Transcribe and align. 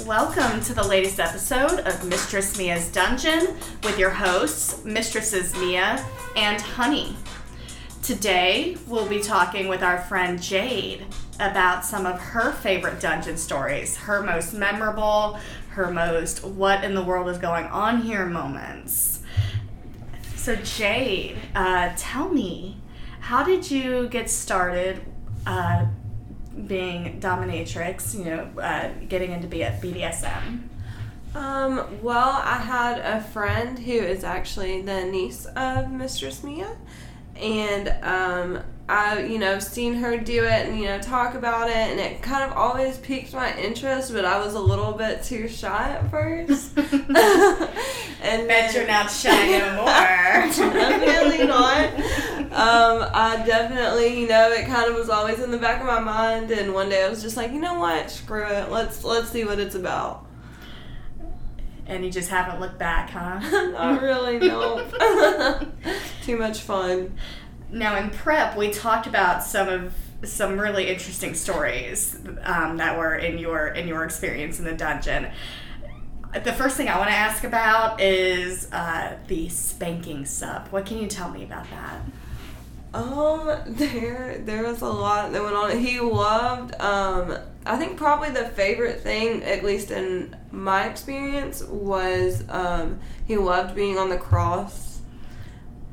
Welcome 0.00 0.62
to 0.62 0.74
the 0.74 0.82
latest 0.82 1.20
episode 1.20 1.80
of 1.80 2.04
Mistress 2.08 2.58
Mia's 2.58 2.90
Dungeon 2.90 3.56
with 3.84 3.98
your 3.98 4.10
hosts, 4.10 4.82
Mistresses 4.84 5.54
Mia 5.54 6.04
and 6.34 6.60
Honey. 6.60 7.14
Today, 8.02 8.78
we'll 8.88 9.06
be 9.06 9.20
talking 9.20 9.68
with 9.68 9.82
our 9.82 10.00
friend 10.00 10.42
Jade 10.42 11.04
about 11.38 11.84
some 11.84 12.06
of 12.06 12.18
her 12.18 12.52
favorite 12.52 13.00
dungeon 13.00 13.36
stories, 13.36 13.96
her 13.98 14.22
most 14.22 14.54
memorable, 14.54 15.38
her 15.68 15.90
most 15.92 16.42
what 16.42 16.82
in 16.82 16.94
the 16.94 17.02
world 17.04 17.28
is 17.28 17.38
going 17.38 17.66
on 17.66 18.00
here 18.00 18.24
moments. 18.26 19.22
So, 20.36 20.56
Jade, 20.56 21.36
uh, 21.54 21.92
tell 21.96 22.30
me, 22.30 22.78
how 23.20 23.44
did 23.44 23.70
you 23.70 24.08
get 24.08 24.30
started 24.30 25.02
uh, 25.46 25.84
being 26.66 27.20
dominatrix, 27.20 28.14
you 28.14 28.24
know, 28.24 28.48
uh, 28.60 28.90
getting 29.08 29.32
into 29.32 29.48
BDSM? 29.48 30.68
Um, 31.34 32.02
well, 32.02 32.40
I 32.44 32.56
had 32.56 32.98
a 32.98 33.22
friend 33.22 33.78
who 33.78 33.92
is 33.92 34.22
actually 34.22 34.82
the 34.82 35.04
niece 35.04 35.46
of 35.56 35.90
Mistress 35.90 36.44
Mia, 36.44 36.76
and 37.36 37.88
um, 38.02 38.62
I, 38.88 39.20
you 39.24 39.38
know, 39.38 39.58
seen 39.58 39.94
her 39.94 40.16
do 40.18 40.44
it 40.44 40.66
and 40.68 40.78
you 40.78 40.86
know 40.86 40.98
talk 40.98 41.34
about 41.34 41.70
it, 41.70 41.76
and 41.76 42.00
it 42.00 42.20
kind 42.20 42.42
of 42.50 42.56
always 42.56 42.98
piqued 42.98 43.32
my 43.32 43.56
interest, 43.56 44.12
but 44.12 44.24
I 44.24 44.38
was 44.44 44.54
a 44.54 44.60
little 44.60 44.92
bit 44.92 45.22
too 45.22 45.48
shy 45.48 45.90
at 45.90 46.10
first. 46.10 46.76
and 46.78 47.06
Bet 47.08 48.48
then- 48.48 48.74
you're 48.74 48.86
not 48.86 49.10
shy 49.10 49.58
no 49.58 49.76
more. 49.76 49.86
definitely 50.72 51.46
not. 51.46 51.94
Um, 52.52 53.08
I 53.14 53.42
definitely, 53.46 54.20
you 54.20 54.28
know, 54.28 54.50
it 54.50 54.66
kind 54.66 54.90
of 54.90 54.96
was 54.96 55.08
always 55.08 55.38
in 55.40 55.50
the 55.50 55.58
back 55.58 55.80
of 55.80 55.86
my 55.86 56.00
mind, 56.00 56.50
and 56.50 56.74
one 56.74 56.88
day 56.90 57.04
I 57.04 57.08
was 57.08 57.22
just 57.22 57.36
like, 57.36 57.52
you 57.52 57.60
know 57.60 57.78
what, 57.78 58.10
screw 58.10 58.44
it, 58.46 58.70
let's 58.70 59.04
let's 59.04 59.30
see 59.30 59.44
what 59.44 59.58
it's 59.58 59.74
about. 59.74 60.26
and 61.86 62.04
you 62.04 62.10
just 62.10 62.28
haven't 62.30 62.60
looked 62.60 62.78
back, 62.78 63.10
huh? 63.10 63.38
Not 63.70 64.02
really, 64.02 64.38
no. 64.38 64.86
Too 66.24 66.36
much 66.36 66.60
fun. 66.60 67.16
Now 67.72 67.96
in 67.96 68.10
prep, 68.10 68.56
we 68.56 68.70
talked 68.70 69.06
about 69.06 69.42
some 69.42 69.68
of 69.68 69.94
some 70.24 70.60
really 70.60 70.88
interesting 70.88 71.34
stories 71.34 72.16
um, 72.44 72.76
that 72.76 72.96
were 72.96 73.16
in 73.16 73.38
your 73.38 73.68
in 73.68 73.88
your 73.88 74.04
experience 74.04 74.58
in 74.58 74.64
the 74.66 74.74
dungeon. 74.74 75.28
The 76.32 76.52
first 76.52 76.76
thing 76.76 76.88
I 76.88 76.96
want 76.98 77.10
to 77.10 77.16
ask 77.16 77.44
about 77.44 78.00
is 78.00 78.70
uh, 78.72 79.16
the 79.26 79.48
spanking 79.48 80.24
sub. 80.24 80.68
What 80.68 80.86
can 80.86 80.98
you 80.98 81.06
tell 81.06 81.30
me 81.30 81.44
about 81.44 81.66
that? 81.70 82.00
Um, 82.94 83.62
there 83.66 84.38
there 84.44 84.64
was 84.64 84.82
a 84.82 84.88
lot 84.88 85.32
that 85.32 85.42
went 85.42 85.56
on. 85.56 85.78
He 85.78 85.98
loved 85.98 86.78
um 86.78 87.38
I 87.64 87.76
think 87.78 87.96
probably 87.96 88.30
the 88.30 88.48
favorite 88.50 89.00
thing, 89.00 89.42
at 89.44 89.64
least 89.64 89.90
in 89.90 90.36
my 90.50 90.88
experience, 90.88 91.62
was 91.64 92.44
um 92.50 93.00
he 93.26 93.38
loved 93.38 93.74
being 93.74 93.96
on 93.96 94.10
the 94.10 94.18
cross. 94.18 95.00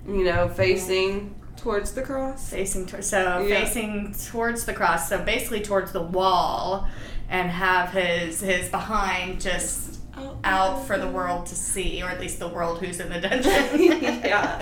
You 0.06 0.26
know, 0.26 0.50
facing 0.50 1.39
towards 1.62 1.92
the 1.92 2.02
cross. 2.02 2.50
Facing 2.50 2.86
to- 2.88 3.02
so 3.02 3.40
Yeah. 3.48 3.60
facing 3.66 4.14
towards 4.32 4.66
the 4.66 4.74
cross, 4.74 5.10
so 5.10 5.20
basically 5.20 5.62
towards 5.62 5.92
the 5.92 6.02
wall, 6.02 6.88
and 7.30 7.50
have 7.50 7.90
his 7.92 8.42
his 8.42 8.70
behind 8.70 9.40
just 9.42 9.88
out 10.44 10.86
for 10.86 10.98
the 10.98 11.08
world 11.08 11.46
to 11.46 11.56
see, 11.56 12.02
or 12.04 12.10
at 12.10 12.20
least 12.20 12.40
the 12.40 12.48
world 12.48 12.80
who's 12.80 13.00
in 13.00 13.10
the 13.10 13.22
dungeon. 13.22 14.02
yeah. 14.24 14.62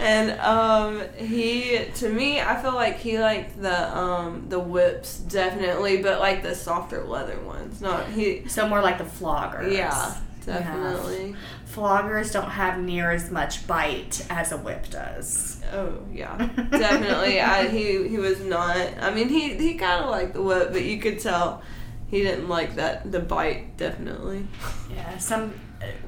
And 0.00 0.38
um 0.40 1.02
he 1.16 1.86
to 1.96 2.08
me 2.08 2.40
I 2.40 2.60
feel 2.62 2.74
like 2.74 2.98
he 2.98 3.18
liked 3.18 3.60
the 3.60 3.96
um 3.96 4.46
the 4.48 4.60
whips 4.60 5.18
definitely, 5.18 6.02
but 6.02 6.20
like 6.20 6.42
the 6.44 6.54
softer 6.54 7.02
leather 7.04 7.38
ones. 7.40 7.80
Not 7.80 8.06
he 8.08 8.46
So 8.48 8.68
more 8.68 8.80
like 8.80 8.98
the 8.98 9.04
floggers. 9.04 9.72
yeah, 9.72 10.14
definitely. 10.44 11.34
Floggers 11.74 12.32
don't 12.32 12.50
have 12.50 12.78
near 12.78 13.10
as 13.10 13.30
much 13.30 13.66
bite 13.66 14.24
as 14.30 14.52
a 14.52 14.56
whip 14.56 14.88
does. 14.90 15.55
Oh 15.72 15.98
yeah. 16.12 16.36
definitely. 16.70 17.40
I 17.40 17.68
he 17.68 18.08
he 18.08 18.18
was 18.18 18.40
not 18.40 18.76
I 19.00 19.12
mean 19.12 19.28
he 19.28 19.54
he 19.54 19.74
kinda 19.74 20.06
liked 20.06 20.34
the 20.34 20.42
whip, 20.42 20.72
but 20.72 20.84
you 20.84 20.98
could 20.98 21.20
tell 21.20 21.62
he 22.08 22.22
didn't 22.22 22.48
like 22.48 22.76
that 22.76 23.10
the 23.10 23.20
bite 23.20 23.76
definitely. 23.76 24.46
Yeah, 24.90 25.18
some 25.18 25.54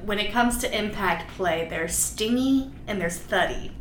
when 0.03 0.19
it 0.19 0.31
comes 0.31 0.57
to 0.59 0.77
impact 0.77 1.31
play, 1.31 1.67
there's 1.69 1.95
stingy 1.95 2.71
and 2.87 2.99
there's 2.99 3.17
thuddy. 3.17 3.71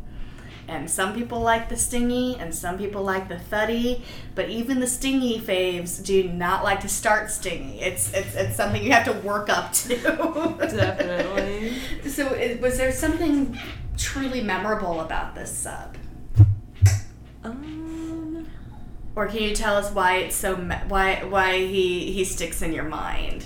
And 0.68 0.90
some 0.90 1.14
people 1.14 1.40
like 1.40 1.70
the 1.70 1.76
stingy 1.76 2.36
and 2.38 2.54
some 2.54 2.76
people 2.76 3.02
like 3.02 3.28
the 3.28 3.38
thuddy, 3.38 4.04
but 4.34 4.50
even 4.50 4.80
the 4.80 4.86
stingy 4.86 5.40
faves 5.40 6.04
do 6.04 6.28
not 6.28 6.62
like 6.62 6.80
to 6.80 6.88
start 6.88 7.30
stingy. 7.30 7.80
It's 7.80 8.12
it's, 8.12 8.34
it's 8.34 8.56
something 8.56 8.82
you 8.82 8.92
have 8.92 9.06
to 9.06 9.26
work 9.26 9.48
up 9.48 9.72
to. 9.72 9.96
Definitely. 10.58 11.72
so, 12.08 12.28
it, 12.34 12.60
was 12.60 12.76
there 12.76 12.92
something 12.92 13.58
truly 13.96 14.42
memorable 14.42 15.00
about 15.00 15.34
this 15.34 15.50
sub? 15.50 15.96
Um 17.42 18.46
Or 19.16 19.26
can 19.26 19.42
you 19.42 19.54
tell 19.54 19.74
us 19.76 19.90
why 19.92 20.16
it's 20.18 20.36
so 20.36 20.56
me- 20.56 20.76
why 20.88 21.24
why 21.24 21.58
he 21.58 22.12
he 22.12 22.24
sticks 22.24 22.60
in 22.60 22.72
your 22.74 22.84
mind? 22.84 23.44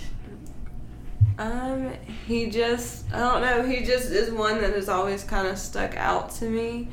Um, 1.39 1.93
he 2.27 2.51
just, 2.51 3.13
I 3.13 3.19
don't 3.19 3.41
know, 3.43 3.63
he 3.67 3.85
just 3.85 4.11
is 4.11 4.31
one 4.31 4.61
that 4.61 4.75
has 4.75 4.89
always 4.89 5.25
kind 5.25 5.49
of 5.49 5.59
stuck 5.59 5.97
out 5.97 6.31
to 6.37 6.45
me. 6.45 6.89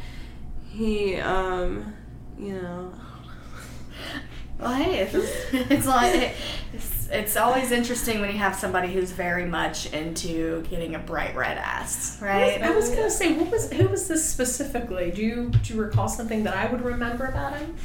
He, 0.70 1.16
um, 1.16 1.94
you 2.38 2.62
know, 2.62 2.94
Well, 4.60 4.74
hey, 4.74 5.00
it's, 5.00 5.16
it's 5.54 5.88
like 5.88 6.34
it's, 6.74 7.08
it's 7.10 7.38
always 7.38 7.72
interesting 7.72 8.20
when 8.20 8.30
you 8.30 8.38
have 8.40 8.56
somebody 8.56 8.92
who's 8.92 9.12
very 9.12 9.46
much 9.46 9.94
into 9.94 10.64
getting 10.64 10.96
a 10.96 11.00
bright 11.00 11.34
red 11.34 11.58
ass, 11.58 12.22
right? 12.22 12.62
I 12.62 12.72
was 12.72 12.90
gonna 12.90 13.10
say, 13.10 13.34
what 13.38 13.50
was 13.52 13.72
who 13.72 13.88
was 13.88 14.10
this 14.10 14.30
specifically? 14.30 15.12
Do 15.12 15.22
you 15.22 15.50
do 15.50 15.74
you 15.74 15.82
recall 15.82 16.10
something 16.10 16.44
that 16.44 16.58
I 16.58 16.70
would 16.70 16.82
remember 16.82 17.26
about 17.26 17.58
him? 17.58 17.76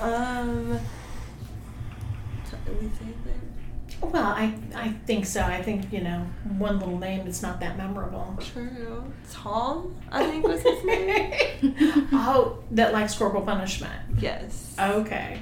um, 0.00 0.70
let 2.66 2.82
me 2.82 2.88
think 2.88 3.24
then. 3.24 3.51
Well, 4.02 4.26
I 4.26 4.52
I 4.74 4.88
think 5.06 5.24
so. 5.26 5.40
I 5.42 5.62
think 5.62 5.92
you 5.92 6.00
know 6.02 6.26
one 6.58 6.78
little 6.78 6.98
name 6.98 7.24
that's 7.24 7.40
not 7.42 7.60
that 7.60 7.76
memorable. 7.78 8.36
True. 8.52 9.04
Tom, 9.30 9.94
I 10.10 10.24
think 10.26 10.46
was 10.46 10.60
his 10.62 10.84
name. 10.84 11.34
oh, 12.12 12.58
that 12.72 12.92
likes 12.92 13.14
corporal 13.16 13.42
punishment. 13.44 13.94
yes. 14.18 14.74
Okay, 14.78 15.40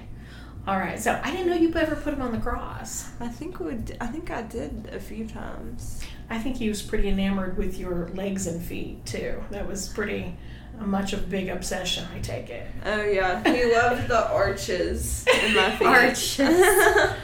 all 0.68 0.78
right. 0.78 0.98
So 1.00 1.18
I 1.24 1.30
didn't 1.30 1.48
know 1.48 1.54
you 1.56 1.72
ever 1.74 1.96
put 1.96 2.14
him 2.14 2.22
on 2.22 2.32
the 2.32 2.38
cross. 2.38 3.10
I 3.18 3.28
think 3.28 3.58
we, 3.60 3.78
I 4.00 4.06
think 4.06 4.30
I 4.30 4.42
did 4.42 4.90
a 4.92 5.00
few 5.00 5.26
times. 5.26 6.02
I 6.28 6.38
think 6.38 6.56
he 6.58 6.68
was 6.68 6.80
pretty 6.82 7.08
enamored 7.08 7.56
with 7.56 7.76
your 7.78 8.08
legs 8.14 8.46
and 8.46 8.62
feet 8.62 9.04
too. 9.06 9.42
That 9.50 9.66
was 9.66 9.88
pretty 9.88 10.36
much 10.78 11.12
of 11.12 11.24
a 11.24 11.26
big 11.26 11.48
obsession. 11.48 12.06
I 12.14 12.20
take 12.20 12.50
it. 12.50 12.66
Oh 12.84 13.02
yeah, 13.02 13.42
he 13.42 13.72
loved 13.74 14.06
the 14.08 14.30
arches 14.30 15.26
in 15.42 15.54
my 15.56 15.70
feet. 15.76 15.88
Arches. 15.88 16.38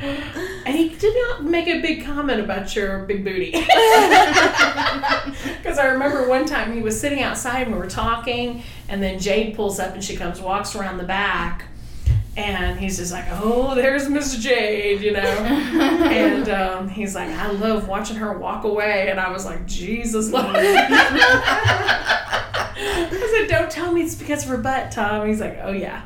And 0.64 0.76
he 0.76 0.90
did 0.90 1.12
not 1.14 1.44
make 1.44 1.66
a 1.66 1.80
big 1.80 2.04
comment 2.04 2.40
about 2.40 2.76
your 2.76 3.00
big 3.00 3.24
booty. 3.24 3.50
Because 5.56 5.78
I 5.78 5.86
remember 5.86 6.28
one 6.28 6.44
time 6.46 6.72
he 6.72 6.80
was 6.80 7.00
sitting 7.00 7.20
outside 7.20 7.62
and 7.66 7.72
we 7.72 7.78
were 7.80 7.88
talking, 7.88 8.62
and 8.88 9.02
then 9.02 9.18
Jade 9.18 9.56
pulls 9.56 9.80
up 9.80 9.94
and 9.94 10.02
she 10.04 10.16
comes, 10.16 10.40
walks 10.40 10.76
around 10.76 10.98
the 10.98 11.04
back, 11.04 11.64
and 12.36 12.78
he's 12.78 12.96
just 12.98 13.12
like, 13.12 13.26
"Oh, 13.30 13.74
there's 13.74 14.08
Miss 14.08 14.36
Jade," 14.38 15.00
you 15.02 15.12
know. 15.12 15.20
and 15.20 16.48
um, 16.48 16.88
he's 16.88 17.14
like, 17.14 17.28
"I 17.28 17.50
love 17.50 17.88
watching 17.88 18.16
her 18.16 18.36
walk 18.36 18.64
away," 18.64 19.10
and 19.10 19.20
I 19.20 19.30
was 19.30 19.44
like, 19.44 19.66
"Jesus, 19.66 20.30
Lord." 20.30 20.46
I 22.74 23.36
said, 23.38 23.48
"Don't 23.48 23.70
tell 23.70 23.92
me 23.92 24.02
it's 24.02 24.14
because 24.14 24.44
of 24.44 24.50
her 24.50 24.58
butt, 24.58 24.90
Tom." 24.92 25.28
He's 25.28 25.40
like, 25.40 25.58
"Oh 25.62 25.72
yeah." 25.72 26.02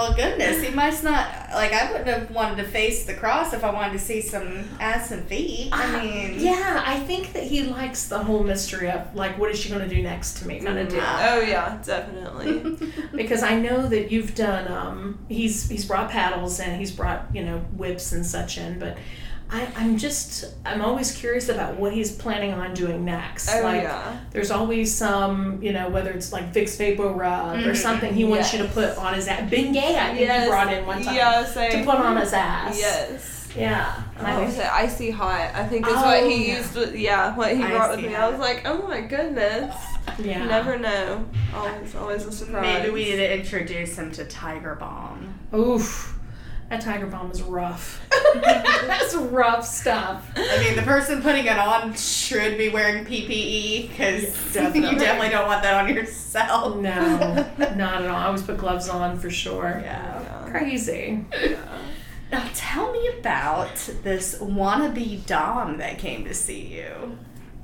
Well, 0.00 0.14
goodness, 0.14 0.62
he 0.62 0.70
must 0.70 1.04
not 1.04 1.28
like. 1.52 1.72
I 1.72 1.92
wouldn't 1.92 2.08
have 2.08 2.30
wanted 2.30 2.56
to 2.56 2.64
face 2.64 3.04
the 3.04 3.14
cross 3.14 3.52
if 3.52 3.62
I 3.62 3.72
wanted 3.72 3.92
to 3.92 3.98
see 3.98 4.22
some 4.22 4.68
ass 4.80 5.10
and 5.10 5.26
feet. 5.26 5.68
I 5.72 6.02
mean, 6.02 6.40
Yeah, 6.40 6.82
I 6.86 6.98
think 7.00 7.34
that 7.34 7.44
he 7.44 7.64
likes 7.64 8.08
the 8.08 8.18
whole 8.18 8.42
mystery 8.42 8.90
of 8.90 9.14
like, 9.14 9.38
what 9.38 9.50
is 9.50 9.58
she 9.58 9.68
going 9.68 9.86
to 9.86 9.94
do 9.94 10.02
next 10.02 10.38
to 10.38 10.48
me, 10.48 10.60
kind 10.60 10.78
of 10.78 10.88
deal. 10.88 11.02
Oh 11.02 11.40
yeah, 11.40 11.78
definitely. 11.84 12.78
Because 13.14 13.42
I 13.42 13.56
know 13.56 13.86
that 13.88 14.10
you've 14.10 14.34
done. 14.34 14.70
Um, 14.72 15.18
he's 15.28 15.68
he's 15.68 15.84
brought 15.84 16.10
paddles 16.10 16.58
and 16.60 16.78
he's 16.78 16.92
brought 16.92 17.26
you 17.34 17.44
know 17.44 17.58
whips 17.76 18.12
and 18.12 18.24
such 18.24 18.58
in, 18.58 18.78
but. 18.78 18.96
I, 19.52 19.68
I'm 19.76 19.98
just 19.98 20.44
I'm 20.64 20.80
always 20.80 21.16
curious 21.16 21.48
about 21.48 21.76
what 21.76 21.92
he's 21.92 22.12
planning 22.14 22.52
on 22.52 22.72
doing 22.74 23.04
next. 23.04 23.50
Oh 23.52 23.62
like 23.62 23.82
yeah. 23.82 24.20
there's 24.30 24.50
always 24.50 24.94
some, 24.94 25.60
you 25.62 25.72
know, 25.72 25.88
whether 25.88 26.10
it's 26.10 26.32
like 26.32 26.52
Vicks 26.54 26.76
VapoRub 26.78 27.66
or 27.66 27.72
Mhm. 27.72 27.76
something 27.76 28.14
he 28.14 28.24
wants 28.24 28.52
you 28.52 28.60
to 28.62 28.68
put 28.68 28.96
on 28.96 29.14
his 29.14 29.26
ass. 29.26 29.50
Bengay, 29.50 29.96
I 29.96 30.14
think 30.14 30.30
he 30.30 30.48
brought 30.48 30.72
in 30.72 30.86
one 30.86 31.02
time 31.02 31.14
Yeah, 31.16 31.42
to 31.42 31.84
put 31.84 31.96
on 31.96 32.16
his 32.16 32.32
ass. 32.32 32.78
Yes. 32.78 33.36
Yeah. 33.56 33.92
And 34.16 34.26
I 34.26 34.36
I 34.36 34.38
was 34.44 34.50
was 34.54 34.58
it 34.58 34.72
icy 34.72 35.10
hot. 35.10 35.50
I 35.54 35.66
think 35.66 35.84
is 35.86 35.92
Oh, 35.96 36.02
what 36.02 36.30
he 36.30 36.48
yeah. 36.52 36.56
used. 36.58 36.76
With, 36.76 36.94
yeah, 36.94 37.34
what 37.36 37.50
he 37.56 37.62
brought 37.64 37.90
with 37.96 38.04
me. 38.06 38.12
hot. 38.12 38.22
I 38.22 38.30
was 38.30 38.38
like, 38.38 38.62
oh 38.64 38.86
my 38.86 39.00
goodness. 39.00 39.74
yeah. 40.20 40.42
You 40.42 40.48
never 40.48 40.78
know. 40.78 41.26
Always, 41.52 41.94
always 41.96 42.24
a 42.26 42.30
surprise. 42.30 42.62
maybe 42.62 42.90
we 42.90 43.04
need 43.06 43.16
to 43.16 43.38
introduce 43.38 43.96
him 43.98 44.12
to 44.12 44.24
Tiger 44.26 44.76
Balm. 44.76 45.34
Oof. 45.52 46.16
That 46.70 46.82
Tiger 46.82 47.06
Balm 47.06 47.32
is 47.32 47.42
rough. 47.42 48.00
That's 48.34 49.12
rough 49.16 49.66
stuff. 49.66 50.24
I 50.36 50.58
mean, 50.62 50.76
the 50.76 50.82
person 50.82 51.20
putting 51.20 51.46
it 51.46 51.58
on 51.58 51.94
should 51.94 52.56
be 52.56 52.68
wearing 52.68 53.04
PPE 53.04 53.88
because 53.88 54.22
Yeah, 54.22 54.28
you 54.68 54.74
definitely. 54.74 54.98
definitely 54.98 55.28
don't 55.30 55.46
want 55.48 55.62
that 55.64 55.74
on 55.84 55.92
yourself. 55.92 56.76
No, 56.76 57.50
not 57.58 58.02
at 58.02 58.08
all. 58.08 58.14
I 58.16 58.26
always 58.26 58.42
put 58.42 58.56
gloves 58.58 58.88
on 58.88 59.18
for 59.18 59.30
sure. 59.30 59.80
Yeah. 59.82 60.22
Yeah. 60.22 60.50
Crazy. 60.50 61.24
Now 62.30 62.48
tell 62.54 62.92
me 62.92 63.08
about 63.18 63.74
this 64.04 64.38
wannabe 64.38 65.26
Dom 65.26 65.78
that 65.78 65.98
came 65.98 66.24
to 66.24 66.34
see 66.34 66.66
you. 66.68 67.18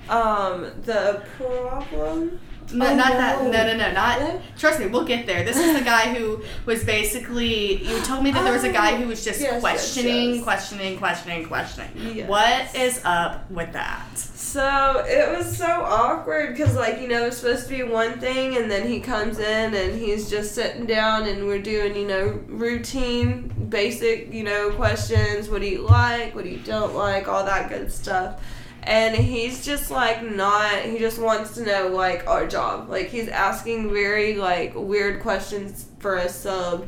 Um, 0.09 0.63
the 0.83 1.25
problem. 1.37 2.41
No, 2.73 2.87
Oh, 2.87 2.95
not 2.97 3.13
that. 3.13 3.43
no. 3.43 3.51
No, 3.51 3.67
no, 3.67 3.77
no, 3.77 3.93
not. 3.93 4.21
No? 4.21 4.43
Trust 4.59 4.81
me, 4.81 4.87
we'll 4.87 5.05
get 5.05 5.27
there. 5.27 5.45
This 5.45 5.57
is 5.57 5.77
the 5.77 5.85
guy 5.85 6.15
who 6.15 6.43
was 6.65 6.85
basically. 6.85 7.85
You 7.85 8.01
told 8.01 8.25
me 8.25 8.31
that 8.33 8.43
there 8.45 8.53
was 8.53 8.65
a 8.65 8.73
guy 8.73 8.97
who 8.97 9.07
was 9.07 9.25
just 9.25 9.41
yes, 9.41 9.53
yes, 9.53 9.61
questioning, 9.61 10.35
yes. 10.37 10.45
questioning, 10.45 10.99
questioning, 10.99 11.47
questioning. 11.47 11.91
Yes. 12.17 12.29
What 12.29 12.75
is 12.75 13.01
up 13.05 13.51
with 13.51 13.73
that? 13.73 14.07
So 14.17 15.05
it 15.07 15.37
was 15.37 15.57
so 15.57 15.67
awkward 15.67 16.57
because, 16.57 16.75
like, 16.77 17.01
you 17.01 17.09
know, 17.09 17.23
it 17.25 17.27
was 17.27 17.37
supposed 17.39 17.69
to 17.69 17.77
be 17.77 17.83
one 17.83 18.19
thing, 18.21 18.57
and 18.57 18.71
then 18.71 18.87
he 18.89 19.01
comes 19.01 19.39
in 19.39 19.75
and 19.75 19.99
he's 19.99 20.31
just 20.31 20.55
sitting 20.55 20.87
down, 20.87 21.27
and 21.27 21.47
we're 21.47 21.61
doing, 21.63 21.95
you 21.95 22.07
know, 22.07 22.41
routine, 22.47 23.49
basic, 23.69 24.33
you 24.33 24.43
know, 24.45 24.71
questions. 24.71 25.49
What 25.49 25.61
do 25.61 25.69
you 25.69 25.83
like? 25.83 26.35
What 26.35 26.45
do 26.45 26.51
you 26.51 26.59
don't 26.59 26.95
like? 26.95 27.29
All 27.29 27.45
that 27.45 27.69
good 27.69 27.93
stuff. 27.93 28.41
And 28.87 29.17
he's 29.17 29.65
just 29.65 29.91
like 29.91 30.23
not. 30.23 30.83
He 30.83 30.99
just 30.99 31.19
wants 31.21 31.55
to 31.57 31.65
know 31.65 31.89
like 31.89 32.27
our 32.29 32.47
job. 32.47 32.89
Like 32.89 33.09
he's 33.09 33.29
asking 33.29 33.93
very 33.93 34.37
like 34.37 34.75
weird 34.77 35.21
questions 35.23 35.87
for 35.99 36.17
a 36.17 36.29
sub 36.29 36.87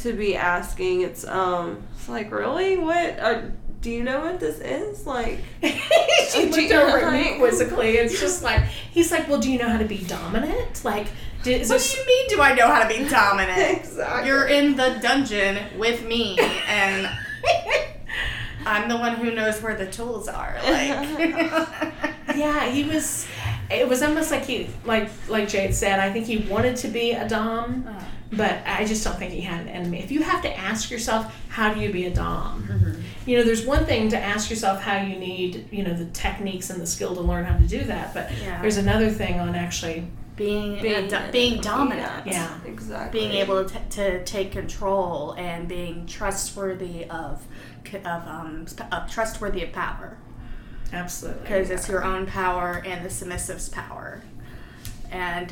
to 0.00 0.12
be 0.12 0.36
asking. 0.36 1.00
It's 1.02 1.26
um. 1.26 1.82
It's 1.96 2.08
like 2.08 2.30
really 2.30 2.76
what 2.76 3.18
are. 3.20 3.52
Do 3.80 3.90
you 3.90 4.04
know 4.04 4.20
what 4.20 4.38
this 4.40 4.58
is? 4.58 5.06
Like, 5.06 5.38
she 5.62 5.70
Do 5.70 6.50
looked 6.50 6.56
you 6.58 6.74
over 6.74 6.98
at 6.98 7.12
me 7.14 7.30
like- 7.30 7.38
quizzically. 7.38 7.92
It's 7.96 8.20
just 8.26 8.42
like 8.42 8.60
he's 8.90 9.10
like, 9.10 9.26
"Well, 9.26 9.40
do 9.40 9.50
you 9.50 9.58
know 9.58 9.70
how 9.70 9.78
to 9.78 9.86
be 9.86 9.98
dominant? 10.04 10.84
Like, 10.84 11.06
did, 11.42 11.60
What 11.62 11.68
there 11.68 11.78
do 11.78 11.98
you 12.00 12.06
mean? 12.06 12.26
Do 12.28 12.42
I 12.42 12.54
know 12.54 12.66
how 12.66 12.86
to 12.86 12.88
be 12.94 13.08
dominant? 13.08 13.78
Exactly. 13.80 14.28
You're 14.28 14.46
in 14.48 14.76
the 14.76 14.98
dungeon 15.00 15.78
with 15.78 16.04
me, 16.04 16.38
and 16.68 17.08
I'm 18.66 18.88
the 18.88 18.96
one 18.96 19.16
who 19.16 19.30
knows 19.32 19.60
where 19.62 19.74
the 19.74 19.86
tools 19.90 20.28
are. 20.28 20.56
Like, 20.64 22.36
yeah, 22.36 22.70
he 22.70 22.84
was. 22.84 23.26
It 23.70 23.88
was 23.88 24.02
almost 24.02 24.30
like 24.30 24.44
he, 24.44 24.68
like 24.84 25.10
like 25.28 25.48
Jade 25.48 25.74
said. 25.74 25.98
I 25.98 26.12
think 26.12 26.26
he 26.26 26.38
wanted 26.38 26.76
to 26.76 26.88
be 26.88 27.12
a 27.12 27.28
dom, 27.28 27.84
uh-huh. 27.88 28.04
but 28.32 28.58
I 28.66 28.84
just 28.84 29.04
don't 29.04 29.16
think 29.18 29.32
he 29.32 29.40
had 29.40 29.60
an 29.62 29.68
enemy. 29.68 30.00
If 30.02 30.10
you 30.10 30.22
have 30.22 30.42
to 30.42 30.56
ask 30.56 30.90
yourself, 30.90 31.34
how 31.48 31.74
do 31.74 31.80
you 31.80 31.92
be 31.92 32.06
a 32.06 32.14
dom? 32.14 32.62
Mm-hmm. 32.64 33.00
You 33.26 33.38
know, 33.38 33.44
there's 33.44 33.64
one 33.66 33.84
thing 33.84 34.08
to 34.10 34.18
ask 34.18 34.48
yourself 34.50 34.80
how 34.80 35.00
you 35.00 35.16
need, 35.16 35.68
you 35.72 35.82
know, 35.84 35.92
the 35.94 36.06
techniques 36.06 36.70
and 36.70 36.80
the 36.80 36.86
skill 36.86 37.14
to 37.14 37.20
learn 37.20 37.44
how 37.44 37.56
to 37.58 37.66
do 37.66 37.82
that, 37.84 38.14
but 38.14 38.30
Yeah. 38.42 38.60
there's 38.62 38.76
another 38.76 39.10
thing 39.10 39.38
on 39.40 39.54
actually, 39.54 40.06
being 40.36 40.80
Being- 40.80 41.08
being, 41.08 41.30
being 41.30 41.60
dominant. 41.60 42.26
Yeah. 42.26 42.48
Exactly. 42.64 43.20
being 43.20 43.32
able 43.32 43.64
to, 43.66 43.78
to 43.90 44.24
take 44.24 44.52
control 44.52 45.32
and 45.36 45.68
being 45.68 46.06
trustworthy 46.06 47.04
of 47.04 47.46
of 48.04 48.26
um 48.26 48.66
of 48.92 49.10
trustworthy 49.10 49.62
of 49.62 49.72
power 49.72 50.16
absolutely. 50.92 51.42
because 51.42 51.70
it's 51.70 51.88
your 51.88 52.04
own 52.04 52.26
power 52.26 52.82
and 52.86 53.04
the 53.04 53.08
submissive's 53.08 53.68
power 53.68 54.22
and 55.10 55.48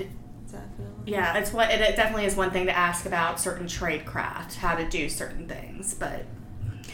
Definitely. 0.50 1.12
yeah 1.12 1.36
it's 1.36 1.52
what 1.52 1.70
it, 1.70 1.80
it 1.80 1.96
definitely 1.96 2.24
is 2.24 2.34
one 2.36 2.50
thing 2.50 2.66
to 2.66 2.76
ask 2.76 3.04
about 3.06 3.38
certain 3.40 3.66
trade 3.66 4.06
craft 4.06 4.54
how 4.56 4.74
to 4.74 4.88
do 4.88 5.08
certain 5.08 5.46
things 5.46 5.94
but 5.94 6.24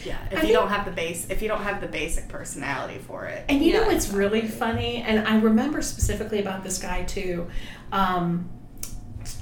yeah 0.05 0.17
if 0.29 0.33
I 0.33 0.35
you 0.35 0.41
think- 0.41 0.53
don't 0.53 0.69
have 0.69 0.85
the 0.85 0.91
base 0.91 1.27
if 1.29 1.41
you 1.41 1.47
don't 1.47 1.63
have 1.63 1.79
the 1.79 1.87
basic 1.87 2.27
personality 2.27 2.99
for 2.99 3.25
it 3.25 3.45
And 3.47 3.61
you 3.63 3.73
know 3.73 3.81
Yeah, 3.81 3.87
what's 3.87 4.09
really 4.09 4.41
funny? 4.47 4.97
And 4.97 5.25
I 5.27 5.39
remember 5.39 5.81
specifically 5.81 6.39
about 6.39 6.63
this 6.63 6.77
guy 6.79 7.03
too. 7.03 7.47
Um, 7.91 8.49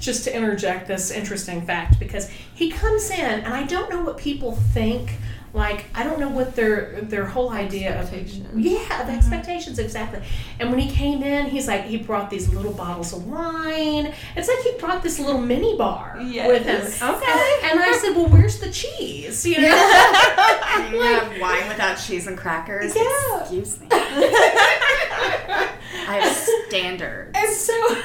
just 0.00 0.24
to 0.24 0.34
interject 0.34 0.86
this 0.88 1.10
interesting 1.10 1.60
fact 1.66 1.98
because 1.98 2.28
he 2.54 2.70
comes 2.70 3.10
in 3.10 3.18
and 3.44 3.52
I 3.52 3.64
don't 3.64 3.90
know 3.90 4.02
what 4.02 4.16
people 4.16 4.52
think. 4.52 5.10
Like 5.54 5.84
I 5.94 6.02
don't 6.02 6.18
know 6.18 6.28
what 6.28 6.56
their 6.56 7.00
their 7.02 7.24
whole 7.24 7.50
idea 7.50 8.02
of 8.02 8.12
yeah 8.12 8.74
of 8.74 9.06
mm-hmm. 9.06 9.10
expectations 9.10 9.78
exactly. 9.78 10.20
And 10.58 10.70
when 10.70 10.80
he 10.80 10.90
came 10.90 11.22
in, 11.22 11.46
he's 11.46 11.68
like 11.68 11.84
he 11.84 11.96
brought 11.96 12.28
these 12.28 12.52
little 12.52 12.72
bottles 12.72 13.12
of 13.12 13.24
wine. 13.28 14.12
It's 14.34 14.48
like 14.48 14.58
he 14.58 14.72
brought 14.80 15.04
this 15.04 15.20
little 15.20 15.40
mini 15.40 15.76
bar 15.78 16.18
Yes. 16.20 16.48
with 16.48 16.66
him. 16.66 17.08
Okay. 17.14 17.60
And 17.70 17.80
I 17.80 17.96
said, 18.00 18.16
well, 18.16 18.26
where's 18.28 18.58
the 18.58 18.70
cheese? 18.70 19.46
You 19.46 19.60
know. 19.60 19.68
you 20.90 21.00
have 21.00 21.40
wine 21.40 21.68
without 21.68 21.96
cheese 21.96 22.26
and 22.26 22.36
crackers 22.36 22.94
Yeah. 22.96 23.40
excuse 23.40 23.80
me 23.80 23.86
i 26.06 26.18
have 26.20 26.36
standards 26.66 27.30
And 27.34 27.52
so, 27.54 27.96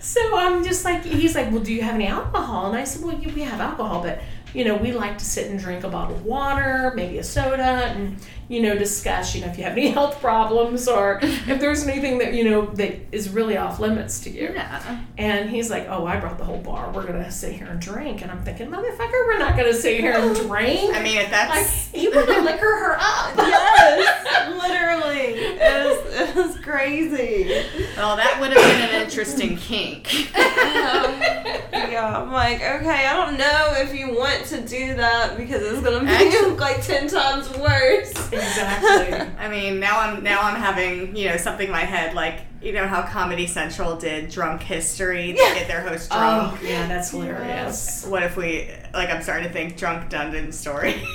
so 0.00 0.36
I'm 0.36 0.64
just 0.64 0.84
like, 0.84 1.04
he's 1.04 1.34
like, 1.34 1.50
well, 1.50 1.60
do 1.60 1.72
you 1.72 1.82
have 1.82 1.94
any 1.94 2.06
alcohol? 2.06 2.66
And 2.68 2.76
I 2.76 2.84
said, 2.84 3.04
well, 3.04 3.16
we 3.16 3.42
have 3.42 3.60
alcohol, 3.60 4.02
but 4.02 4.20
you 4.54 4.64
know, 4.64 4.76
we 4.76 4.92
like 4.92 5.18
to 5.18 5.24
sit 5.24 5.50
and 5.50 5.58
drink 5.58 5.84
a 5.84 5.88
bottle 5.88 6.16
of 6.16 6.24
water, 6.24 6.92
maybe 6.94 7.18
a 7.18 7.24
soda, 7.24 7.62
and 7.62 8.16
you 8.50 8.60
know, 8.60 8.76
discuss, 8.76 9.32
you 9.34 9.40
know, 9.42 9.46
if 9.46 9.56
you 9.56 9.62
have 9.62 9.72
any 9.78 9.90
health 9.98 10.20
problems 10.20 10.88
or 10.88 11.20
if 11.22 11.60
there's 11.60 11.86
anything 11.86 12.18
that 12.18 12.34
you 12.34 12.42
know 12.50 12.66
that 12.74 12.96
is 13.12 13.30
really 13.30 13.56
off 13.56 13.78
limits 13.78 14.18
to 14.20 14.30
you. 14.30 14.50
yeah 14.52 15.04
And 15.16 15.48
he's 15.48 15.70
like, 15.70 15.86
oh, 15.88 16.04
I 16.04 16.18
brought 16.18 16.36
the 16.36 16.44
whole 16.44 16.58
bar. 16.58 16.90
We're 16.90 17.06
gonna 17.06 17.30
sit 17.30 17.52
here 17.52 17.68
and 17.68 17.80
drink. 17.80 18.22
And 18.22 18.30
I'm 18.30 18.42
thinking, 18.42 18.66
motherfucker, 18.68 19.12
we're 19.26 19.38
not 19.38 19.56
gonna 19.56 19.72
sit 19.72 20.00
here 20.00 20.14
and 20.14 20.34
drink. 20.48 20.96
I 20.96 21.00
mean, 21.02 21.18
if 21.18 21.30
that's. 21.30 21.50
like 21.50 21.60
that's 21.64 21.88
he 21.92 22.08
would 22.08 22.26
liquor 22.26 22.66
her 22.76 22.96
up. 22.98 23.36
yes, 23.36 24.48
literally. 24.48 25.34
It 25.60 25.84
was, 25.86 26.28
it 26.30 26.34
was 26.34 26.56
crazy. 26.58 27.64
well, 27.96 28.16
that 28.16 28.38
would 28.40 28.52
have 28.52 28.62
been 28.62 28.90
an 28.96 29.02
interesting 29.04 29.56
kink. 29.56 30.32
yeah, 30.36 32.20
I'm 32.22 32.32
like, 32.32 32.56
okay, 32.56 33.06
I 33.06 33.12
don't 33.24 33.38
know 33.38 33.74
if 33.76 33.94
you 33.94 34.12
want 34.14 34.44
to 34.46 34.60
do 34.62 34.94
that 34.96 35.36
because 35.36 35.62
it's 35.62 35.80
gonna 35.82 36.02
make 36.02 36.14
Actually- 36.14 36.38
it 36.38 36.48
look 36.48 36.60
like 36.60 36.82
ten 36.82 37.06
times 37.08 37.48
worse. 37.58 38.12
Exactly. 38.40 39.14
I 39.38 39.48
mean, 39.48 39.80
now 39.80 40.00
I'm 40.00 40.22
now 40.22 40.40
I'm 40.42 40.60
having 40.60 41.16
you 41.16 41.28
know 41.28 41.36
something 41.36 41.66
in 41.66 41.72
my 41.72 41.84
head 41.84 42.14
like 42.14 42.40
you 42.62 42.72
know 42.72 42.86
how 42.86 43.02
Comedy 43.02 43.46
Central 43.46 43.96
did 43.96 44.30
Drunk 44.30 44.62
History 44.62 45.32
to 45.32 45.38
get 45.38 45.68
their 45.68 45.82
host 45.82 46.08
oh, 46.10 46.18
drunk. 46.18 46.58
Oh, 46.62 46.66
yeah, 46.66 46.86
that's 46.86 47.10
hilarious. 47.10 48.06
What 48.06 48.22
if 48.22 48.36
we 48.36 48.70
like? 48.92 49.10
I'm 49.10 49.22
starting 49.22 49.48
to 49.48 49.52
think 49.52 49.76
Drunk 49.76 50.08
Dungeon 50.10 50.52
Story. 50.52 51.02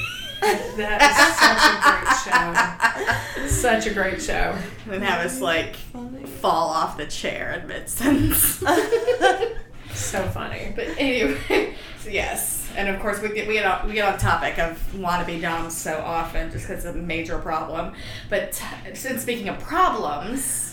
That 0.77 1.01
is 1.01 1.15
such 1.39 1.55
a 1.71 2.99
great 3.39 3.41
show. 3.41 3.47
Such 3.47 3.87
a 3.87 3.93
great 3.93 4.21
show. 4.21 4.55
and 4.93 5.01
have 5.01 5.25
us 5.25 5.41
like 5.41 5.75
fall 5.75 6.69
off 6.69 6.97
the 6.97 7.07
chair 7.07 7.53
in 7.53 7.65
mid 7.67 7.89
sentence. 7.89 8.63
So 9.95 10.21
funny. 10.27 10.73
But 10.75 10.87
anyway, 10.97 11.73
yes, 12.07 12.54
and 12.75 12.87
of 12.89 12.99
course 13.01 13.21
we 13.21 13.29
get 13.29 13.47
we 13.47 13.53
get 13.53 13.65
off, 13.65 13.85
we 13.85 13.93
get 13.93 14.05
off 14.11 14.19
topic 14.19 14.57
of 14.59 14.77
wannabe 14.93 15.41
doms 15.41 15.75
so 15.75 15.97
often 15.99 16.51
just 16.51 16.67
because 16.67 16.85
it's 16.85 16.95
a 16.95 16.97
major 16.97 17.37
problem. 17.39 17.93
But 18.29 18.53
t- 18.53 18.65
since 18.93 19.21
speaking 19.21 19.49
of 19.49 19.59
problems, 19.59 20.64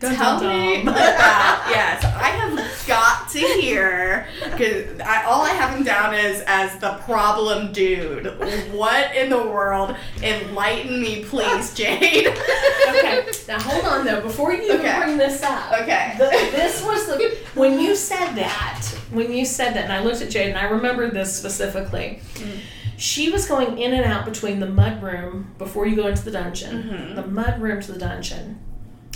Dun, 0.00 0.14
tell 0.14 0.40
dun, 0.40 0.48
me 0.60 0.74
dun. 0.84 0.88
about 0.88 1.70
yes. 1.70 2.04
I 2.04 2.28
have 2.28 2.86
got 2.86 3.28
to 3.30 3.38
hear 3.38 4.26
because 4.44 5.00
I, 5.00 5.24
all 5.24 5.42
I 5.42 5.50
have 5.50 5.76
him 5.76 5.84
down 5.84 6.14
is 6.14 6.42
as 6.46 6.76
the 6.78 6.94
problem 7.04 7.72
dude. 7.72 8.26
What 8.72 9.14
in 9.16 9.30
the 9.30 9.38
world? 9.38 9.96
Enlighten 10.22 11.00
me, 11.00 11.24
please, 11.24 11.72
Jade. 11.78 12.26
Okay, 12.28 13.26
now 13.48 13.60
hold 13.60 13.84
on 13.84 14.04
though. 14.04 14.20
Before 14.20 14.52
you 14.52 14.72
Okay. 14.74 14.98
bring 14.98 15.16
this 15.16 15.42
up, 15.42 15.72
Okay. 15.82 16.14
the, 16.18 16.26
this 16.56 16.82
was 16.84 17.06
the 17.06 17.36
when 17.54 17.78
you 17.80 17.94
said 17.96 18.34
that. 18.34 18.82
When 19.10 19.32
you 19.32 19.44
said 19.44 19.74
that, 19.74 19.84
and 19.84 19.92
I 19.92 20.02
looked 20.02 20.20
at 20.22 20.30
Jade, 20.30 20.48
and 20.48 20.58
I 20.58 20.64
remember 20.64 21.10
this 21.10 21.34
specifically. 21.36 22.20
Mm. 22.34 22.58
She 22.96 23.30
was 23.30 23.46
going 23.46 23.78
in 23.78 23.92
and 23.92 24.04
out 24.04 24.24
between 24.24 24.60
the 24.60 24.66
mud 24.68 25.02
room 25.02 25.52
before 25.58 25.86
you 25.86 25.96
go 25.96 26.06
into 26.06 26.24
the 26.24 26.30
dungeon, 26.30 26.82
mm-hmm. 26.84 27.14
the 27.16 27.26
mud 27.26 27.60
room 27.60 27.80
to 27.82 27.92
the 27.92 27.98
dungeon, 27.98 28.58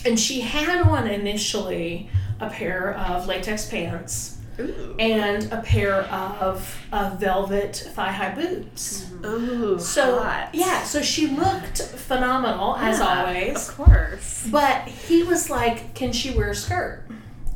and 0.05 0.19
she 0.19 0.40
had 0.40 0.83
on 0.83 1.07
initially 1.07 2.11
a 2.40 2.49
pair 2.49 2.95
of 2.95 3.26
latex 3.26 3.69
pants 3.69 4.38
Ooh. 4.61 4.95
and 4.99 5.50
a 5.52 5.62
pair 5.62 6.02
of, 6.05 6.76
of 6.93 7.21
velvet 7.21 7.76
thigh 7.95 8.12
high 8.12 8.35
boots. 8.35 9.11
Ooh. 9.25 9.78
So 9.78 10.21
hot. 10.21 10.50
yeah, 10.52 10.83
so 10.85 11.02
she 11.02 11.28
looked 11.28 11.83
phenomenal 11.83 12.76
as 12.76 13.00
always. 13.00 13.69
Of 13.69 13.76
course. 13.76 14.49
But 14.50 14.88
he 14.88 15.23
was 15.23 15.50
like, 15.50 15.95
"Can 15.95 16.12
she 16.12 16.31
wear 16.31 16.50
a 16.50 16.55
skirt? 16.55 17.07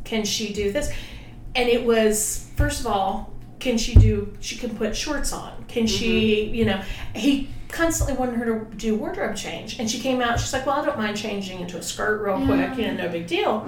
Can 0.04 0.24
she 0.24 0.52
do 0.52 0.72
this?" 0.72 0.92
And 1.54 1.68
it 1.68 1.84
was 1.84 2.50
first 2.56 2.80
of 2.80 2.86
all, 2.86 3.32
can 3.58 3.78
she 3.78 3.94
do? 3.94 4.36
She 4.40 4.56
can 4.56 4.76
put 4.76 4.96
shorts 4.96 5.32
on. 5.32 5.64
Can 5.68 5.86
she? 5.86 6.46
Mm-hmm. 6.46 6.54
You 6.54 6.64
know, 6.64 6.82
he 7.14 7.48
constantly 7.72 8.14
wanted 8.14 8.36
her 8.36 8.44
to 8.44 8.76
do 8.76 8.94
wardrobe 8.94 9.34
change, 9.34 9.78
and 9.80 9.90
she 9.90 9.98
came 9.98 10.20
out. 10.20 10.38
She's 10.38 10.52
like, 10.52 10.66
"Well, 10.66 10.80
I 10.80 10.84
don't 10.84 10.98
mind 10.98 11.16
changing 11.16 11.60
into 11.60 11.78
a 11.78 11.82
skirt 11.82 12.22
real 12.22 12.44
quick. 12.46 12.76
You 12.78 12.86
know, 12.86 13.04
no 13.04 13.08
big 13.08 13.26
deal." 13.26 13.66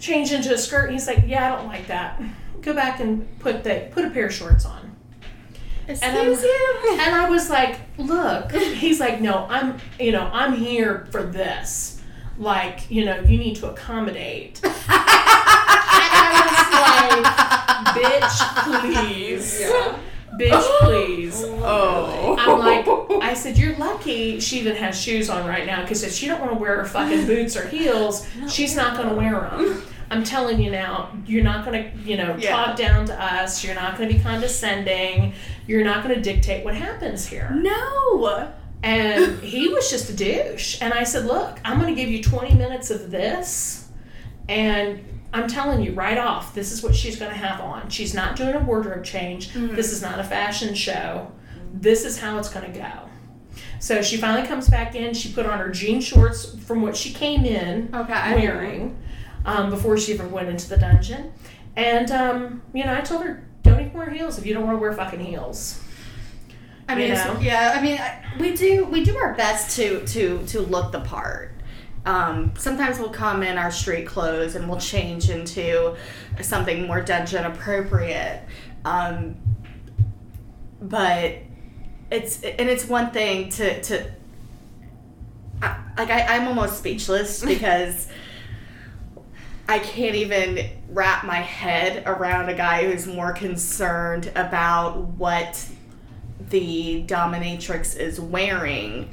Change 0.00 0.32
into 0.32 0.52
a 0.52 0.58
skirt. 0.58 0.86
And 0.86 0.92
he's 0.94 1.06
like, 1.06 1.24
"Yeah, 1.26 1.52
I 1.52 1.56
don't 1.56 1.68
like 1.68 1.86
that. 1.86 2.20
Go 2.60 2.74
back 2.74 3.00
and 3.00 3.38
put 3.38 3.62
the 3.62 3.88
put 3.92 4.04
a 4.04 4.10
pair 4.10 4.26
of 4.26 4.34
shorts 4.34 4.64
on." 4.64 4.84
And 5.86 5.98
Excuse 6.00 6.42
you. 6.42 6.98
And 6.98 7.14
I 7.14 7.28
was 7.28 7.50
like, 7.50 7.78
look, 7.98 8.52
he's 8.52 9.00
like, 9.00 9.20
no, 9.20 9.46
I'm, 9.50 9.76
you 10.00 10.12
know, 10.12 10.30
I'm 10.32 10.54
here 10.54 11.06
for 11.10 11.22
this. 11.22 12.00
Like, 12.38 12.90
you 12.90 13.04
know, 13.04 13.20
you 13.20 13.36
need 13.36 13.56
to 13.56 13.70
accommodate. 13.70 14.60
and 14.64 14.72
I 16.26 16.40
was 16.48 17.94
like, 17.94 18.22
bitch, 18.22 19.04
please. 19.04 19.60
Yeah. 19.60 19.98
Bitch, 20.38 20.78
please. 20.80 21.42
Oh. 21.44 21.60
oh. 21.62 22.36
I'm 22.38 22.58
like, 22.58 23.22
I 23.22 23.34
said, 23.34 23.56
you're 23.58 23.76
lucky 23.76 24.40
she 24.40 24.60
even 24.60 24.76
has 24.76 25.00
shoes 25.00 25.30
on 25.30 25.46
right 25.46 25.66
now 25.66 25.82
because 25.82 26.02
if 26.02 26.12
she 26.12 26.26
don't 26.26 26.40
want 26.40 26.52
to 26.52 26.58
wear 26.58 26.76
her 26.78 26.84
fucking 26.84 27.26
boots 27.26 27.56
or 27.56 27.66
heels, 27.68 28.26
she's 28.48 28.74
not 28.76 28.96
going 28.96 29.08
to 29.08 29.14
wear 29.14 29.32
them. 29.40 29.82
I'm 30.10 30.22
telling 30.22 30.60
you 30.60 30.70
now, 30.70 31.16
you're 31.26 31.42
not 31.42 31.64
going 31.64 31.82
to, 31.82 31.98
you 31.98 32.16
know, 32.16 32.36
Yeah. 32.38 32.50
talk 32.50 32.76
down 32.76 33.06
to 33.06 33.22
us. 33.22 33.64
You're 33.64 33.74
not 33.74 33.96
going 33.96 34.08
to 34.10 34.14
be 34.14 34.20
condescending. 34.22 35.32
You're 35.66 35.84
not 35.84 36.04
going 36.04 36.14
to 36.14 36.20
dictate 36.20 36.64
what 36.64 36.74
happens 36.74 37.26
here. 37.26 37.50
No. 37.50 38.52
And 38.82 39.40
he 39.40 39.68
was 39.68 39.90
just 39.90 40.10
a 40.10 40.12
douche. 40.14 40.78
And 40.82 40.92
I 40.92 41.04
said, 41.04 41.24
Look, 41.24 41.58
I'm 41.64 41.80
going 41.80 41.94
to 41.94 42.00
give 42.00 42.10
you 42.10 42.22
20 42.22 42.54
minutes 42.54 42.90
of 42.90 43.10
this. 43.10 43.88
And 44.48 45.02
I'm 45.34 45.48
telling 45.48 45.82
you 45.82 45.92
right 45.92 46.16
off, 46.16 46.54
this 46.54 46.70
is 46.72 46.82
what 46.82 46.94
she's 46.94 47.16
going 47.18 47.30
to 47.32 47.36
have 47.36 47.60
on. 47.60 47.90
She's 47.90 48.14
not 48.14 48.36
doing 48.36 48.54
a 48.54 48.60
wardrobe 48.60 49.04
change. 49.04 49.52
This 49.52 49.92
is 49.92 50.00
not 50.00 50.18
a 50.20 50.24
fashion 50.24 50.74
show. 50.74 51.30
This 51.72 52.04
is 52.04 52.18
how 52.20 52.38
it's 52.38 52.48
going 52.48 52.72
to 52.72 52.78
go. 52.78 52.90
So 53.80 54.00
she 54.00 54.16
finally 54.16 54.46
comes 54.46 54.68
back 54.68 54.94
in. 54.94 55.12
She 55.12 55.32
put 55.32 55.44
on 55.44 55.58
her 55.58 55.70
jean 55.70 56.00
shorts 56.00 56.54
from 56.60 56.82
what 56.82 56.96
she 56.96 57.12
came 57.12 57.44
in 57.44 57.90
Okay. 57.92 58.34
wearing 58.36 58.96
um, 59.44 59.70
before 59.70 59.98
she 59.98 60.12
even 60.12 60.30
went 60.30 60.48
into 60.48 60.68
the 60.68 60.76
dungeon. 60.76 61.32
And, 61.76 62.10
um, 62.12 62.62
you 62.72 62.84
know, 62.84 62.94
I 62.94 63.00
told 63.00 63.24
her, 63.24 63.44
don't 63.62 63.80
even 63.80 63.92
wear 63.92 64.08
heels 64.10 64.38
if 64.38 64.46
you 64.46 64.54
don't 64.54 64.64
want 64.64 64.76
to 64.76 64.80
wear 64.80 64.92
fucking 64.92 65.20
heels. 65.20 65.80
I 66.88 66.94
mean, 66.94 67.08
You 67.08 67.14
know? 67.14 67.38
yeah. 67.40 67.74
I 67.76 67.82
mean, 67.82 67.98
I- 67.98 68.20
we 68.38 68.54
do 68.54 68.84
we 68.84 69.02
do 69.04 69.16
our 69.16 69.34
best 69.34 69.74
to 69.76 70.04
to 70.06 70.44
to 70.48 70.60
look 70.60 70.92
the 70.92 71.00
part. 71.00 71.53
Um, 72.06 72.52
sometimes 72.56 72.98
we'll 72.98 73.10
come 73.10 73.42
in 73.42 73.56
our 73.56 73.70
street 73.70 74.06
clothes 74.06 74.56
and 74.56 74.68
we'll 74.68 74.80
change 74.80 75.30
into 75.30 75.96
something 76.42 76.86
more 76.86 77.00
dungeon 77.00 77.44
appropriate. 77.44 78.42
Um, 78.84 79.36
but 80.80 81.36
it's 82.10 82.42
and 82.42 82.68
it's 82.68 82.86
one 82.86 83.10
thing 83.10 83.48
to 83.50 83.82
to 83.82 84.10
I, 85.62 85.76
like 85.96 86.10
I, 86.10 86.36
I'm 86.36 86.48
almost 86.48 86.78
speechless 86.78 87.42
because 87.44 88.08
I 89.68 89.78
can't 89.78 90.14
even 90.14 90.68
wrap 90.90 91.24
my 91.24 91.40
head 91.40 92.02
around 92.06 92.50
a 92.50 92.54
guy 92.54 92.90
who's 92.90 93.06
more 93.06 93.32
concerned 93.32 94.30
about 94.34 94.98
what 94.98 95.66
the 96.50 97.04
dominatrix 97.06 97.96
is 97.96 98.20
wearing, 98.20 99.08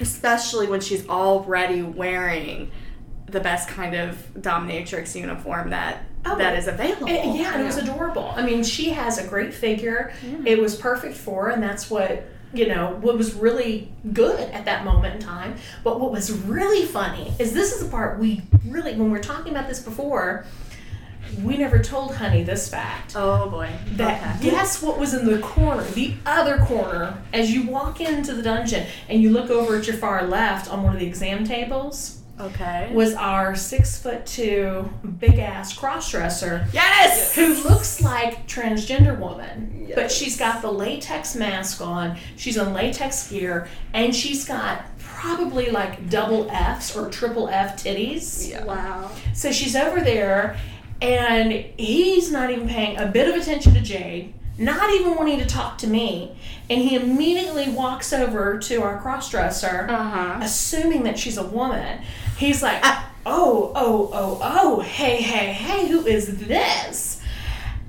especially 0.00 0.66
when 0.66 0.80
she's 0.80 1.08
already 1.08 1.82
wearing 1.82 2.70
the 3.26 3.40
best 3.40 3.68
kind 3.68 3.94
of 3.94 4.16
dominatrix 4.38 5.14
uniform 5.14 5.70
that 5.70 6.04
Oh, 6.26 6.36
that 6.36 6.58
is 6.58 6.66
available. 6.66 7.06
It- 7.08 7.36
yeah, 7.36 7.52
and 7.54 7.62
it 7.62 7.66
was 7.66 7.76
adorable. 7.78 8.32
I 8.36 8.42
mean, 8.44 8.62
she 8.64 8.90
has 8.90 9.18
a 9.18 9.26
great 9.26 9.54
figure. 9.54 10.12
It 10.44 10.58
was 10.58 10.74
perfect 10.74 11.16
for 11.16 11.44
her, 11.46 11.50
and 11.50 11.62
that's 11.62 11.90
what 11.90 12.24
you 12.54 12.66
know 12.66 12.96
what 13.02 13.16
was 13.18 13.34
really 13.34 13.92
good 14.14 14.40
at 14.52 14.64
that 14.64 14.82
moment 14.84 15.14
in 15.16 15.20
time. 15.20 15.54
But 15.84 16.00
what 16.00 16.10
was 16.10 16.32
really 16.32 16.86
funny 16.86 17.32
is 17.38 17.52
this 17.52 17.72
is 17.74 17.84
the 17.84 17.90
part 17.90 18.18
we 18.18 18.42
really 18.66 18.94
when 18.96 19.10
we 19.12 19.18
are 19.18 19.22
talking 19.22 19.52
about 19.52 19.68
this 19.68 19.80
before, 19.80 20.44
we 21.42 21.56
never 21.56 21.78
told 21.78 22.14
Honey 22.16 22.42
this 22.42 22.68
fact. 22.68 23.12
Oh 23.16 23.48
boy. 23.48 23.70
That 23.92 24.36
Okay. 24.40 24.50
guess 24.50 24.82
what 24.82 24.98
was 24.98 25.14
in 25.14 25.26
the 25.26 25.38
corner, 25.38 25.82
the 25.84 26.14
other 26.26 26.58
corner, 26.58 27.18
as 27.32 27.50
you 27.52 27.66
walk 27.66 28.00
into 28.00 28.34
the 28.34 28.42
dungeon 28.42 28.86
and 29.08 29.22
you 29.22 29.30
look 29.30 29.50
over 29.50 29.76
at 29.76 29.86
your 29.86 29.96
far 29.96 30.26
left 30.26 30.70
on 30.70 30.82
one 30.82 30.94
of 30.94 31.00
the 31.00 31.06
exam 31.06 31.44
tables 31.44 32.14
Okay. 32.40 32.88
was 32.92 33.14
our 33.14 33.56
six 33.56 33.98
foot 33.98 34.24
two 34.24 34.88
big 35.18 35.38
ass 35.40 35.72
cross 35.76 36.08
dresser 36.10 36.66
Yes. 36.72 37.34
who 37.34 37.52
looks 37.64 38.00
like 38.00 38.46
transgender 38.46 39.18
woman 39.18 39.90
but 39.96 40.12
she's 40.12 40.36
got 40.36 40.62
the 40.62 40.70
latex 40.70 41.34
mask 41.34 41.80
on 41.80 42.16
she's 42.36 42.56
in 42.56 42.72
latex 42.72 43.28
gear 43.28 43.66
and 43.92 44.14
she's 44.14 44.44
got 44.44 44.82
probably 45.00 45.70
like 45.70 46.08
double 46.10 46.48
f's 46.50 46.94
or 46.96 47.08
triple 47.10 47.48
f 47.48 47.82
titties 47.82 48.48
Yeah. 48.48 48.62
Wow. 48.64 49.10
so 49.34 49.50
she's 49.50 49.74
over 49.74 50.00
there 50.00 50.56
and 51.00 51.52
he's 51.78 52.30
not 52.32 52.50
even 52.50 52.68
paying 52.68 52.98
a 52.98 53.06
bit 53.06 53.28
of 53.28 53.34
attention 53.40 53.72
to 53.74 53.80
jade 53.80 54.34
not 54.58 54.90
even 54.90 55.14
wanting 55.14 55.38
to 55.38 55.46
talk 55.46 55.78
to 55.78 55.86
me 55.86 56.36
and 56.68 56.80
he 56.82 56.96
immediately 56.96 57.68
walks 57.70 58.12
over 58.12 58.58
to 58.58 58.82
our 58.82 59.00
cross 59.00 59.30
dresser 59.30 59.86
Uh 59.88 59.96
huh. 60.08 60.40
assuming 60.42 61.04
that 61.04 61.16
she's 61.18 61.36
a 61.38 61.44
woman. 61.46 62.00
He's 62.36 62.62
like, 62.62 62.80
oh, 63.26 63.72
oh, 63.76 64.10
oh, 64.12 64.38
oh, 64.42 64.80
hey, 64.80 65.22
hey, 65.22 65.52
hey, 65.52 65.86
who 65.88 66.04
is 66.06 66.38
this? 66.46 67.20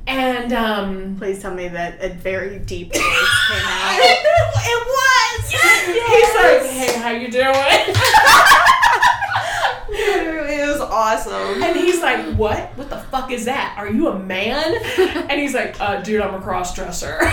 And 0.08 0.54
um, 0.54 1.16
Please 1.18 1.40
tell 1.42 1.54
me 1.54 1.68
that 1.68 2.04
a 2.04 2.10
very 2.10 2.60
deep 2.60 2.88
voice 2.94 3.02
came 3.04 3.66
out. 3.66 4.00
it 4.02 4.88
was. 4.88 5.52
Yes. 5.54 5.86
He's 5.86 6.36
like, 6.36 6.72
hey, 6.72 7.00
how 7.00 7.10
you 7.12 7.30
doing? 7.32 7.96
Literally, 10.90 11.08
it 11.10 11.26
was 11.26 11.28
awesome. 11.28 11.64
And 11.64 11.78
he's 11.78 12.02
like, 12.02 12.36
what? 12.36 12.70
What 12.78 12.90
the 12.90 12.98
fuck 12.98 13.32
is 13.32 13.46
that? 13.46 13.76
Are 13.78 13.90
you 13.90 14.08
a 14.10 14.20
man? 14.20 14.76
And 15.30 15.40
he's 15.40 15.54
like, 15.54 15.80
uh, 15.80 16.02
dude, 16.02 16.22
I'm 16.22 16.34
a 16.34 16.42
cross 16.42 16.74
dresser. 16.74 17.20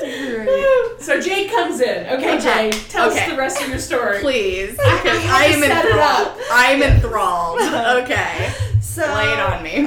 Great. 0.00 1.00
so 1.00 1.20
Jade 1.20 1.50
comes 1.50 1.80
in. 1.80 2.06
Okay, 2.06 2.36
Okay, 2.36 2.38
Jade, 2.40 2.72
tell 2.88 3.10
okay. 3.10 3.24
us 3.24 3.30
the 3.30 3.36
rest 3.36 3.60
of 3.62 3.68
your 3.68 3.78
story. 3.78 4.20
Please, 4.20 4.78
I 4.78 4.96
because 5.02 5.24
I 5.26 5.48
to 5.48 5.54
am 5.54 5.62
enthralled. 5.64 6.40
I 6.52 6.66
am 6.72 6.82
enthralled. 6.82 7.60
Okay. 8.04 8.52
So 8.80 9.02
Lay 9.02 9.32
it 9.32 9.40
on 9.40 9.62
me. 9.62 9.78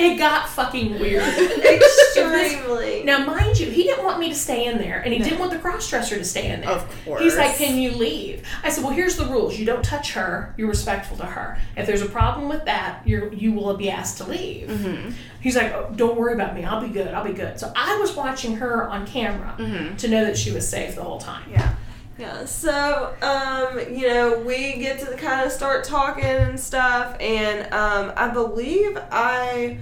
It 0.00 0.18
got 0.18 0.48
fucking 0.48 0.98
weird. 0.98 1.22
extremely. 1.64 3.02
Now, 3.04 3.24
mind 3.24 3.58
you, 3.58 3.70
he 3.70 3.82
didn't 3.84 4.04
want 4.04 4.18
me 4.18 4.28
to 4.28 4.34
stay 4.34 4.66
in 4.66 4.78
there, 4.78 5.00
and 5.00 5.12
he 5.12 5.18
didn't 5.20 5.38
want 5.38 5.52
the 5.52 5.58
crossdresser 5.58 6.16
to 6.16 6.24
stay 6.24 6.50
in 6.50 6.60
there. 6.60 6.70
Of 6.70 7.04
course. 7.04 7.22
He's 7.22 7.36
like, 7.36 7.56
"Can 7.56 7.78
you 7.78 7.90
leave?" 7.92 8.46
I 8.62 8.70
said, 8.70 8.84
"Well, 8.84 8.92
here's 8.92 9.16
the 9.16 9.26
rules. 9.26 9.58
You 9.58 9.66
don't 9.66 9.84
touch 9.84 10.12
her. 10.12 10.54
You're 10.56 10.68
respectful 10.68 11.16
to 11.18 11.26
her. 11.26 11.58
If 11.76 11.86
there's 11.86 12.02
a 12.02 12.06
problem 12.08 12.48
with 12.48 12.64
that, 12.64 13.02
you're 13.04 13.32
you 13.32 13.52
will 13.52 13.76
be 13.76 13.90
asked 13.90 14.18
to 14.18 14.24
leave." 14.24 14.68
Mm-hmm. 14.68 15.10
He's 15.40 15.56
like, 15.56 15.72
oh, 15.72 15.92
"Don't 15.94 16.16
worry 16.16 16.34
about 16.34 16.54
me. 16.54 16.64
I'll 16.64 16.80
be 16.80 16.88
good. 16.92 17.08
I'll 17.14 17.24
be 17.24 17.32
good." 17.32 17.58
So 17.58 17.72
I 17.76 17.96
was 17.98 18.14
watching 18.14 18.56
her 18.56 18.88
on 18.88 19.06
camera 19.06 19.54
Mhm. 19.58 19.96
to 19.98 20.08
know 20.08 20.24
that 20.24 20.36
she 20.36 20.50
was 20.52 20.68
safe 20.68 20.94
the 20.96 21.02
whole 21.04 21.18
time. 21.18 21.44
Yeah. 21.50 21.74
Yeah, 22.18 22.44
so 22.44 23.14
um, 23.22 23.78
you 23.96 24.06
know, 24.06 24.40
we 24.40 24.74
get 24.76 24.98
to 25.00 25.16
kind 25.16 25.46
of 25.46 25.50
start 25.50 25.84
talking 25.84 26.24
and 26.24 26.60
stuff, 26.60 27.16
and 27.18 27.72
um, 27.72 28.12
I 28.14 28.28
believe 28.28 28.98
I 29.10 29.78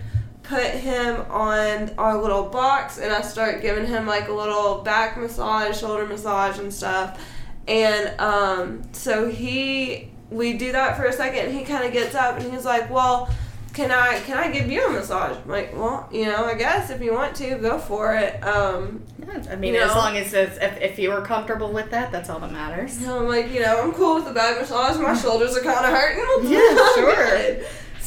put 0.49 0.65
him 0.65 1.21
on 1.31 1.91
our 1.99 2.21
little 2.21 2.45
box, 2.45 2.99
and 2.99 3.13
I 3.13 3.21
start 3.21 3.61
giving 3.61 3.87
him 3.87 4.07
like 4.07 4.29
a 4.29 4.33
little 4.33 4.79
back 4.83 5.19
massage, 5.19 5.79
shoulder 5.79 6.07
massage, 6.07 6.59
and 6.59 6.73
stuff, 6.73 7.23
and 7.67 8.19
um, 8.19 8.83
so 8.93 9.29
he, 9.29 10.11
we 10.31 10.55
do 10.55 10.73
that 10.73 10.97
for 10.97 11.05
a 11.05 11.13
second, 11.13 11.47
and 11.47 11.55
he 11.59 11.65
kind 11.65 11.85
of 11.85 11.93
gets 11.93 12.15
up, 12.15 12.39
and 12.41 12.53
he's 12.53 12.65
like, 12.65 12.91
well. 12.91 13.31
Can 13.75 13.93
I 13.93 14.19
can 14.21 14.37
I 14.37 14.51
give 14.51 14.69
you 14.69 14.85
a 14.89 14.91
massage? 14.91 15.37
I'm 15.37 15.49
like, 15.49 15.73
well, 15.73 16.09
you 16.11 16.25
know, 16.25 16.47
I 16.47 16.55
guess 16.55 16.91
if 16.91 17.01
you 17.01 17.13
want 17.13 17.37
to, 17.37 17.59
go 17.59 17.79
for 17.79 18.13
it. 18.17 18.43
Um, 18.43 19.05
I 19.49 19.55
mean, 19.55 19.75
You 19.75 19.81
as 19.83 19.95
long 19.95 20.17
as 20.17 20.33
it's, 20.33 20.57
if, 20.57 20.81
if 20.81 20.99
you 20.99 21.11
were 21.11 21.21
comfortable 21.21 21.71
with 21.71 21.89
that, 21.93 22.11
that's 22.11 22.29
all 22.29 22.41
that 22.41 22.51
matters. 22.51 22.97
And 22.97 23.09
I'm 23.09 23.29
like, 23.29 23.53
you 23.53 23.61
know, 23.61 23.81
I'm 23.83 23.93
cool 23.93 24.17
with 24.17 24.25
the 24.25 24.33
back 24.33 24.59
massage. 24.59 24.99
My 24.99 25.15
shoulders 25.15 25.57
are 25.57 25.61
kind 25.61 25.87
of 25.87 25.93
hurting. 25.93 26.51
Yeah, 26.51 26.95
sure. 26.95 27.57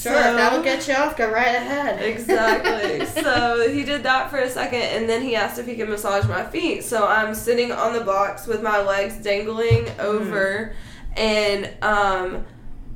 Sure, 0.02 0.14
So- 0.14 0.30
if 0.32 0.36
that'll 0.38 0.64
get 0.64 0.88
you 0.88 0.96
off, 0.96 1.16
go 1.16 1.30
right 1.30 1.56
ahead. 1.56 2.02
Exactly. 2.02 3.06
so 3.24 3.70
he 3.70 3.84
did 3.84 4.04
that 4.04 4.30
for 4.30 4.38
a 4.40 4.50
second, 4.50 4.82
and 4.82 5.08
then 5.10 5.22
he 5.22 5.36
asked 5.36 5.60
if 5.60 5.66
he 5.68 5.76
could 5.76 5.90
massage 5.90 6.26
my 6.26 6.44
feet. 6.44 6.84
So 6.84 7.06
I'm 7.06 7.36
sitting 7.36 7.72
on 7.72 7.94
the 7.94 8.02
box 8.02 8.48
with 8.48 8.64
my 8.64 8.82
legs 8.82 9.16
dangling 9.18 9.88
over, 10.00 10.74
and 11.16 11.66
um, 11.84 12.46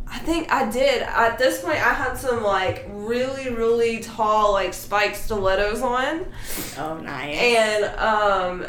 I 0.07 0.19
think 0.19 0.51
I 0.51 0.69
did. 0.71 1.03
At 1.03 1.38
this 1.38 1.62
point, 1.62 1.75
I 1.77 1.93
had 1.93 2.15
some 2.15 2.41
like 2.43 2.85
really, 2.89 3.50
really 3.53 4.00
tall 4.00 4.53
like 4.53 4.74
spiked 4.74 5.17
stilettos 5.17 5.81
on. 5.81 6.25
Oh, 6.77 6.97
nice. 6.97 7.38
And 7.38 7.85
um 8.00 8.65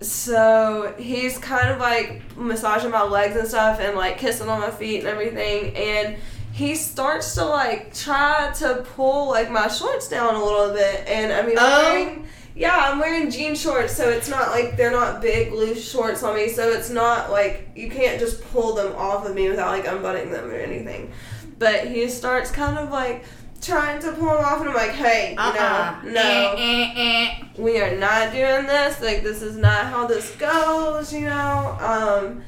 so 0.00 0.94
he's 0.98 1.38
kind 1.38 1.70
of 1.70 1.78
like 1.78 2.36
massaging 2.36 2.90
my 2.90 3.02
legs 3.02 3.36
and 3.36 3.48
stuff 3.48 3.80
and 3.80 3.96
like 3.96 4.18
kissing 4.18 4.48
on 4.48 4.60
my 4.60 4.70
feet 4.70 4.98
and 4.98 5.08
everything 5.08 5.74
and 5.74 6.16
he 6.54 6.74
starts 6.76 7.34
to 7.34 7.44
like 7.44 7.92
try 7.92 8.52
to 8.56 8.84
pull 8.94 9.28
like 9.28 9.50
my 9.50 9.66
shorts 9.68 10.08
down 10.08 10.34
a 10.36 10.44
little 10.44 10.72
bit 10.72 11.04
and 11.08 11.32
I 11.32 11.42
mean 11.46 11.58
I'm 11.58 11.64
Oh. 11.64 11.82
wearing 11.92 12.28
yeah, 12.56 12.76
I'm 12.76 13.00
wearing 13.00 13.28
jean 13.32 13.56
shorts 13.56 13.96
so 13.96 14.08
it's 14.08 14.28
not 14.28 14.50
like 14.52 14.76
they're 14.76 14.92
not 14.92 15.20
big 15.20 15.52
loose 15.52 15.82
shorts 15.90 16.22
on 16.22 16.36
me 16.36 16.48
so 16.48 16.70
it's 16.70 16.90
not 16.90 17.32
like 17.32 17.68
you 17.74 17.90
can't 17.90 18.20
just 18.20 18.40
pull 18.52 18.74
them 18.76 18.94
off 18.94 19.26
of 19.26 19.34
me 19.34 19.48
without 19.48 19.70
like 19.76 19.84
unbuttoning 19.86 20.30
them 20.30 20.48
or 20.48 20.54
anything. 20.54 21.10
But 21.58 21.88
he 21.88 22.08
starts 22.08 22.52
kind 22.52 22.78
of 22.78 22.90
like 22.90 23.24
trying 23.60 24.00
to 24.02 24.12
pull 24.12 24.28
him 24.38 24.44
off, 24.44 24.60
and 24.60 24.68
I'm 24.68 24.74
like, 24.74 24.90
hey, 24.90 25.32
you 25.32 25.38
Uh-uh. 25.40 26.00
know, 26.04 26.10
no, 26.12 26.20
Eh, 26.20 26.54
eh, 26.58 26.92
eh. 26.96 27.44
we 27.56 27.80
are 27.80 27.96
not 27.96 28.30
doing 28.32 28.66
this. 28.66 29.00
Like, 29.00 29.22
this 29.22 29.40
is 29.40 29.56
not 29.56 29.86
how 29.86 30.06
this 30.06 30.30
goes, 30.36 31.12
you 31.14 31.22
know. 31.22 31.76
Um, 31.80 32.42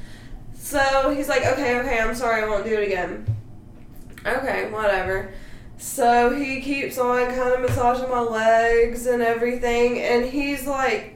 so 0.55 1.11
he's 1.17 1.29
like, 1.29 1.47
okay, 1.47 1.79
okay, 1.81 1.99
I'm 2.01 2.15
sorry, 2.15 2.43
I 2.43 2.49
won't 2.49 2.65
do 2.67 2.75
it 2.75 2.87
again. 2.87 3.25
Okay, 4.27 4.71
whatever. 4.71 5.31
So 5.79 6.35
he 6.35 6.61
keeps 6.61 6.99
on 6.99 7.27
kind 7.35 7.53
of 7.53 7.61
massaging 7.61 8.09
my 8.09 8.21
legs 8.21 9.07
and 9.07 9.23
everything, 9.23 10.01
and 10.01 10.25
he's 10.25 10.67
like 10.67 11.15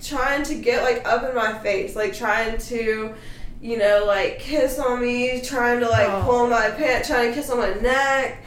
trying 0.00 0.44
to 0.44 0.54
get 0.54 0.82
like 0.84 1.06
up 1.06 1.28
in 1.28 1.34
my 1.34 1.58
face, 1.58 1.96
like 1.96 2.14
trying 2.14 2.56
to, 2.58 3.12
you 3.60 3.76
know, 3.76 4.04
like 4.06 4.38
kiss 4.38 4.78
on 4.78 5.00
me, 5.02 5.40
trying 5.42 5.80
to 5.80 5.88
like 5.88 6.08
Oh. 6.08 6.22
pull 6.24 6.46
my 6.46 6.70
pants, 6.70 7.08
trying 7.08 7.28
to 7.30 7.34
kiss 7.34 7.50
on 7.50 7.58
my 7.58 7.74
neck, 7.74 8.44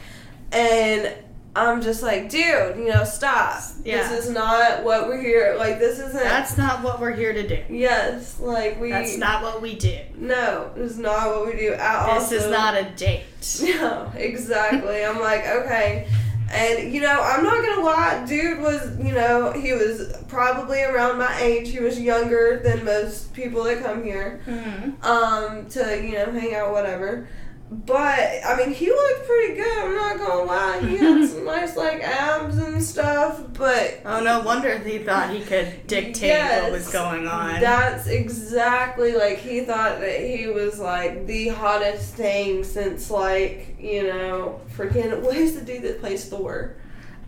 and 0.50 1.12
I'm 1.54 1.82
just 1.82 2.02
like, 2.02 2.30
dude, 2.30 2.76
you 2.78 2.88
know, 2.88 3.04
stop. 3.04 3.60
Yeah. 3.84 4.08
This 4.08 4.24
is 4.26 4.30
not 4.32 4.84
what 4.84 5.06
we're 5.06 5.20
here. 5.20 5.54
Like, 5.58 5.78
this 5.78 5.98
isn't. 5.98 6.12
That's 6.14 6.56
not 6.56 6.82
what 6.82 6.98
we're 7.00 7.14
here 7.14 7.34
to 7.34 7.46
do. 7.46 7.62
yes, 7.68 8.40
like 8.40 8.80
we. 8.80 8.90
That's 8.90 9.18
not 9.18 9.42
what 9.42 9.60
we 9.60 9.74
do. 9.74 9.98
No, 10.16 10.70
it's 10.76 10.96
not 10.96 11.28
what 11.28 11.46
we 11.46 11.58
do 11.60 11.74
at 11.74 11.96
all. 12.08 12.18
This 12.20 12.32
is 12.32 12.50
not 12.50 12.74
a 12.74 12.84
date. 12.96 13.24
No, 13.62 14.10
exactly. 14.16 15.04
I'm 15.04 15.20
like, 15.20 15.44
okay. 15.46 16.08
And, 16.50 16.92
you 16.92 17.00
know, 17.00 17.20
I'm 17.20 17.42
not 17.42 17.64
gonna 17.64 17.82
lie, 17.82 18.24
dude 18.26 18.60
was, 18.60 18.98
you 18.98 19.12
know, 19.12 19.52
he 19.52 19.72
was 19.72 20.14
probably 20.28 20.82
around 20.82 21.18
my 21.18 21.40
age. 21.40 21.70
He 21.70 21.80
was 21.80 21.98
younger 21.98 22.60
than 22.62 22.84
most 22.84 23.32
people 23.32 23.64
that 23.64 23.82
come 23.82 24.04
here 24.04 24.40
Mhm. 24.46 25.02
um, 25.04 25.66
to, 25.70 26.02
you 26.06 26.12
know, 26.12 26.30
hang 26.30 26.54
out, 26.54 26.72
whatever. 26.72 27.26
But, 27.72 28.20
I 28.46 28.54
mean, 28.58 28.74
he 28.74 28.88
looked 28.90 29.26
pretty 29.26 29.54
good, 29.54 29.78
I'm 29.78 29.94
not 29.94 30.18
gonna 30.18 30.42
lie. 30.42 30.80
He 30.80 30.96
had 30.98 31.26
some 31.28 31.44
nice, 31.46 31.74
like, 31.76 32.02
abs 32.02 32.58
and 32.58 32.82
stuff, 32.82 33.40
but 33.54 34.00
Oh, 34.04 34.20
no 34.22 34.40
wonder 34.40 34.76
he 34.78 34.98
thought 34.98 35.30
he 35.30 35.40
could 35.40 35.86
dictate 35.86 36.28
Yes. 36.28 36.62
what 36.64 36.72
was 36.72 36.90
going 36.92 37.26
on. 37.26 37.60
That's 37.60 38.06
exactly 38.08 39.14
like 39.14 39.38
he 39.38 39.60
thought 39.62 40.00
that 40.00 40.20
he 40.20 40.46
was 40.48 40.78
like 40.78 41.26
the 41.26 41.48
hottest 41.48 42.14
thing 42.14 42.62
since 42.64 43.10
like 43.10 43.76
you 43.80 44.02
know 44.04 44.60
freaking 44.76 45.20
what 45.22 45.36
is 45.36 45.54
the 45.58 45.64
dude 45.64 45.82
that 45.82 46.00
plays 46.00 46.28
Thor? 46.28 46.76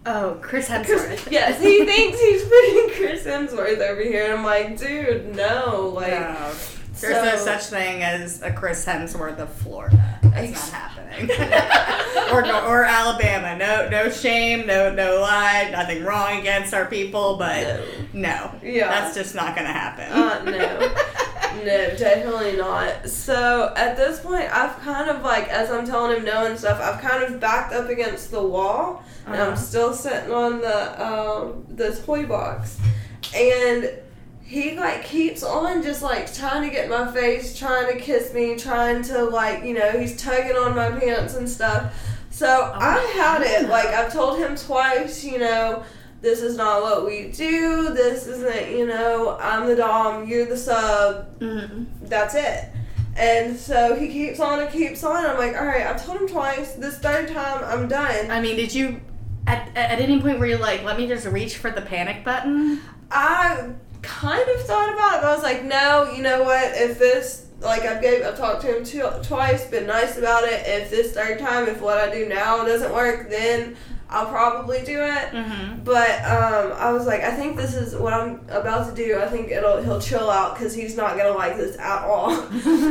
oh, 0.06 0.38
Chris 0.42 0.66
Chris- 0.68 0.88
Hemsworth. 0.88 1.30
yes, 1.30 1.60
he 1.62 1.84
thinks 1.86 2.20
he's 2.20 2.42
putting 2.44 2.90
Chris 2.96 3.24
Hemsworth 3.24 3.78
over 3.78 4.02
here. 4.02 4.24
And 4.24 4.34
I'm 4.34 4.44
like, 4.44 4.78
dude, 4.78 5.34
no, 5.34 5.90
like. 5.94 6.10
No. 6.12 6.52
There's 7.00 7.24
no 7.24 7.36
such 7.36 7.62
thing 7.64 8.02
as 8.04 8.40
a 8.42 8.52
Chris 8.52 8.86
Hemsworth 8.86 9.38
of 9.38 9.52
Florida. 9.52 10.13
That's 10.34 10.50
Ex- 10.50 10.72
not 10.72 10.80
happening. 10.80 11.30
or 12.32 12.44
or 12.66 12.84
Alabama. 12.84 13.56
No 13.56 13.88
no 13.88 14.10
shame, 14.10 14.66
no 14.66 14.92
no 14.92 15.20
lie, 15.20 15.68
nothing 15.70 16.04
wrong 16.04 16.38
against 16.40 16.74
our 16.74 16.86
people, 16.86 17.36
but 17.36 17.82
no. 18.12 18.50
Yeah. 18.62 18.88
That's 18.88 19.14
just 19.14 19.34
not 19.34 19.54
gonna 19.56 19.72
happen. 19.72 20.10
Uh, 20.12 20.42
no. 20.50 20.94
No, 21.64 21.96
definitely 21.96 22.56
not. 22.56 23.08
So 23.08 23.72
at 23.76 23.96
this 23.96 24.18
point, 24.18 24.52
I've 24.52 24.76
kind 24.80 25.08
of 25.08 25.22
like, 25.22 25.48
as 25.48 25.70
I'm 25.70 25.86
telling 25.86 26.16
him 26.16 26.24
no 26.24 26.46
and 26.46 26.58
stuff, 26.58 26.80
I've 26.80 27.00
kind 27.00 27.22
of 27.22 27.38
backed 27.38 27.72
up 27.72 27.88
against 27.88 28.32
the 28.32 28.42
wall, 28.42 29.04
and 29.26 29.36
I'm 29.36 29.52
Uh-huh. 29.52 29.56
still 29.56 29.94
sitting 29.94 30.32
on 30.32 30.60
the 30.60 31.06
um, 31.06 31.64
the 31.68 31.94
toy 31.94 32.26
box, 32.26 32.76
and 33.36 33.88
he 34.44 34.76
like 34.76 35.04
keeps 35.04 35.42
on 35.42 35.82
just 35.82 36.02
like 36.02 36.32
trying 36.32 36.62
to 36.62 36.70
get 36.70 36.88
my 36.88 37.10
face, 37.12 37.58
trying 37.58 37.92
to 37.92 37.98
kiss 37.98 38.32
me, 38.34 38.56
trying 38.56 39.02
to 39.04 39.24
like 39.24 39.64
you 39.64 39.74
know 39.74 39.90
he's 39.92 40.20
tugging 40.20 40.56
on 40.56 40.76
my 40.76 40.90
pants 40.98 41.34
and 41.34 41.48
stuff. 41.48 41.94
So 42.30 42.72
I 42.74 42.98
had 43.16 43.42
it 43.42 43.68
like 43.68 43.86
I've 43.88 44.12
told 44.12 44.38
him 44.38 44.56
twice, 44.56 45.24
you 45.24 45.38
know 45.38 45.84
this 46.20 46.40
is 46.40 46.56
not 46.56 46.80
what 46.80 47.04
we 47.04 47.28
do. 47.28 47.92
This 47.92 48.26
isn't, 48.26 48.70
you 48.70 48.86
know, 48.86 49.36
I'm 49.38 49.66
the 49.66 49.76
dom, 49.76 50.26
you're 50.26 50.46
the 50.46 50.57
sub. 50.57 51.38
Mhm. 51.38 51.85
That's 52.00 52.35
it. 52.35 52.70
And 53.14 53.57
so 53.59 53.94
he 53.94 54.09
keeps 54.09 54.40
on 54.40 54.59
and 54.61 54.72
keeps 54.72 55.04
on. 55.04 55.24
I'm 55.26 55.37
like, 55.37 55.54
all 55.54 55.66
right, 55.66 55.87
I've 55.87 56.02
told 56.02 56.22
him 56.22 56.26
twice. 56.26 56.72
This 56.72 56.98
third 56.98 57.28
time, 57.28 57.62
I'm 57.62 57.88
done. 57.88 58.30
I 58.30 58.40
mean, 58.40 58.57
did 58.57 58.72
you 58.74 59.02
at, 59.46 59.68
at 59.76 60.00
any 60.00 60.18
point 60.20 60.38
were 60.38 60.46
you 60.46 60.57
like, 60.57 60.83
let 60.83 60.96
me 60.96 61.07
just 61.07 61.26
reach 61.26 61.59
for 61.59 61.70
the 61.70 61.83
panic 61.83 62.24
button? 62.24 62.80
I 63.11 63.68
kind 64.04 64.48
of 64.48 64.60
thought 64.62 64.92
about 64.92 65.16
it, 65.16 65.22
but 65.22 65.24
I 65.24 65.34
was 65.34 65.42
like, 65.42 65.64
no, 65.64 66.12
you 66.14 66.22
know 66.22 66.42
what? 66.42 66.72
If 66.74 66.98
this, 66.98 67.46
like, 67.60 67.82
I've 67.82 68.00
gave, 68.00 68.24
I've 68.24 68.36
talked 68.36 68.62
to 68.62 68.76
him 68.76 68.84
two, 68.84 69.08
twice, 69.22 69.66
been 69.66 69.86
nice 69.86 70.18
about 70.18 70.44
it. 70.44 70.62
If 70.66 70.90
this 70.90 71.12
third 71.12 71.38
time, 71.38 71.68
if 71.68 71.80
what 71.80 71.98
I 71.98 72.12
do 72.12 72.28
now 72.28 72.64
doesn't 72.64 72.92
work, 72.92 73.30
then 73.30 73.76
I'll 74.14 74.26
probably 74.26 74.82
do 74.84 75.02
it. 75.02 75.30
Mm-hmm. 75.32 75.82
But 75.82 76.20
um, 76.24 76.72
I 76.78 76.92
was 76.92 77.06
like, 77.06 77.22
I 77.22 77.32
think 77.32 77.56
this 77.56 77.74
is 77.74 77.96
what 77.96 78.12
I'm 78.12 78.46
about 78.48 78.88
to 78.88 78.94
do. 78.94 79.18
I 79.18 79.26
think 79.26 79.50
it'll 79.50 79.82
he'll 79.82 80.00
chill 80.00 80.30
out 80.30 80.54
because 80.54 80.74
he's 80.74 80.96
not 80.96 81.16
gonna 81.16 81.36
like 81.36 81.56
this 81.56 81.76
at 81.78 82.04
all. 82.04 82.30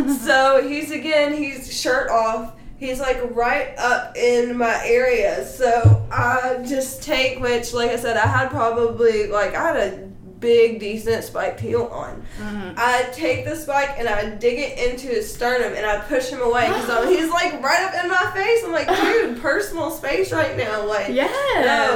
so 0.09 0.67
he's 0.67 0.91
again, 0.91 1.33
he's 1.33 1.73
shirt 1.73 2.09
off. 2.09 2.55
He's 2.77 2.99
like 2.99 3.33
right 3.33 3.73
up 3.77 4.17
in 4.17 4.57
my 4.57 4.81
area. 4.83 5.45
So 5.45 6.05
I 6.11 6.65
just 6.67 7.01
take 7.01 7.39
which, 7.39 7.73
like 7.73 7.91
I 7.91 7.95
said, 7.95 8.17
I 8.17 8.27
had 8.27 8.49
probably 8.49 9.27
like 9.27 9.55
I 9.55 9.67
had 9.67 9.77
a 9.77 10.12
big 10.43 10.79
decent 10.79 11.23
spiked 11.23 11.61
heel 11.61 11.85
on. 11.85 12.21
Mm-hmm. 12.37 12.73
I 12.77 13.09
take 13.13 13.45
the 13.45 13.55
spike 13.55 13.91
and 13.97 14.09
I 14.09 14.29
dig 14.35 14.59
it 14.59 14.77
into 14.77 15.07
his 15.07 15.33
sternum 15.33 15.73
and 15.73 15.85
I 15.85 15.99
push 15.99 16.29
him 16.29 16.41
away 16.41 16.67
because 16.67 17.07
he's 17.07 17.29
like 17.29 17.63
right 17.63 17.81
up 17.81 18.03
in 18.03 18.09
my 18.09 18.29
face. 18.33 18.61
I'm 18.65 18.73
like, 18.73 18.87
dude, 19.01 19.41
personal 19.41 19.89
space 19.89 20.33
right 20.33 20.57
now. 20.57 20.85
Like, 20.85 21.09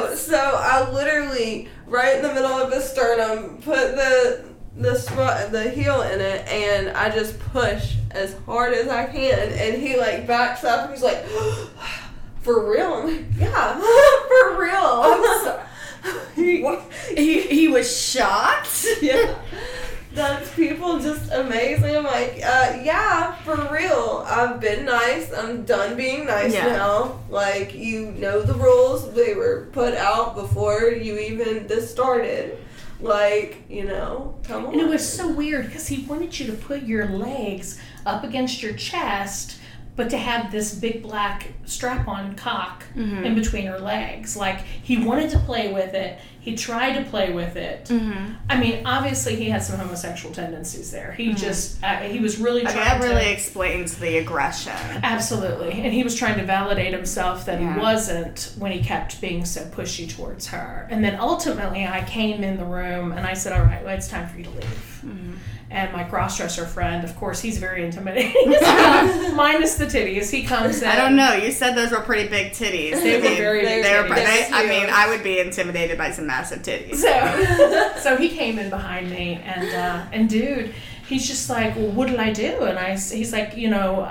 no. 0.09 0.15
So 0.15 0.37
I 0.39 0.89
literally 0.91 1.67
right 1.87 2.15
in 2.15 2.21
the 2.21 2.33
middle 2.33 2.51
of 2.53 2.71
his 2.71 2.89
sternum 2.89 3.57
put 3.61 3.95
the 3.95 4.45
the 4.77 4.95
spot 4.95 5.51
the 5.51 5.69
heel 5.69 6.01
in 6.03 6.21
it 6.21 6.47
and 6.47 6.89
I 6.89 7.09
just 7.09 7.37
push 7.39 7.95
as 8.11 8.37
hard 8.45 8.73
as 8.73 8.87
I 8.87 9.05
can 9.07 9.49
and 9.53 9.81
he 9.81 9.97
like 9.97 10.27
backs 10.27 10.63
up 10.63 10.85
and 10.85 10.93
he's 10.93 11.01
like 11.03 11.25
for 12.41 12.69
real 12.71 12.93
I'm 12.93 13.07
like 13.07 13.25
yeah 13.37 13.73
for 14.27 14.61
real 14.61 14.75
I'm 14.75 15.23
so- 15.43 15.61
He- 16.35 16.65
He, 17.15 17.41
he 17.41 17.67
was 17.67 17.89
shocked. 17.99 18.85
yeah. 19.01 19.35
That's 20.13 20.53
people 20.55 20.99
just 20.99 21.31
amazing. 21.31 21.95
I'm 21.95 22.03
like, 22.03 22.41
uh, 22.43 22.79
yeah, 22.83 23.35
for 23.43 23.55
real. 23.71 24.23
I've 24.27 24.59
been 24.59 24.83
nice. 24.85 25.31
I'm 25.31 25.63
done 25.63 25.95
being 25.95 26.25
nice 26.25 26.53
Yeah. 26.53 26.65
now. 26.67 27.19
Like, 27.29 27.73
you 27.75 28.11
know 28.11 28.41
the 28.41 28.55
rules. 28.55 29.13
They 29.13 29.35
were 29.35 29.67
put 29.71 29.93
out 29.93 30.35
before 30.35 30.89
you 30.89 31.17
even 31.19 31.67
this 31.67 31.89
started. 31.91 32.57
Like, 32.99 33.63
you 33.69 33.83
know, 33.85 34.35
come 34.43 34.65
on. 34.65 34.73
And 34.73 34.81
it 34.81 34.87
was 34.87 35.07
so 35.07 35.31
weird 35.31 35.67
because 35.67 35.87
he 35.87 36.03
wanted 36.05 36.39
you 36.39 36.47
to 36.47 36.53
put 36.53 36.81
your 36.83 37.05
legs 37.07 37.79
up 38.07 38.23
against 38.23 38.63
your 38.63 38.73
chest, 38.73 39.59
but 39.97 40.09
to 40.11 40.17
have 40.17 40.51
this 40.51 40.73
big 40.73 41.01
black 41.03 41.47
strap 41.65 42.07
on 42.07 42.35
cock 42.35 42.85
Mm-hmm. 42.95 43.25
in 43.25 43.35
between 43.35 43.65
her 43.67 43.77
legs. 43.79 44.37
Like 44.37 44.61
he 44.61 44.97
wanted 44.97 45.29
to 45.31 45.39
play 45.39 45.71
with 45.73 45.93
it. 45.93 46.17
He 46.47 46.55
tried 46.55 46.93
to 46.93 47.03
play 47.09 47.33
with 47.33 47.57
it. 47.57 47.85
Mm-hmm. 47.89 48.35
I 48.49 48.57
mean, 48.57 48.85
obviously 48.85 49.35
he 49.35 49.49
had 49.49 49.61
some 49.61 49.77
homosexual 49.77 50.33
tendencies 50.33 50.91
there. 50.91 51.11
He 51.11 51.33
just 51.33 51.83
uh, 51.83 51.97
he 51.97 52.19
was 52.19 52.37
really 52.37 52.61
I 52.61 52.69
mean, 52.69 52.73
trying 52.73 52.99
that 53.01 53.05
really 53.05 53.25
to 53.25 53.31
explains 53.33 53.97
the 53.97 54.19
aggression. 54.19 54.71
absolutely, 55.03 55.73
and 55.73 55.93
he 55.93 56.03
was 56.03 56.15
trying 56.15 56.37
to 56.37 56.45
validate 56.45 56.93
himself 56.93 57.45
that 57.47 57.59
Yeah. 57.59 57.73
he 57.73 57.79
wasn't 57.81 58.53
when 58.57 58.71
he 58.71 58.79
kept 58.81 59.19
being 59.19 59.43
so 59.43 59.61
pushy 59.65 60.09
towards 60.09 60.47
her. 60.47 60.87
And 60.89 61.03
then 61.03 61.19
ultimately, 61.19 61.85
I 61.85 62.05
came 62.05 62.41
in 62.45 62.55
the 62.55 62.63
room 62.65 63.11
and 63.11 63.27
I 63.27 63.33
said, 63.33 63.51
"All 63.51 63.65
right, 63.65 63.83
well, 63.83 63.93
it's 63.97 64.07
time 64.07 64.29
for 64.29 64.37
you 64.37 64.45
to 64.45 64.49
leave." 64.51 65.01
Mm-hmm. 65.05 65.33
And 65.69 65.91
my 65.91 66.05
crossdresser 66.05 66.65
friend, 66.65 67.03
of 67.03 67.13
course, 67.17 67.41
he's 67.41 67.57
very 67.57 67.83
intimidating 67.83 68.33
well, 68.49 69.35
minus 69.35 69.75
the 69.75 69.83
titties. 69.85 70.31
He 70.31 70.43
comes 70.43 70.81
in. 70.81 70.87
I 70.87 70.95
don't 70.95 71.17
know. 71.17 71.33
You 71.33 71.51
said 71.51 71.73
those 71.75 71.91
were 71.91 71.99
pretty 71.99 72.29
big 72.29 72.53
titties. 72.53 72.93
They 72.93 73.15
I 73.15 73.17
were 73.17 73.23
mean, 73.23 73.37
very 73.37 73.61
big 73.63 73.83
they 73.83 74.01
were. 74.01 74.07
They, 74.07 74.49
I 74.49 74.65
mean. 74.65 74.87
I 74.89 75.09
would 75.09 75.23
be 75.23 75.39
intimidated 75.39 75.97
by 75.97 76.11
some 76.11 76.25
massive 76.37 76.61
titties. 76.61 76.95
So, 76.95 77.99
so 78.01 78.17
he 78.17 78.29
came 78.29 78.59
in 78.59 78.69
behind 78.69 79.09
me, 79.09 79.41
and 79.43 79.69
uh, 79.75 80.05
and 80.11 80.29
dude, 80.29 80.73
he's 81.07 81.27
just 81.27 81.49
like, 81.49 81.75
well, 81.75 81.91
what 81.91 82.07
did 82.07 82.19
I 82.19 82.31
do? 82.33 82.63
And 82.63 82.77
I, 82.77 82.91
he's 82.91 83.33
like, 83.33 83.55
you 83.57 83.69
know, 83.69 84.09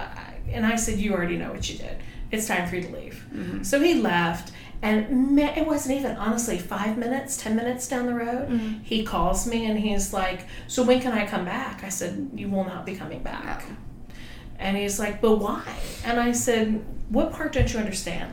and 0.50 0.66
I 0.66 0.76
said, 0.76 0.98
you 0.98 1.12
already 1.14 1.36
know 1.36 1.52
what 1.52 1.68
you 1.70 1.78
did. 1.78 1.96
It's 2.30 2.46
time 2.46 2.68
for 2.68 2.76
you 2.76 2.82
to 2.82 2.92
leave. 2.92 3.24
So 3.62 3.80
he 3.80 3.94
left, 3.94 4.52
and 4.82 5.38
it 5.38 5.66
wasn't 5.66 5.98
even 5.98 6.16
honestly 6.16 6.58
five 6.58 6.98
minutes, 6.98 7.36
ten 7.36 7.54
minutes 7.56 7.86
down 7.88 8.06
the 8.06 8.14
road. 8.14 8.48
He 8.82 9.04
calls 9.04 9.46
me, 9.46 9.66
and 9.66 9.78
he's 9.78 10.12
like, 10.12 10.40
so 10.66 10.82
when 10.82 11.00
can 11.00 11.12
I 11.12 11.26
come 11.26 11.44
back? 11.44 11.84
I 11.84 11.88
said, 11.90 12.30
you 12.34 12.48
will 12.48 12.64
not 12.64 12.84
be 12.86 12.94
coming 12.96 13.22
back. 13.22 13.64
And 14.58 14.76
he's 14.76 14.98
like, 14.98 15.20
but 15.20 15.36
why? 15.36 15.62
And 16.04 16.18
I 16.18 16.32
said, 16.32 16.82
what 17.10 17.32
part 17.32 17.52
don't 17.52 17.70
you 17.72 17.78
understand? 17.78 18.32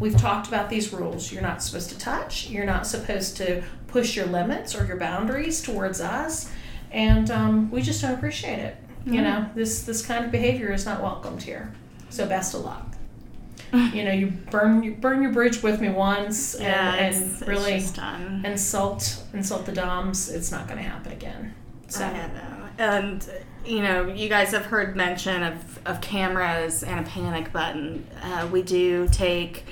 We've 0.00 0.16
talked 0.16 0.48
about 0.48 0.70
these 0.70 0.92
rules. 0.92 1.30
You're 1.30 1.42
not 1.42 1.62
supposed 1.62 1.90
to 1.90 1.98
touch. 1.98 2.48
You're 2.48 2.64
not 2.64 2.86
supposed 2.86 3.36
to 3.36 3.62
push 3.86 4.16
your 4.16 4.26
limits 4.26 4.74
or 4.74 4.84
your 4.86 4.96
boundaries 4.96 5.60
towards 5.60 6.00
us. 6.00 6.50
And 6.90 7.30
um, 7.30 7.70
we 7.70 7.82
just 7.82 8.00
don't 8.02 8.14
appreciate 8.14 8.58
it. 8.58 8.76
You 9.06 9.22
know, 9.22 9.48
this 9.54 9.84
this 9.84 10.04
kind 10.04 10.24
of 10.24 10.30
behavior 10.30 10.72
is 10.72 10.84
not 10.84 11.02
welcomed 11.02 11.42
here. 11.42 11.72
So 12.10 12.26
best 12.26 12.54
of 12.54 12.62
luck. 12.64 12.86
you 13.72 14.04
know, 14.04 14.12
you 14.12 14.28
burn 14.50 14.82
you 14.82 14.92
burn 14.92 15.22
your 15.22 15.32
bridge 15.32 15.62
with 15.62 15.80
me 15.80 15.88
once 15.88 16.54
and, 16.54 16.64
Yeah, 16.64 16.94
and 16.94 17.48
really 17.48 17.74
it's 17.74 17.84
just 17.84 17.96
done. 17.96 18.42
insult 18.44 19.22
insult 19.32 19.64
the 19.64 19.72
Doms, 19.72 20.28
it's 20.28 20.50
not 20.50 20.66
gonna 20.68 20.82
happen 20.82 21.12
again. 21.12 21.54
So 21.88 22.04
I 22.04 22.12
know. 22.12 22.68
And 22.78 23.30
you 23.64 23.82
know, 23.82 24.08
you 24.08 24.28
guys 24.28 24.52
have 24.52 24.66
heard 24.66 24.96
mention 24.96 25.42
of, 25.42 25.78
of 25.86 26.00
cameras 26.00 26.82
and 26.82 27.00
a 27.00 27.08
panic 27.08 27.52
button. 27.52 28.06
Uh, 28.22 28.48
we 28.50 28.62
do 28.62 29.06
take 29.12 29.64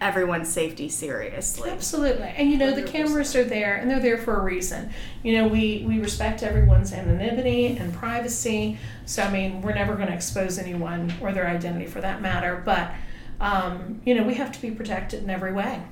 everyone's 0.00 0.48
safety 0.48 0.88
seriously. 0.88 1.70
Absolutely. 1.70 2.32
And 2.36 2.50
you 2.50 2.58
know, 2.58 2.72
the 2.72 2.82
100%. 2.82 2.86
cameras 2.86 3.36
are 3.36 3.44
there 3.44 3.76
and 3.76 3.90
they're 3.90 4.00
there 4.00 4.18
for 4.18 4.36
a 4.36 4.42
reason. 4.42 4.90
You 5.22 5.38
know, 5.38 5.48
we, 5.48 5.84
we 5.86 5.98
respect 5.98 6.42
everyone's 6.42 6.92
anonymity 6.92 7.76
and 7.76 7.92
privacy. 7.94 8.78
So, 9.06 9.22
I 9.22 9.30
mean, 9.30 9.62
we're 9.62 9.74
never 9.74 9.94
going 9.94 10.08
to 10.08 10.14
expose 10.14 10.58
anyone 10.58 11.12
or 11.20 11.32
their 11.32 11.46
identity 11.46 11.86
for 11.86 12.00
that 12.00 12.20
matter. 12.22 12.62
But, 12.64 12.92
um, 13.38 14.00
you 14.04 14.14
know, 14.14 14.22
we 14.22 14.34
have 14.34 14.50
to 14.52 14.62
be 14.62 14.70
protected 14.70 15.22
in 15.22 15.28
every 15.28 15.52
way. 15.52 15.82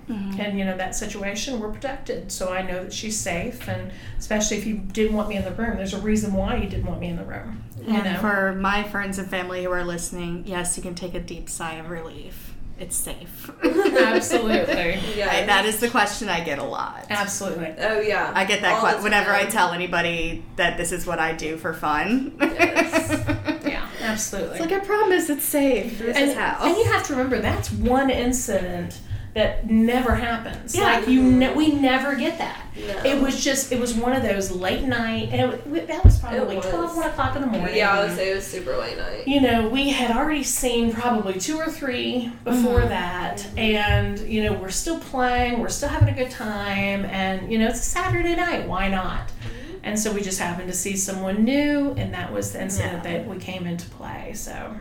And, 0.40 0.58
you 0.58 0.64
know, 0.64 0.76
that 0.78 0.94
situation, 0.94 1.60
we're 1.60 1.70
protected. 1.72 2.32
So 2.32 2.52
I 2.52 2.62
know 2.62 2.84
that 2.84 2.92
she's 2.92 3.18
safe. 3.18 3.68
And 3.68 3.92
especially 4.18 4.56
if 4.56 4.66
you 4.66 4.76
didn't 4.78 5.14
want 5.14 5.28
me 5.28 5.36
in 5.36 5.44
the 5.44 5.50
room, 5.52 5.76
there's 5.76 5.92
a 5.94 6.00
reason 6.00 6.32
why 6.32 6.56
you 6.56 6.68
didn't 6.68 6.86
want 6.86 7.00
me 7.00 7.08
in 7.08 7.16
the 7.16 7.24
room. 7.24 7.62
You 7.82 7.94
And 7.94 8.04
know? 8.14 8.18
for 8.20 8.54
my 8.54 8.82
friends 8.84 9.18
and 9.18 9.28
family 9.28 9.64
who 9.64 9.70
are 9.70 9.84
listening, 9.84 10.44
yes, 10.46 10.76
you 10.78 10.82
can 10.82 10.94
take 10.94 11.14
a 11.14 11.20
deep 11.20 11.50
sigh 11.50 11.74
of 11.74 11.90
relief. 11.90 12.53
It's 12.78 12.96
safe. 12.96 13.50
Absolutely. 13.64 14.98
Yeah. 15.16 15.28
I- 15.30 15.46
that 15.46 15.64
is 15.64 15.78
the 15.80 15.88
question 15.88 16.28
I 16.28 16.42
get 16.42 16.58
a 16.58 16.64
lot. 16.64 17.06
Absolutely. 17.08 17.72
Oh 17.78 18.00
yeah. 18.00 18.32
I 18.34 18.44
get 18.44 18.62
that 18.62 18.74
All 18.74 18.86
the 18.90 18.94
que- 18.96 19.02
whenever 19.04 19.30
I 19.30 19.44
tell 19.44 19.72
anybody 19.72 20.44
that 20.56 20.76
this 20.76 20.90
is 20.90 21.06
what 21.06 21.18
I 21.20 21.32
do 21.32 21.56
for 21.56 21.72
fun. 21.72 22.36
Yeah, 23.64 23.88
absolutely. 24.02 24.58
It's 24.58 24.60
like 24.70 24.72
I 24.72 24.84
promise 24.84 25.30
it's 25.30 25.44
safe. 25.44 25.98
This 25.98 26.16
and, 26.16 26.30
is 26.30 26.36
how. 26.36 26.58
and 26.66 26.76
you 26.76 26.84
have 26.84 27.02
to 27.06 27.12
remember 27.14 27.40
that's 27.40 27.72
one 27.72 28.10
incident 28.10 28.98
that 29.34 29.68
never 29.68 30.14
happens. 30.14 30.74
Yeah. 30.76 30.84
Like 30.98 31.08
you, 31.08 31.22
ne- 31.22 31.54
we 31.54 31.72
never 31.72 32.14
get 32.14 32.38
that. 32.38 32.60
No. 32.76 33.02
It 33.04 33.20
was 33.20 33.42
just, 33.42 33.70
it 33.72 33.80
was 33.80 33.94
one 33.94 34.12
of 34.12 34.22
those 34.22 34.50
late 34.52 34.82
night, 34.84 35.28
and 35.32 35.52
it, 35.54 35.86
that 35.88 36.04
was 36.04 36.18
probably 36.18 36.56
was. 36.56 36.66
12, 36.66 36.96
1 36.96 37.08
o'clock 37.08 37.34
in 37.36 37.42
the 37.42 37.48
morning. 37.48 37.76
Yeah, 37.76 37.92
I 37.98 38.04
would 38.06 38.16
say 38.16 38.30
it 38.32 38.34
was 38.36 38.46
super 38.46 38.76
late 38.76 38.96
night. 38.96 39.26
You 39.28 39.40
know, 39.40 39.68
we 39.68 39.90
had 39.90 40.16
already 40.16 40.42
seen 40.44 40.92
probably 40.92 41.38
two 41.40 41.56
or 41.56 41.66
three 41.70 42.32
before 42.44 42.80
Mm-hmm. 42.80 42.88
that, 42.88 43.46
and 43.56 44.18
you 44.20 44.42
know, 44.44 44.52
we're 44.54 44.70
still 44.70 44.98
playing, 44.98 45.58
we're 45.60 45.68
still 45.68 45.88
having 45.88 46.08
a 46.08 46.16
good 46.16 46.30
time, 46.30 47.04
and 47.06 47.50
you 47.52 47.58
know, 47.58 47.68
it's 47.68 47.80
a 47.80 47.82
Saturday 47.82 48.34
night, 48.36 48.66
why 48.68 48.88
not? 48.88 49.28
Mm-hmm. 49.28 49.78
And 49.84 49.98
so 49.98 50.12
we 50.12 50.22
just 50.22 50.38
happened 50.38 50.68
to 50.68 50.76
see 50.76 50.96
someone 50.96 51.44
new, 51.44 51.90
and 51.98 52.14
that 52.14 52.32
was 52.32 52.52
the 52.52 52.62
incident 52.62 53.04
Yeah. 53.04 53.18
that 53.18 53.26
we 53.28 53.36
came 53.38 53.66
into 53.66 53.88
play. 53.90 54.32
So 54.34 54.74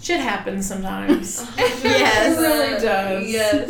shit 0.00 0.20
happens 0.20 0.66
sometimes. 0.66 1.46
Yes. 1.82 2.38
It 2.38 2.40
really 2.40 2.80
does. 2.80 3.28
Yes. 3.28 3.66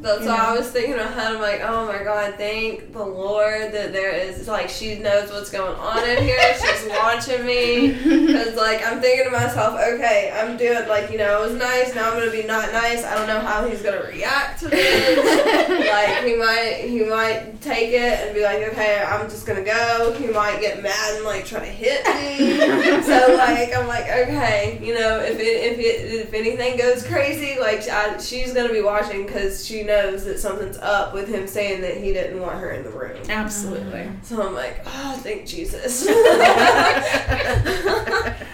That's 0.00 0.22
You 0.22 0.28
why 0.28 0.36
I 0.36 0.56
was 0.58 0.70
thinking 0.70 0.94
ahead. 0.94 1.34
I'm 1.34 1.40
like, 1.40 1.60
oh 1.62 1.86
my 1.86 2.02
god, 2.02 2.34
thank 2.36 2.92
the 2.92 3.04
Lord 3.04 3.72
that 3.72 3.92
there 3.92 4.12
is 4.12 4.46
like 4.48 4.68
she 4.68 4.98
knows 4.98 5.30
what's 5.30 5.50
going 5.50 5.74
on 5.76 6.08
in 6.08 6.22
here. 6.22 6.38
She's 6.54 6.88
watching 7.02 7.44
me 7.44 7.92
because 7.92 8.54
like 8.56 8.86
I'm 8.86 9.00
thinking 9.00 9.26
to 9.26 9.30
myself, 9.30 9.74
okay, 9.74 10.32
I'm 10.34 10.56
doing 10.56 10.86
like 10.88 11.10
you 11.10 11.18
know 11.18 11.42
it 11.42 11.48
was 11.50 11.58
nice. 11.58 11.94
Now 11.94 12.10
I'm 12.10 12.18
gonna 12.18 12.30
be 12.30 12.44
not 12.44 12.72
nice. 12.72 13.04
I 13.04 13.14
don't 13.14 13.26
know 13.26 13.40
how 13.40 13.66
he's 13.68 13.82
gonna 13.82 14.02
react 14.02 14.60
to 14.60 14.68
this. 14.68 15.68
like 15.90 16.24
he 16.24 16.36
might 16.36 16.84
he 16.86 17.04
might 17.04 17.60
take 17.60 17.90
it 17.92 18.26
and 18.26 18.34
be 18.34 18.42
like, 18.42 18.62
okay, 18.72 19.02
I'm 19.02 19.28
just 19.28 19.46
gonna 19.46 19.64
go. 19.64 20.14
He 20.18 20.26
might 20.28 20.60
get 20.60 20.82
mad 20.82 21.16
and 21.16 21.24
like 21.24 21.44
try 21.46 21.60
to 21.60 21.66
hit 21.66 22.04
me. 22.06 23.02
so 23.02 23.34
like 23.36 23.74
I'm 23.74 23.86
like, 23.86 24.04
okay, 24.04 24.78
you 24.82 24.94
know, 24.94 25.20
if 25.20 25.38
it, 25.38 25.57
if 25.58 25.78
it, 25.78 26.26
if 26.26 26.34
anything 26.34 26.76
goes 26.76 27.06
crazy, 27.06 27.58
like 27.58 27.88
I, 27.88 28.18
she's 28.18 28.52
gonna 28.52 28.72
be 28.72 28.82
watching 28.82 29.26
because 29.26 29.66
she 29.66 29.82
knows 29.82 30.24
that 30.24 30.38
something's 30.38 30.78
up 30.78 31.14
with 31.14 31.28
him 31.28 31.46
saying 31.46 31.80
that 31.82 31.96
he 31.96 32.12
didn't 32.12 32.40
want 32.40 32.58
her 32.58 32.70
in 32.70 32.84
the 32.84 32.90
room. 32.90 33.18
Absolutely. 33.28 34.08
So 34.22 34.46
I'm 34.46 34.54
like, 34.54 34.82
oh, 34.86 35.20
thank 35.22 35.46
Jesus. 35.46 36.08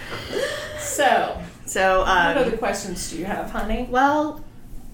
So, 0.94 1.42
so, 1.66 2.00
what 2.00 2.08
um, 2.08 2.38
other 2.38 2.56
questions 2.56 3.10
do 3.10 3.18
you 3.18 3.24
have, 3.24 3.50
honey? 3.50 3.88
well, 3.90 4.44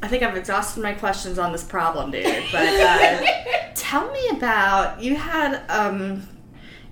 I 0.03 0.09
think 0.09 0.23
I've 0.23 0.35
exhausted 0.35 0.83
my 0.83 0.94
questions 0.94 1.38
on 1.38 1.53
this 1.53 1.62
problem, 1.62 2.11
dude. 2.11 2.44
But 2.51 2.68
uh, 2.68 3.27
tell 3.75 4.11
me 4.11 4.29
about 4.31 5.03
you 5.03 5.16
had 5.16 5.61
um, 5.68 6.27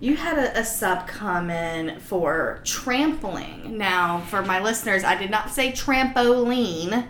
you 0.00 0.16
had 0.16 0.38
a, 0.38 0.60
a 0.60 0.64
sub 0.64 1.08
comment 1.08 2.00
for 2.00 2.60
trampling. 2.64 3.76
Now, 3.76 4.20
for 4.20 4.42
my 4.42 4.60
listeners, 4.60 5.04
I 5.04 5.16
did 5.16 5.30
not 5.30 5.50
say 5.50 5.72
trampoline. 5.72 7.06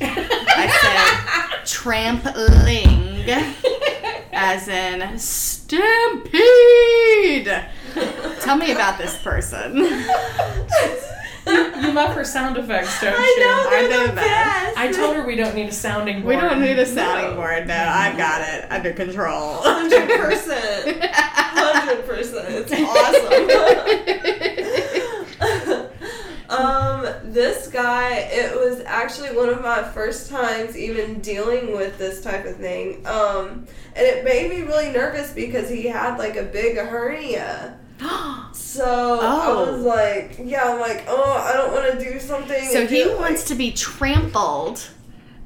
I 0.00 0.68
said 0.82 1.64
trampling, 1.64 3.28
as 4.32 4.66
in 4.68 5.18
stampede. 5.18 6.32
Tell 8.40 8.56
me 8.56 8.72
about 8.72 8.98
this 8.98 9.16
person. 9.22 10.02
you 11.46 11.92
love 11.92 12.14
her 12.14 12.24
sound 12.24 12.56
effects, 12.56 13.00
don't 13.00 13.14
I 13.16 13.34
you? 13.36 13.46
know 13.46 13.68
I 13.68 13.70
they're 13.70 13.90
know 13.90 14.06
the 14.06 14.12
that. 14.12 14.72
best. 14.74 14.78
I 14.78 14.92
told 14.92 15.16
her 15.16 15.26
we 15.26 15.36
don't 15.36 15.54
need 15.54 15.68
a 15.68 15.72
sounding 15.72 16.22
board. 16.22 16.36
We 16.36 16.40
don't 16.40 16.60
need 16.60 16.78
a 16.78 16.86
sounding 16.86 17.30
No. 17.30 17.36
board. 17.36 17.66
No, 17.66 17.74
I've 17.74 18.16
got 18.16 18.42
it 18.48 18.70
under 18.70 18.92
control. 18.92 19.56
Hundred 19.62 20.08
percent, 20.20 21.04
hundred 21.12 22.06
percent. 22.06 22.66
It's 22.70 22.72
awesome. 25.62 25.86
um, 26.48 27.06
this 27.24 27.68
guy, 27.68 28.18
it 28.30 28.54
was 28.54 28.80
actually 28.86 29.34
one 29.34 29.48
of 29.48 29.60
my 29.62 29.82
first 29.82 30.30
times 30.30 30.76
even 30.76 31.20
dealing 31.20 31.72
with 31.72 31.98
this 31.98 32.22
type 32.22 32.44
of 32.44 32.56
thing. 32.56 33.04
Um, 33.06 33.66
and 33.94 34.06
it 34.06 34.24
made 34.24 34.50
me 34.50 34.62
really 34.62 34.90
nervous 34.92 35.32
because 35.32 35.68
he 35.68 35.84
had 35.86 36.16
like 36.18 36.36
a 36.36 36.44
big 36.44 36.76
hernia. 36.78 37.78
So 38.52 39.18
Oh. 39.20 39.66
I 39.66 39.70
was 39.70 39.84
oh. 39.84 39.86
like, 39.86 40.40
yeah, 40.42 40.72
I'm 40.72 40.80
like, 40.80 41.04
oh, 41.06 41.32
I 41.32 41.52
don't 41.52 41.72
want 41.72 41.92
to 41.92 42.12
do 42.12 42.18
something. 42.18 42.64
so 42.70 42.86
he 42.86 43.04
do 43.04 43.10
it, 43.10 43.18
wants 43.18 43.44
to 43.44 43.54
be 43.54 43.72
trampled, 43.72 44.88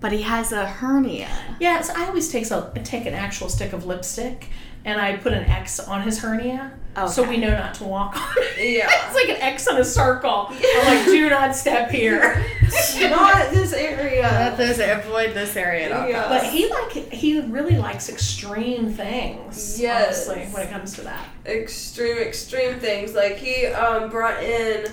but 0.01 0.13
he 0.13 0.23
has 0.23 0.53
a 0.53 0.67
hernia. 0.67 1.29
Yeah, 1.59 1.81
so 1.81 1.93
I 1.97 2.07
always 2.07 2.31
take, 2.31 2.49
a, 2.51 2.73
take 2.85 3.07
an 3.07 3.15
actual 3.15 3.49
stick 3.49 3.73
of 3.73 3.85
lipstick 3.85 4.49
and 4.85 5.01
I 5.01 5.17
put 5.17 5.33
an 5.33 5.45
X 5.45 5.81
on 5.81 6.03
his 6.03 6.21
hernia 6.21 6.73
so 7.09 7.29
we 7.29 7.37
know 7.37 7.51
not 7.51 7.75
to 7.75 7.85
walk 7.85 8.17
on 8.17 8.33
it. 8.39 8.77
Yeah. 8.77 8.89
it's 8.91 9.15
like 9.15 9.29
an 9.29 9.43
X 9.43 9.69
on 9.69 9.79
a 9.79 9.85
circle. 9.85 10.49
I'm 10.51 10.97
like, 10.97 11.05
do 11.05 11.29
not 11.29 11.55
step 11.55 11.91
here. 11.91 12.45
Not 13.11 13.51
this 13.51 13.73
area. 13.73 14.55
This, 14.57 14.79
avoid 14.79 15.35
this 15.35 15.57
area 15.57 15.87
at 15.87 15.93
all 15.93 16.09
Yeah. 16.09 16.29
But 16.29 16.45
he 16.45 16.69
like 16.69 16.93
he 17.13 17.41
really 17.41 17.77
likes 17.77 18.09
extreme 18.09 18.91
things. 18.93 19.81
Yes. 19.81 20.29
honestly, 20.29 20.47
when 20.53 20.67
it 20.67 20.71
comes 20.71 20.95
to 20.95 21.03
that. 21.03 21.29
extreme 21.47 22.19
extreme 22.19 22.79
things 22.79 23.15
like 23.15 23.37
he 23.37 23.67
um 23.67 24.11
brought 24.11 24.43
in 24.43 24.87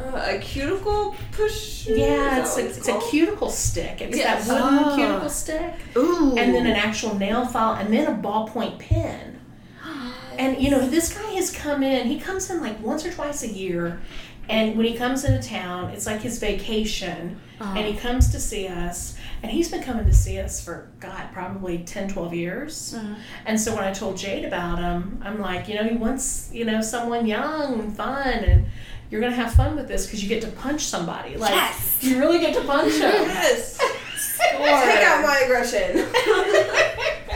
uh, 0.00 0.34
a 0.36 0.38
cuticle 0.38 1.16
push 1.32 1.86
Yeah, 1.88 2.40
it's 2.40 2.56
a, 2.56 2.62
what 2.62 2.70
it's 2.76 2.88
a 2.88 3.00
cuticle 3.10 3.50
stick. 3.50 4.00
It's 4.00 4.16
Yes. 4.16 4.46
that 4.48 4.62
wooden 4.62 4.78
Oh. 4.84 4.94
cuticle 4.96 5.28
stick, 5.28 5.74
Ooh. 5.96 6.36
and 6.38 6.54
then 6.54 6.66
an 6.66 6.76
actual 6.76 7.16
nail 7.18 7.44
file, 7.46 7.74
and 7.74 7.92
then 7.92 8.06
a 8.06 8.14
ballpoint 8.16 8.78
pen. 8.78 9.40
And 10.38 10.62
you 10.62 10.70
know, 10.70 10.88
this 10.88 11.12
guy 11.12 11.30
has 11.32 11.50
come 11.50 11.82
in. 11.82 12.06
He 12.06 12.20
comes 12.20 12.48
in 12.48 12.60
like 12.60 12.80
once 12.80 13.04
or 13.04 13.12
twice 13.12 13.42
a 13.42 13.48
year, 13.48 14.00
and 14.48 14.76
when 14.76 14.86
he 14.86 14.94
comes 14.94 15.24
into 15.24 15.46
town, 15.46 15.90
it's 15.90 16.06
like 16.06 16.20
his 16.20 16.38
vacation, 16.38 17.38
and 17.60 17.78
he 17.78 17.92
uh-huh. 17.92 18.00
comes 18.00 18.30
to 18.32 18.40
see 18.40 18.68
us. 18.68 19.16
And 19.42 19.52
he's 19.52 19.70
been 19.70 19.82
coming 19.82 20.04
to 20.06 20.14
see 20.14 20.38
us 20.40 20.64
for 20.64 20.88
God, 20.98 21.28
probably 21.32 21.78
10, 21.78 22.08
12 22.08 22.34
years. 22.34 22.94
Uh-huh. 22.94 23.14
And 23.46 23.60
so 23.60 23.74
when 23.74 23.84
I 23.84 23.92
told 23.92 24.16
Jade 24.16 24.44
about 24.44 24.78
him, 24.78 25.20
I'm 25.24 25.40
like, 25.40 25.68
you 25.68 25.76
know, 25.76 25.84
he 25.84 25.96
wants, 25.96 26.50
you 26.52 26.64
know, 26.64 26.80
someone 26.80 27.26
young 27.26 27.78
and 27.78 27.96
fun, 27.96 28.26
and 28.26 28.66
you're 29.10 29.20
gonna 29.20 29.34
have 29.34 29.54
fun 29.54 29.76
with 29.76 29.86
this 29.88 30.06
because 30.06 30.22
you 30.22 30.28
get 30.28 30.42
to 30.42 30.48
punch 30.48 30.82
somebody. 30.82 31.36
Like, 31.36 31.50
Yes. 31.50 31.98
you 32.02 32.18
really 32.18 32.38
get 32.40 32.54
to 32.54 32.62
punch 32.62 32.98
them. 32.98 33.12
yes 33.12 33.78
take 34.38 35.06
out 35.06 35.22
my 35.22 35.38
aggression 35.44 35.96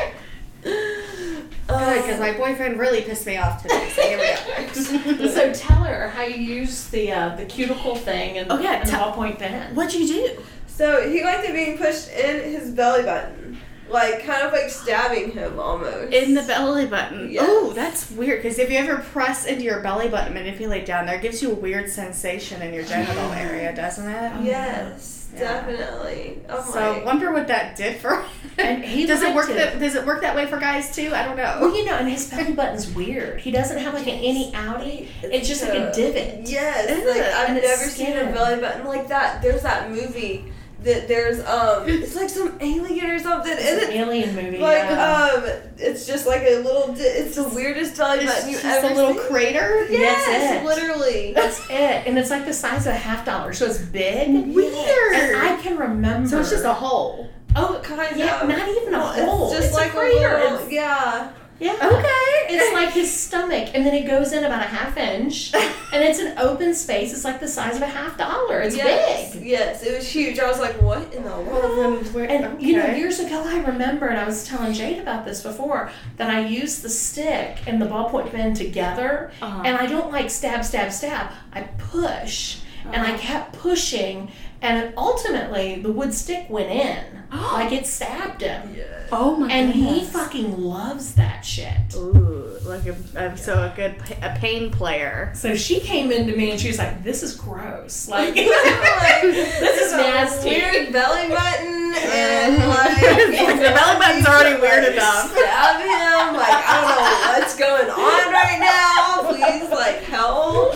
Good, 1.84 2.02
because 2.02 2.20
my 2.20 2.32
boyfriend 2.32 2.78
really 2.78 3.02
pissed 3.02 3.26
me 3.26 3.36
off 3.36 3.62
today. 3.62 3.88
So 3.94 4.02
here 4.02 4.18
we 4.18 5.16
go. 5.18 5.28
so 5.28 5.52
tell 5.52 5.82
her 5.84 6.08
how 6.08 6.22
you 6.22 6.36
use 6.36 6.88
the 6.88 7.12
uh, 7.12 7.36
the 7.36 7.44
cuticle 7.44 7.96
thing 7.96 8.38
and, 8.38 8.50
Oh, 8.50 8.58
yeah, 8.60 8.74
and 8.74 8.86
the 8.86 8.90
tell- 8.90 9.12
ballpoint 9.12 9.38
pen. 9.38 9.74
What'd 9.74 9.94
you 9.98 10.06
do? 10.06 10.42
so 10.66 11.08
he 11.10 11.22
liked 11.22 11.44
it 11.44 11.52
being 11.52 11.76
pushed 11.76 12.08
in 12.10 12.50
his 12.50 12.70
belly 12.70 13.02
button 13.02 13.58
like 13.90 14.24
kind 14.24 14.42
of 14.42 14.52
like 14.52 14.70
stabbing 14.70 15.30
him 15.32 15.60
almost 15.60 16.12
In 16.14 16.32
the 16.32 16.42
belly 16.42 16.86
button. 16.86 17.30
Yes. 17.30 17.44
Oh, 17.46 17.72
that's 17.74 18.10
weird. 18.10 18.42
Because 18.42 18.58
if 18.58 18.70
you 18.70 18.78
ever 18.78 18.96
press 19.02 19.44
into 19.44 19.64
your 19.64 19.80
belly 19.82 20.08
button, 20.08 20.32
manipulate 20.32 20.86
down 20.86 21.04
there, 21.04 21.16
it 21.16 21.22
gives 21.22 21.42
you 21.42 21.50
a 21.52 21.54
weird 21.54 21.90
sensation 21.90 22.62
in 22.62 22.72
your 22.72 22.84
genital 22.84 23.32
area, 23.32 23.74
doesn't 23.76 24.08
it? 24.08 24.44
yes 24.44 25.21
Yeah. 25.34 25.66
definitely 25.66 26.38
oh 26.48 26.72
So 26.72 27.02
wonder 27.04 27.32
what 27.32 27.46
that 27.48 27.76
did 27.76 27.96
for. 28.00 28.24
And 28.58 28.84
he 28.96 29.06
does 29.06 29.22
it 29.22 29.34
work 29.34 29.48
it. 29.48 29.54
that 29.56 29.78
does 29.78 29.94
it 29.94 30.04
work 30.04 30.20
that 30.22 30.34
way 30.36 30.46
for 30.46 30.58
guys 30.58 30.94
too? 30.94 31.10
I 31.14 31.24
don't 31.24 31.36
know. 31.36 31.58
Well, 31.60 31.76
you 31.76 31.84
know, 31.84 31.94
and 31.94 32.08
his 32.08 32.28
belly 32.30 32.52
button's 32.54 32.90
weird. 32.92 33.40
He 33.40 33.50
doesn't 33.50 33.78
have 33.78 33.94
like 33.94 34.06
an 34.06 34.14
any 34.20 34.52
outie. 34.52 35.08
It's 35.22 35.48
just 35.48 35.62
like 35.62 35.74
a 35.74 35.90
divot. 35.92 36.48
Yes, 36.48 36.88
like 37.06 37.22
I've 37.22 37.62
never 37.62 37.84
seen 37.84 38.16
a 38.16 38.32
belly 38.32 38.60
button 38.60 38.86
like 38.86 39.08
that. 39.08 39.40
There's 39.42 39.62
that 39.62 39.90
movie 39.90 40.52
that 40.84 41.08
there's 41.08 41.38
um 41.46 41.88
it's 41.88 42.14
like 42.16 42.28
some 42.28 42.56
alien 42.60 43.06
or 43.10 43.18
something 43.18 43.52
It's 43.52 43.64
and 43.64 43.82
an 43.82 43.90
it, 43.90 43.96
alien 43.96 44.34
movie. 44.34 44.58
like 44.58 44.82
yeah. 44.84 45.30
um 45.36 45.44
it's 45.78 46.06
just 46.06 46.26
like 46.26 46.42
a 46.42 46.56
little 46.60 46.92
di- 46.94 47.02
it's 47.02 47.36
the 47.36 47.48
weirdest 47.48 47.96
belly 47.96 48.26
button 48.26 48.48
you 48.48 48.56
It's 48.56 48.64
ever 48.64 48.80
just 48.88 48.92
a 48.92 48.96
little 48.96 49.14
seen. 49.22 49.30
crater. 49.30 49.86
yes 49.90 50.26
That's 50.26 50.62
it. 50.62 50.64
literally 50.66 51.32
That's 51.34 51.60
it, 51.70 52.06
and 52.06 52.18
it's 52.18 52.30
like 52.30 52.44
the 52.46 52.52
size 52.54 52.86
of 52.86 52.92
a 52.94 52.96
half 52.96 53.24
dollar, 53.24 53.52
so 53.52 53.66
it's 53.66 53.78
big. 53.80 54.54
Weird. 54.54 55.14
And 55.14 55.36
I 55.36 55.56
can 55.62 55.76
remember. 55.76 56.28
So 56.28 56.40
it's 56.40 56.50
just 56.50 56.64
a 56.64 56.72
hole. 56.74 57.30
oh, 57.56 57.80
kind 57.82 58.16
yeah, 58.16 58.40
of 58.42 58.48
not 58.48 58.68
even 58.68 58.94
a 58.94 59.00
hole. 59.00 59.52
it's 59.52 59.56
just 59.60 59.66
It's 59.68 59.74
a 59.76 59.80
like 59.80 59.90
a, 59.90 59.96
crater. 59.96 60.38
little 60.50 60.70
yeah 60.70 61.32
yeah. 61.60 61.74
Okay. 61.74 62.31
It's 62.54 62.72
like 62.72 62.90
his 62.92 63.10
stomach, 63.12 63.70
and 63.74 63.84
then 63.86 63.94
it 63.94 64.06
goes 64.06 64.32
in 64.32 64.44
about 64.44 64.62
a 64.62 64.68
half 64.68 64.96
inch, 64.96 65.52
and 65.54 66.02
it's 66.04 66.18
an 66.18 66.36
open 66.38 66.74
space. 66.74 67.12
It's 67.12 67.24
like 67.24 67.40
the 67.40 67.48
size 67.48 67.76
of 67.76 67.82
a 67.82 67.86
half 67.86 68.16
dollar. 68.18 68.60
It's 68.60 68.76
yes 68.76 69.34
big. 69.34 69.44
yes 69.44 69.82
it 69.82 69.96
was 69.96 70.08
huge 70.08 70.38
I 70.38 70.46
was 70.48 70.58
like 70.60 70.80
what 70.82 71.12
in 71.14 71.22
the 71.24 71.36
world 71.40 72.06
And 72.16 72.60
you 72.62 72.76
know, 72.76 72.86
years 72.86 73.20
ago, 73.20 73.42
I 73.46 73.60
remember, 73.64 74.06
and 74.08 74.18
I 74.18 74.24
was 74.24 74.46
telling 74.46 74.72
Jade 74.72 74.98
about 74.98 75.24
this 75.24 75.42
before, 75.42 75.90
that 76.16 76.30
I 76.30 76.46
used 76.46 76.82
the 76.82 76.88
stick 76.90 77.58
and 77.66 77.80
the 77.80 77.86
ballpoint 77.86 78.30
pen 78.32 78.54
together, 78.54 79.32
Uh-huh. 79.40 79.62
and 79.64 79.76
I 79.76 79.86
don't 79.86 80.12
like 80.12 80.30
stab, 80.30 80.64
stab, 80.64 80.92
stab. 80.92 81.30
I 81.52 81.62
push, 81.78 82.58
and 82.84 82.96
Uh-huh. 82.96 83.14
I 83.14 83.16
kept 83.16 83.52
pushing, 83.58 84.30
and 84.62 84.94
ultimately 84.96 85.80
the 85.82 85.92
wood 85.92 86.14
stick 86.14 86.46
went 86.48 86.70
in, 86.70 87.04
like 87.32 87.72
it 87.72 87.86
stabbed 87.86 88.40
him, 88.42 88.76
Oh 89.10 89.36
my 89.36 89.48
god. 89.48 89.54
and 89.54 89.72
he 89.74 90.04
fucking 90.04 90.56
loves 90.62 91.14
that 91.16 91.44
shit. 91.44 91.94
Ooh, 91.96 92.56
like 92.64 92.86
a, 92.86 92.96
a 93.16 93.36
so 93.36 93.54
a 93.54 93.72
good 93.76 93.98
pa- 93.98 94.14
a 94.34 94.38
pain 94.38 94.70
player. 94.70 95.32
So 95.34 95.54
she 95.56 95.80
came 95.80 96.10
into 96.12 96.34
me 96.36 96.52
and 96.52 96.60
she 96.60 96.68
was 96.68 96.78
like, 96.78 97.02
"This 97.04 97.22
is 97.22 97.34
gross. 97.34 98.08
Like, 98.08 98.34
Like, 98.36 99.22
this 99.22 99.80
is 99.82 99.92
nasty." 99.92 100.48
weird 100.50 100.92
belly 100.92 101.28
button 101.28 101.94
and 101.94 102.56
like 102.68 103.00
the 103.00 103.70
belly 103.74 103.98
button's 103.98 104.26
already 104.26 104.60
weird 104.60 104.84
enough. 104.94 105.30
stab 105.30 105.80
him 105.80 106.36
like 106.36 106.48
I 106.48 106.80
don't 106.80 106.96
know 106.96 107.38
what's 107.38 107.54
going 107.56 107.90
on 107.90 108.32
right 108.32 108.58
now 108.60 109.28
please 109.28 109.70
like 109.70 110.02
help 110.04 110.72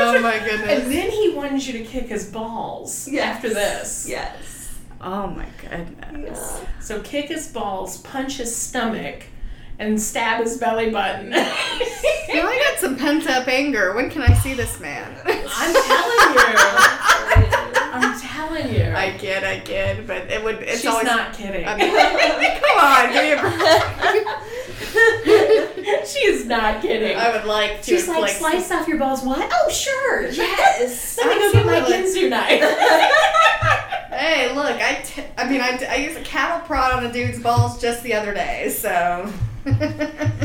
Oh 0.00 0.18
my 0.22 0.38
goodness. 0.38 0.70
And 0.84 0.92
then 0.92 1.10
he 1.10 1.30
wanted 1.34 1.66
you 1.66 1.72
to 1.74 1.84
kick 1.84 2.06
his 2.08 2.26
balls 2.30 3.08
Yes. 3.08 3.36
after 3.36 3.48
this. 3.52 4.06
yes 4.08 4.76
Oh 5.00 5.28
my 5.28 5.46
goodness. 5.60 6.60
yeah. 6.62 6.80
So 6.80 7.00
kick 7.02 7.26
his 7.28 7.46
balls, 7.48 7.98
punch 7.98 8.38
his 8.38 8.54
stomach, 8.54 9.24
and 9.78 10.00
stab 10.00 10.42
his 10.42 10.56
belly 10.58 10.90
button. 10.90 11.30
Now 11.30 11.44
I 11.44 12.58
got 12.68 12.78
some 12.80 12.96
pent 12.96 13.28
up 13.28 13.46
anger. 13.46 13.94
When 13.94 14.10
can 14.10 14.22
I 14.22 14.34
see 14.34 14.54
this 14.54 14.80
man? 14.80 15.08
I'm 15.24 15.72
telling 15.72 16.34
you. 16.34 17.54
I'm 17.90 18.20
telling 18.20 18.74
you. 18.74 18.92
I 18.92 19.16
get, 19.18 19.44
I 19.44 19.58
get, 19.60 20.04
but 20.06 20.30
it 20.30 20.42
would. 20.42 20.56
It's 20.62 20.78
She's 20.80 20.86
always. 20.90 21.06
not 21.06 21.32
kidding. 21.32 21.64
I 21.66 21.76
mean, 21.76 21.94
come 22.60 22.78
on, 22.78 23.12
give 23.12 23.22
me 23.24 23.32
a 23.32 23.40
break. 23.40 24.26
she 26.06 26.18
is 26.26 26.46
not 26.46 26.82
kidding. 26.82 27.16
I 27.16 27.30
would 27.36 27.44
like 27.46 27.82
to 27.82 27.90
She's 27.90 28.08
like, 28.08 28.30
slice 28.30 28.70
off 28.70 28.88
your 28.88 28.98
balls. 28.98 29.22
What? 29.22 29.50
Oh, 29.52 29.70
sure. 29.70 30.28
yes 30.30 31.16
Let 31.24 31.28
me 31.28 31.40
go 31.40 31.52
get 31.52 31.66
my 31.66 31.80
Ginsu 31.80 32.28
knife. 32.30 32.62
Hey, 34.10 34.52
look, 34.52 34.80
I, 34.80 34.94
t- 35.04 35.22
I 35.36 35.48
mean, 35.48 35.60
I, 35.60 35.78
I 35.88 35.96
used 35.96 36.18
a 36.18 36.22
cattle 36.22 36.66
prod 36.66 36.92
on 36.92 37.06
a 37.06 37.12
dude's 37.12 37.38
balls 37.38 37.80
just 37.80 38.02
the 38.02 38.14
other 38.14 38.34
day, 38.34 38.68
so. 38.68 39.32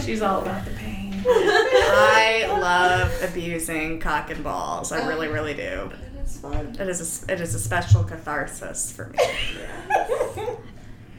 She's 0.03 0.21
all 0.21 0.41
about 0.41 0.63
the 0.65 0.71
pain. 0.71 1.23
I 1.25 2.45
love 2.61 3.11
abusing 3.23 3.99
cock 3.99 4.29
and 4.29 4.43
balls. 4.43 4.91
I 4.91 5.07
really, 5.07 5.27
really 5.27 5.55
do. 5.55 5.89
it's 6.19 6.37
fun 6.37 6.75
It 6.79 6.87
is 6.87 7.23
a, 7.27 7.33
it 7.33 7.41
is 7.41 7.55
a 7.55 7.59
special 7.59 8.03
catharsis 8.03 8.91
for 8.91 9.07
me. 9.07 9.17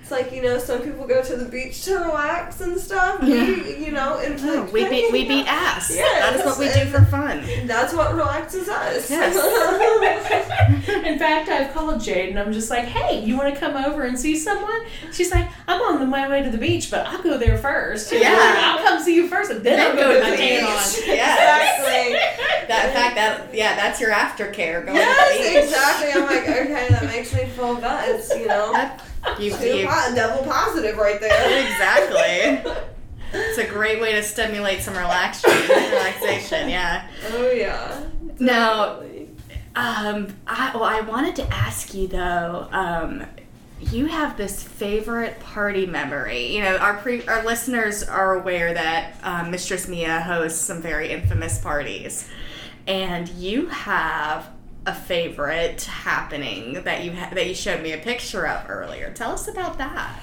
It's 0.05 0.11
like 0.11 0.33
you 0.33 0.43
know 0.43 0.59
some 0.59 0.83
people 0.83 1.07
go 1.07 1.23
to 1.23 1.35
the 1.35 1.47
beach 1.47 1.83
to 1.87 1.95
relax 1.97 2.61
and 2.61 2.79
stuff 2.79 3.21
Yeah. 3.23 3.47
we 3.47 3.87
you 3.87 3.91
know 3.91 4.17
Oh, 4.19 4.23
inflict 4.23 4.71
we 4.71 4.87
beat 4.87 5.11
we 5.11 5.27
beat 5.27 5.47
ass. 5.47 5.91
Yes, 5.91 6.21
that 6.21 6.37
is 6.39 6.45
what 6.45 6.59
we 6.59 6.67
do 6.75 6.85
for 6.91 7.03
fun. 7.07 7.43
that's 7.67 7.95
what 7.95 8.15
relaxes 8.15 8.69
us 8.69 9.11
In 11.05 11.19
fact, 11.19 11.49
I've 11.49 11.73
called 11.73 12.03
Jade 12.03 12.29
and 12.31 12.39
I'm 12.39 12.53
just 12.53 12.69
like, 12.71 12.85
hey, 12.85 13.25
you 13.25 13.37
want 13.39 13.53
to 13.55 13.59
come 13.59 13.77
over 13.83 14.03
and 14.03 14.19
see 14.19 14.37
someone? 14.37 14.83
She's 15.13 15.31
like, 15.31 15.49
I'm 15.69 15.81
on 15.81 16.09
my 16.09 16.29
way 16.29 16.43
to 16.43 16.51
the 16.51 16.59
beach, 16.59 16.91
but 16.91 17.07
I'll 17.07 17.23
go 17.23 17.39
there 17.39 17.57
first. 17.59 18.13
You 18.13 18.19
Yeah. 18.19 18.33
like, 18.33 18.59
I'll 18.59 18.85
come 18.85 19.03
see 19.03 19.15
you 19.15 19.27
first 19.29 19.51
and 19.51 19.63
then, 19.65 19.81
I'll 19.81 19.97
go, 19.97 20.09
to 20.09 20.15
get 20.15 20.23
my 20.23 20.31
the 20.31 20.37
tan 20.37 20.61
beach. 20.61 21.09
on. 21.09 21.17
Yes. 21.17 22.31
That 22.69 22.87
in 22.89 22.95
fact 22.95 23.15
that 23.17 23.55
yeah, 23.55 23.75
that's 23.77 24.01
your 24.01 24.11
aftercare 24.11 24.85
going 24.87 24.87
to 24.87 24.93
the 24.95 24.99
Yes, 24.99 25.37
beach. 25.53 25.65
exactly. 25.65 26.13
I'm 26.13 26.27
like, 26.27 26.49
okay, 26.49 26.87
that 26.89 27.05
makes 27.05 27.35
me 27.35 27.45
feel 27.45 27.75
bad. 27.77 28.09
It's, 28.15 28.35
you 28.35 28.47
know, 28.47 28.73
You, 29.39 29.57
two 29.57 29.79
you, 29.79 29.87
po- 29.87 30.15
double 30.15 30.45
positive 30.45 30.97
right 30.97 31.21
there. 31.21 31.33
exactly. 31.73 32.73
It's 33.37 33.59
a 33.59 33.67
great 33.67 34.01
way 34.01 34.13
to 34.13 34.23
stimulate 34.23 34.83
some 34.83 34.95
relaxation. 34.97 35.69
Relaxation, 35.69 36.69
yeah. 36.69 37.09
Oh 37.33 37.51
yeah. 37.51 38.05
Now, 38.39 39.01
um, 39.75 40.29
I, 40.47 40.71
well, 40.73 40.85
I 40.85 41.01
wanted 41.01 41.35
to 41.37 41.53
ask 41.53 41.95
you 41.95 42.07
though. 42.07 42.69
Um, 42.71 43.27
you 43.81 44.07
have 44.07 44.37
this 44.37 44.63
favorite 44.63 45.41
party 45.41 45.85
memory. 45.85 46.55
You 46.55 46.63
know, 46.63 46.77
our 46.77 46.95
pre- 46.99 47.27
our 47.27 47.45
listeners 47.45 48.03
are 48.03 48.39
aware 48.39 48.73
that 48.73 49.15
um, 49.25 49.51
Mistress 49.51 49.89
Mia 49.89 50.21
hosts 50.21 50.61
some 50.61 50.81
very 50.81 51.11
infamous 51.11 51.59
parties, 51.59 52.29
and 52.87 53.29
you 53.31 53.67
have 53.67 54.49
a 54.87 54.95
favorite 54.95 55.83
happening 55.83 56.83
that 56.85 57.05
you 57.05 57.13
ha- 57.13 57.31
that 57.33 57.47
you 57.47 57.55
showed 57.55 57.83
me 57.83 57.93
a 57.93 57.99
picture 57.99 58.47
of 58.47 58.69
earlier. 58.69 59.13
Tell 59.13 59.33
us 59.33 59.49
about 59.49 59.79
that. 59.79 60.21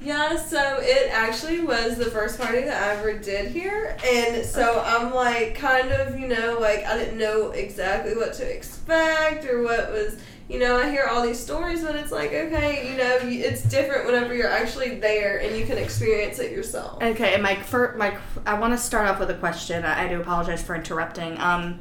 Yeah, 0.00 0.36
so 0.36 0.78
it 0.80 1.10
actually 1.12 1.60
was 1.60 1.98
the 1.98 2.04
first 2.06 2.38
party 2.38 2.60
that 2.62 2.82
I 2.82 2.96
ever 2.96 3.18
did 3.18 3.50
here. 3.50 3.96
And 4.06 4.46
so 4.46 4.80
I'm 4.84 5.12
like, 5.12 5.56
kind 5.56 5.90
of, 5.90 6.18
you 6.18 6.28
know, 6.28 6.58
like 6.60 6.84
I 6.84 6.96
didn't 6.96 7.18
know 7.18 7.50
exactly 7.50 8.14
what 8.14 8.32
to 8.34 8.44
expect 8.48 9.44
or 9.46 9.62
what 9.62 9.90
was, 9.90 10.20
you 10.48 10.60
know, 10.60 10.78
I 10.78 10.88
hear 10.88 11.06
all 11.10 11.22
these 11.22 11.40
stories, 11.40 11.82
but 11.82 11.96
it's 11.96 12.12
like, 12.12 12.32
okay, 12.32 12.88
you 12.88 12.96
know, 12.96 13.18
it's 13.22 13.62
different 13.62 14.06
whenever 14.06 14.34
you're 14.34 14.48
actually 14.48 15.00
there 15.00 15.38
and 15.40 15.56
you 15.56 15.66
can 15.66 15.78
experience 15.78 16.38
it 16.38 16.52
yourself. 16.52 17.02
Okay, 17.02 17.34
and 17.34 17.42
my 17.42 17.56
fir- 17.56 17.96
my 17.96 18.16
I 18.46 18.58
want 18.58 18.74
to 18.74 18.78
start 18.78 19.08
off 19.08 19.18
with 19.18 19.30
a 19.30 19.34
question. 19.34 19.84
I, 19.84 20.04
I 20.04 20.08
do 20.08 20.20
apologize 20.20 20.62
for 20.62 20.76
interrupting. 20.76 21.38
Um, 21.40 21.80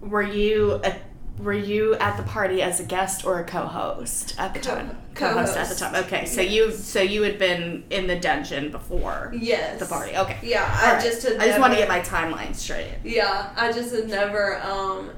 were 0.00 0.22
you 0.22 0.80
a, 0.84 0.94
were 1.38 1.52
you 1.54 1.94
at 1.94 2.16
the 2.16 2.22
party 2.22 2.60
as 2.62 2.80
a 2.80 2.84
guest 2.84 3.24
or 3.24 3.40
a 3.40 3.44
co-host 3.44 4.34
at 4.38 4.52
the 4.54 4.60
Co- 4.60 4.74
time? 4.74 4.96
Co-host 5.14 5.56
at 5.56 5.68
the 5.68 5.74
time. 5.74 5.94
Okay, 6.04 6.24
so 6.26 6.40
you 6.40 6.70
so 6.72 7.00
you 7.00 7.22
had 7.22 7.38
been 7.38 7.84
in 7.90 8.06
the 8.06 8.18
dungeon 8.18 8.70
before 8.70 9.32
Yes. 9.36 9.78
the 9.80 9.86
party. 9.86 10.16
Okay, 10.16 10.38
Yeah, 10.42 10.62
All 10.82 10.90
I 10.90 10.94
right. 10.94 11.02
just 11.04 11.22
had 11.22 11.38
I 11.38 11.46
just 11.46 11.60
want 11.60 11.72
to 11.72 11.78
get 11.78 11.88
my 11.88 12.00
timeline 12.00 12.54
straight. 12.54 12.94
Yeah, 13.04 13.50
I 13.56 13.72
just 13.72 13.94
had 13.94 14.08
never 14.08 14.60
um 14.60 15.10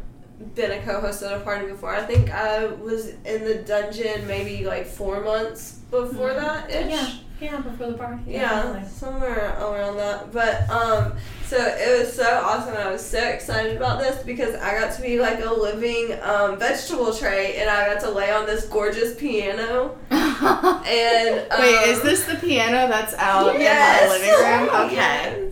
been 0.54 0.72
a 0.72 0.82
co-host 0.82 1.22
at 1.22 1.32
a 1.32 1.40
party 1.40 1.66
before. 1.66 1.94
I 1.94 2.02
think 2.02 2.30
I 2.30 2.66
was 2.66 3.08
in 3.24 3.44
the 3.44 3.62
dungeon 3.66 4.26
maybe 4.26 4.64
like 4.64 4.86
four 4.86 5.20
months 5.22 5.78
before 5.90 6.34
that 6.34 6.68
ish. 6.70 6.90
Yeah, 6.90 7.10
yeah, 7.42 7.60
before 7.60 7.88
the 7.88 7.94
party. 7.94 8.22
Yeah, 8.26 8.62
definitely. 8.62 8.88
somewhere 8.88 9.56
around 9.60 9.96
that. 9.96 10.32
But 10.32 10.70
um, 10.70 11.14
so 11.46 11.56
it 11.58 11.98
was 11.98 12.12
so 12.12 12.40
awesome. 12.44 12.76
I 12.76 12.90
was 12.92 13.04
so 13.04 13.18
excited 13.18 13.76
about 13.76 13.98
this 13.98 14.22
because 14.22 14.54
I 14.54 14.78
got 14.80 14.94
to 14.94 15.02
be 15.02 15.18
like 15.18 15.44
a 15.44 15.52
living 15.52 16.16
um, 16.22 16.58
vegetable 16.58 17.12
tray, 17.12 17.56
and 17.56 17.68
I 17.68 17.92
got 17.92 18.00
to 18.02 18.10
lay 18.10 18.30
on 18.30 18.46
this 18.46 18.66
gorgeous 18.66 19.14
piano. 19.14 19.98
And 20.42 21.52
um, 21.52 21.60
Wait, 21.60 21.88
is 21.88 22.02
this 22.02 22.24
the 22.24 22.34
piano 22.34 22.88
that's 22.88 23.14
out 23.14 23.58
yes. 23.58 24.02
in 24.02 24.08
my 24.08 24.14
living 24.14 24.68
room? 24.68 24.86
Okay. 24.86 25.50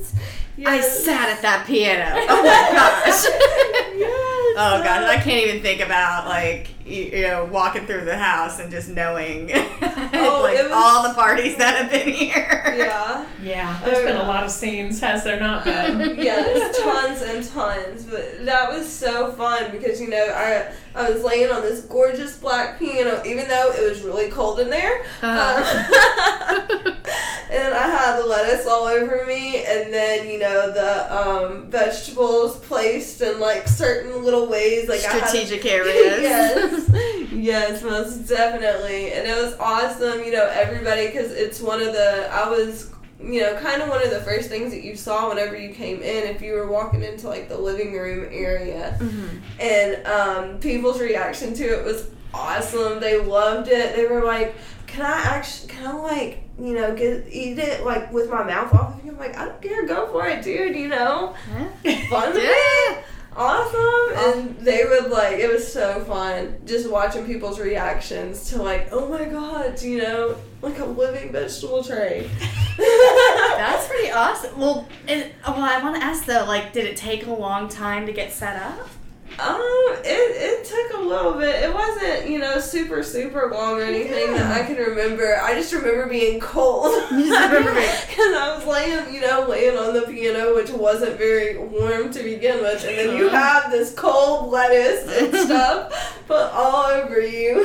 Yes. 0.56 0.66
I 0.66 0.80
sat 0.80 1.28
at 1.30 1.42
that 1.42 1.66
piano. 1.66 2.20
Oh 2.28 2.42
my 2.42 2.76
gosh. 2.76 3.24
yes. 3.96 4.56
Oh 4.58 4.82
gosh, 4.82 5.04
I 5.04 5.16
can't 5.22 5.46
even 5.46 5.62
think 5.62 5.80
about 5.80 6.26
like 6.26 6.68
you, 6.90 7.04
you 7.04 7.22
know 7.22 7.44
walking 7.46 7.86
through 7.86 8.04
the 8.04 8.16
house 8.18 8.58
and 8.58 8.70
just 8.70 8.88
knowing 8.90 9.50
Oh, 10.12 10.40
like 10.42 10.62
was- 10.62 10.72
all 10.72 11.08
the 11.08 11.14
parties 11.14 11.56
that 11.56 11.76
have 11.76 11.90
been 11.90 12.08
here. 12.12 12.74
Yeah. 12.76 13.26
Yeah, 13.42 13.80
there's 13.84 13.98
Oh, 13.98 14.04
been 14.04 14.16
a 14.16 14.22
lot 14.24 14.44
of 14.44 14.50
scenes, 14.50 15.00
has 15.00 15.24
there 15.24 15.40
not 15.40 15.64
been? 15.64 16.16
yes, 16.18 16.78
tons 16.78 17.22
and 17.22 17.42
tons. 17.48 18.04
But 18.04 18.44
that 18.44 18.70
was 18.70 18.86
so 18.90 19.32
fun 19.32 19.70
because 19.70 19.98
you 20.00 20.08
know 20.08 20.22
I 20.34 20.70
I 20.94 21.10
was 21.10 21.22
laying 21.24 21.50
on 21.50 21.62
this 21.62 21.80
gorgeous 21.82 22.36
black 22.36 22.78
piano, 22.78 23.22
even 23.24 23.48
though 23.48 23.72
it 23.72 23.88
was 23.88 24.02
really 24.02 24.28
cold 24.30 24.60
in 24.60 24.68
there. 24.68 25.00
Uh-huh. 25.22 26.54
Um, 26.54 26.76
and 27.50 27.74
I 27.74 27.88
had 27.88 28.18
the 28.20 28.26
lettuce 28.26 28.66
all 28.66 28.84
over 28.84 29.24
me, 29.26 29.64
and 29.64 29.92
then 29.92 30.28
you 30.28 30.38
know 30.38 30.70
the 30.72 31.16
um, 31.16 31.70
vegetables 31.70 32.58
placed 32.58 33.20
in 33.22 33.40
like 33.40 33.68
certain 33.68 34.22
little 34.22 34.46
ways, 34.48 34.88
like 34.88 35.02
I 35.04 35.12
had- 35.12 35.28
Strategic 35.28 35.64
areas. 35.64 36.20
yes, 36.22 36.79
yes, 37.32 37.82
most 37.82 38.28
definitely, 38.28 39.12
and 39.12 39.26
it 39.26 39.36
was 39.36 39.54
awesome. 39.58 40.22
You 40.24 40.32
know, 40.32 40.46
everybody 40.52 41.06
because 41.06 41.32
it's 41.32 41.60
one 41.60 41.80
of 41.80 41.92
the 41.92 42.28
I 42.32 42.48
was 42.48 42.90
you 43.22 43.42
know, 43.42 43.54
kind 43.58 43.82
of 43.82 43.88
one 43.90 44.02
of 44.02 44.10
the 44.10 44.20
first 44.20 44.48
things 44.48 44.72
that 44.72 44.82
you 44.82 44.96
saw 44.96 45.28
whenever 45.28 45.54
you 45.56 45.74
came 45.74 46.00
in 46.02 46.24
if 46.34 46.40
you 46.40 46.54
were 46.54 46.66
walking 46.66 47.02
into 47.02 47.28
like 47.28 47.48
the 47.48 47.58
living 47.58 47.92
room 47.92 48.26
area. 48.30 48.96
And 49.60 50.06
um, 50.06 50.58
people's 50.58 51.00
reaction 51.00 51.52
to 51.54 51.64
it 51.64 51.84
was 51.84 52.08
awesome. 52.32 53.00
They 53.00 53.20
loved 53.20 53.68
it. 53.68 53.94
They 53.94 54.06
were 54.06 54.24
like, 54.24 54.54
"Can 54.86 55.04
I 55.04 55.20
actually? 55.20 55.68
Can 55.68 55.86
I 55.86 55.92
like, 55.92 56.44
you 56.58 56.72
know, 56.74 56.94
get 56.94 57.26
eat 57.30 57.58
it 57.58 57.84
like 57.84 58.10
with 58.12 58.30
my 58.30 58.42
mouth 58.42 58.72
off?" 58.74 58.98
of 58.98 59.04
you? 59.04 59.12
I'm 59.12 59.18
like, 59.18 59.36
"I 59.36 59.44
don't 59.46 59.60
care. 59.60 59.86
Go 59.86 60.06
for 60.06 60.26
it, 60.26 60.42
dude. 60.42 60.74
You 60.76 60.88
know, 60.88 61.34
fun 62.08 62.32
to 62.32 62.40
Yeah. 62.40 63.02
Me." 63.30 63.36
Awesome, 63.36 64.16
and 64.16 64.58
they 64.58 64.84
would 64.84 65.10
like 65.10 65.38
it 65.38 65.50
was 65.50 65.70
so 65.70 66.00
fun 66.04 66.60
just 66.64 66.90
watching 66.90 67.24
people's 67.26 67.58
reactions 67.60 68.50
to 68.50 68.62
like, 68.62 68.88
oh 68.92 69.08
my 69.08 69.24
god, 69.24 69.80
you 69.82 69.98
know, 69.98 70.36
like 70.62 70.78
a 70.78 70.84
living 70.84 71.32
vegetable 71.32 71.82
tray. 71.82 72.28
That's 72.76 73.88
pretty 73.88 74.10
awesome. 74.10 74.58
Well, 74.58 74.88
and, 75.06 75.30
well, 75.46 75.56
I 75.58 75.82
want 75.82 75.96
to 75.96 76.02
ask 76.02 76.24
though, 76.24 76.44
like, 76.46 76.72
did 76.72 76.86
it 76.86 76.96
take 76.96 77.26
a 77.26 77.32
long 77.32 77.68
time 77.68 78.06
to 78.06 78.12
get 78.12 78.32
set 78.32 78.56
up? 78.56 78.88
Um, 79.38 79.56
it, 80.04 80.06
it 80.06 80.64
took 80.66 80.98
a 80.98 81.02
little 81.02 81.34
bit. 81.34 81.62
It 81.62 81.72
wasn't, 81.72 82.28
you 82.28 82.38
know, 82.38 82.58
super, 82.60 83.02
super 83.02 83.50
long 83.50 83.78
or 83.78 83.82
anything 83.82 84.32
that 84.34 84.50
I 84.52 84.66
can 84.66 84.76
remember. 84.76 85.38
I 85.42 85.54
just 85.54 85.72
remember 85.72 86.06
being 86.08 86.40
cold. 86.40 86.92
You 87.10 87.26
just 87.26 87.48
remember 87.50 87.72
being- 87.80 87.90
Because 88.08 88.34
I 88.36 88.54
was 88.56 88.66
laying, 88.66 89.14
you 89.14 89.20
know, 89.22 89.46
laying 89.48 89.78
on 89.78 89.94
the 89.94 90.02
piano, 90.02 90.54
which 90.54 90.70
wasn't 90.70 91.16
very 91.16 91.56
warm 91.56 92.12
to 92.12 92.22
begin 92.22 92.60
with. 92.60 92.84
And 92.84 92.98
then 92.98 93.16
you 93.16 93.28
Uh-huh. 93.28 93.36
have 93.62 93.70
this 93.70 93.94
cold 93.94 94.50
lettuce 94.50 95.08
and 95.18 95.34
stuff 95.46 96.22
put 96.26 96.50
all 96.52 96.84
over 96.86 97.20
you. 97.20 97.56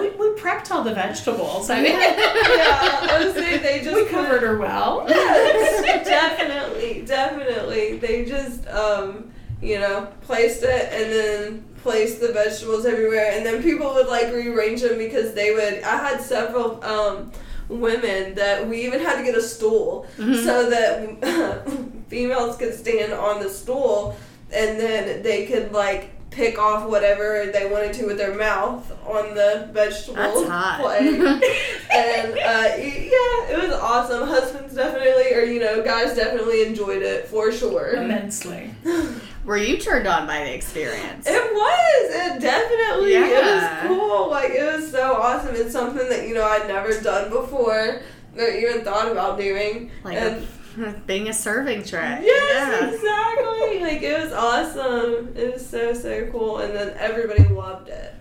We, 0.00 0.10
we 0.10 0.34
prepped 0.40 0.70
all 0.70 0.84
the 0.84 0.94
vegetables. 0.94 1.70
I 1.70 1.76
mean, 1.82 1.92
yeah, 1.98 3.32
saying 3.32 3.62
they 3.62 3.80
just 3.82 3.96
we 3.96 4.04
covered 4.06 4.42
her 4.42 4.58
well. 4.58 5.06
Yes, 5.08 6.06
definitely, 6.06 7.02
definitely. 7.06 7.96
They 7.98 8.24
just, 8.24 8.66
um, 8.68 9.32
you 9.62 9.78
know, 9.78 10.08
placed 10.22 10.62
it 10.62 10.92
and 10.92 11.12
then 11.12 11.64
placed 11.82 12.20
the 12.20 12.32
vegetables 12.32 12.84
everywhere, 12.84 13.32
and 13.32 13.46
then 13.46 13.62
people 13.62 13.94
would 13.94 14.08
like 14.08 14.32
rearrange 14.32 14.82
them 14.82 14.98
because 14.98 15.34
they 15.34 15.52
would. 15.52 15.82
I 15.82 15.96
had 15.96 16.20
several 16.20 16.82
um, 16.84 17.30
women 17.68 18.34
that 18.34 18.66
we 18.66 18.84
even 18.86 19.00
had 19.00 19.16
to 19.18 19.22
get 19.24 19.34
a 19.34 19.42
stool 19.42 20.06
so 20.16 20.68
that 20.70 21.78
females 22.08 22.56
could 22.56 22.74
stand 22.74 23.12
on 23.12 23.40
the 23.42 23.48
stool, 23.48 24.16
and 24.52 24.78
then 24.78 25.22
they 25.22 25.46
could 25.46 25.72
like 25.72 26.10
pick 26.30 26.58
off 26.58 26.86
whatever 26.88 27.50
they 27.50 27.66
wanted 27.70 27.94
to 27.94 28.04
with 28.04 28.18
their 28.18 28.34
mouth 28.34 28.90
on 29.06 29.34
the 29.34 29.70
vegetable 29.72 30.16
That's 30.16 30.46
hot. 30.46 30.80
plate. 30.82 31.14
and 31.94 32.32
uh, 32.32 32.76
yeah, 32.76 33.54
it 33.54 33.62
was 33.62 33.72
awesome. 33.72 34.28
Husbands 34.28 34.74
definitely, 34.74 35.34
or 35.34 35.44
you 35.44 35.60
know, 35.60 35.82
guys 35.82 36.14
definitely 36.14 36.66
enjoyed 36.66 37.02
it 37.02 37.26
for 37.28 37.52
sure. 37.52 37.94
Immensely. 37.94 38.74
Were 39.46 39.56
you 39.56 39.78
turned 39.78 40.08
on 40.08 40.26
by 40.26 40.42
the 40.42 40.52
experience? 40.52 41.24
It 41.26 41.52
was. 41.54 42.14
It 42.14 42.40
definitely. 42.40 43.12
Yeah. 43.12 43.26
It 43.26 43.44
was 43.44 43.98
cool. 43.98 44.28
Like 44.30 44.50
it 44.50 44.74
was 44.74 44.90
so 44.90 45.14
awesome. 45.14 45.54
It's 45.54 45.72
something 45.72 46.08
that 46.08 46.26
you 46.26 46.34
know 46.34 46.44
I'd 46.44 46.66
never 46.66 47.00
done 47.00 47.30
before, 47.30 48.02
or 48.36 48.48
even 48.48 48.82
thought 48.84 49.10
about 49.10 49.38
doing. 49.38 49.92
Like 50.02 50.16
and 50.16 50.46
a, 50.78 50.92
being 51.06 51.28
a 51.28 51.32
serving 51.32 51.84
tray. 51.84 52.20
yes, 52.24 52.94
exactly. 52.94 53.80
like 53.80 54.02
it 54.02 54.24
was 54.24 54.32
awesome. 54.32 55.32
It 55.36 55.54
was 55.54 55.64
so 55.64 55.94
so 55.94 56.26
cool, 56.32 56.58
and 56.58 56.74
then 56.74 56.96
everybody 56.98 57.44
loved 57.44 57.88
it. 57.88 58.14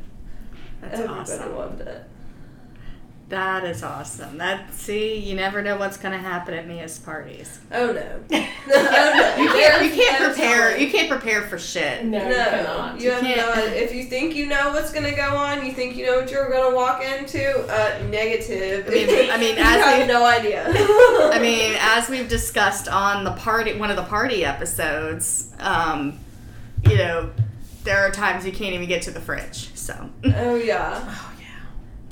That's 0.82 1.00
everybody 1.00 1.20
awesome. 1.22 1.56
loved 1.56 1.82
it. 1.82 2.04
That 3.30 3.64
is 3.66 3.82
awesome. 3.82 4.38
That 4.38 4.72
see, 4.76 5.18
you 5.18 5.36
never 5.36 5.64
know 5.64 5.78
what's 5.78 5.98
gonna 5.98 6.20
happen 6.20 6.54
at 6.54 6.68
Mia's 6.68 7.00
parties. 7.00 7.60
Oh 7.72 7.92
no. 7.92 8.20
oh 8.32 9.12
no. 9.18 9.36
You 9.46 9.50
can't, 9.52 9.84
you 9.84 9.92
can't 10.04 10.20
no 10.22 10.28
prepare. 10.30 10.70
telling. 10.70 10.82
You 10.86 10.92
can't 10.92 11.10
prepare 11.10 11.42
for 11.44 11.58
shit. 11.58 12.06
No, 12.06 12.20
No, 12.20 12.28
you 12.30 12.36
cannot. 12.36 13.02
you 13.02 13.10
have 13.12 13.24
You 13.24 13.36
can't- 13.36 13.56
no. 13.58 13.64
If 13.74 13.96
you 13.96 14.04
think 14.06 14.36
you 14.36 14.46
know 14.46 14.70
what's 14.74 14.94
gonna 14.94 15.16
go 15.16 15.36
on, 15.36 15.66
you 15.66 15.72
think 15.72 15.96
you 15.96 16.06
know 16.06 16.18
what 16.20 16.30
you're 16.32 16.50
gonna 16.52 16.76
walk 16.76 17.04
into. 17.04 17.62
Uh, 17.68 18.04
negative. 18.10 18.86
I 18.88 18.92
mean- 18.92 19.32
I 19.32 19.38
mean, 19.38 19.56
you 19.58 19.64
as 19.64 19.82
have 19.84 20.02
we- 20.02 20.06
no 20.14 20.24
idea. 20.26 20.66
I 20.70 21.40
mean, 21.42 21.76
as 21.82 22.08
we've 22.10 22.30
discussed 22.30 22.88
on 22.88 23.24
the 23.24 23.32
party, 23.34 23.74
one 23.76 23.90
of 23.90 23.96
the 23.96 24.04
party 24.04 24.46
episodes, 24.46 25.52
um, 25.60 26.20
you 26.88 26.98
know, 26.98 27.32
there 27.84 28.00
are 28.06 28.12
times 28.12 28.46
you 28.46 28.52
can't 28.52 28.76
even 28.76 28.88
get 28.88 29.02
to 29.04 29.12
the 29.12 29.20
fridge. 29.22 29.74
So, 29.76 30.10
oh 30.26 30.32
Oh 30.36 30.56
yeah. 30.56 31.16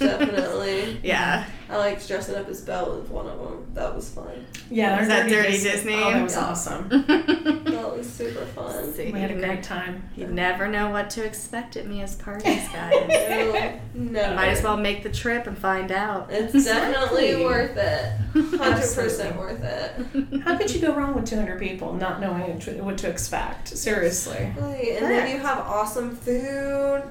Definitely. 0.04 1.00
yeah. 1.04 1.46
I 1.70 1.78
liked 1.78 2.08
dressing 2.08 2.36
up 2.36 2.48
as 2.50 2.62
Belle 2.62 3.02
as 3.02 3.10
one 3.10 3.26
of 3.26 3.40
them. 3.40 3.66
That 3.74 3.96
was 3.96 4.10
fun. 4.10 4.46
Yeah, 4.70 5.00
Was 5.00 5.08
that 5.08 5.28
Dirty 5.28 5.58
oh, 5.58 5.64
Disney? 5.64 5.96
Oh, 5.96 6.12
that 6.12 6.22
was 6.24 6.36
Yeah. 6.36 6.46
awesome. 6.46 6.88
That 6.90 7.94
was 7.98 8.08
super 8.12 8.46
fun. 8.46 8.94
See, 8.94 9.12
We 9.14 9.20
had 9.20 9.32
a 9.32 9.34
you 9.36 9.40
great 9.40 9.64
time. 9.64 10.08
You 10.16 10.28
never 10.28 10.68
know 10.68 10.90
what 10.92 11.10
to 11.12 11.24
expect 11.26 11.76
at 11.76 11.88
Mia's 11.88 12.16
parties, 12.16 12.68
guys. 12.74 13.10
No, 13.10 13.80
no. 13.96 14.36
Might 14.36 14.50
as 14.50 14.62
well 14.62 14.78
make 14.78 15.02
the 15.04 15.10
trip 15.10 15.48
and 15.48 15.58
find 15.58 15.92
out. 15.92 16.28
It's 16.32 16.66
definitely 16.66 17.44
worth 17.44 17.76
it. 17.76 18.12
Hundred 18.58 18.94
percent 18.94 19.38
worth 19.38 19.64
it. 19.64 20.42
How 20.44 20.58
could 20.58 20.74
you 20.74 20.82
go 20.82 20.94
wrong 20.94 21.16
with 21.16 21.26
200 21.26 21.60
people 21.60 21.94
not 21.94 22.20
knowing 22.20 22.60
what 22.84 22.98
to- 23.00 23.10
expect? 23.10 23.70
Seriously. 23.70 24.52
Right, 24.58 24.98
And 25.02 25.06
then 25.06 25.30
you 25.32 25.40
have 25.40 25.58
awesome 25.60 26.16
food. 26.16 27.04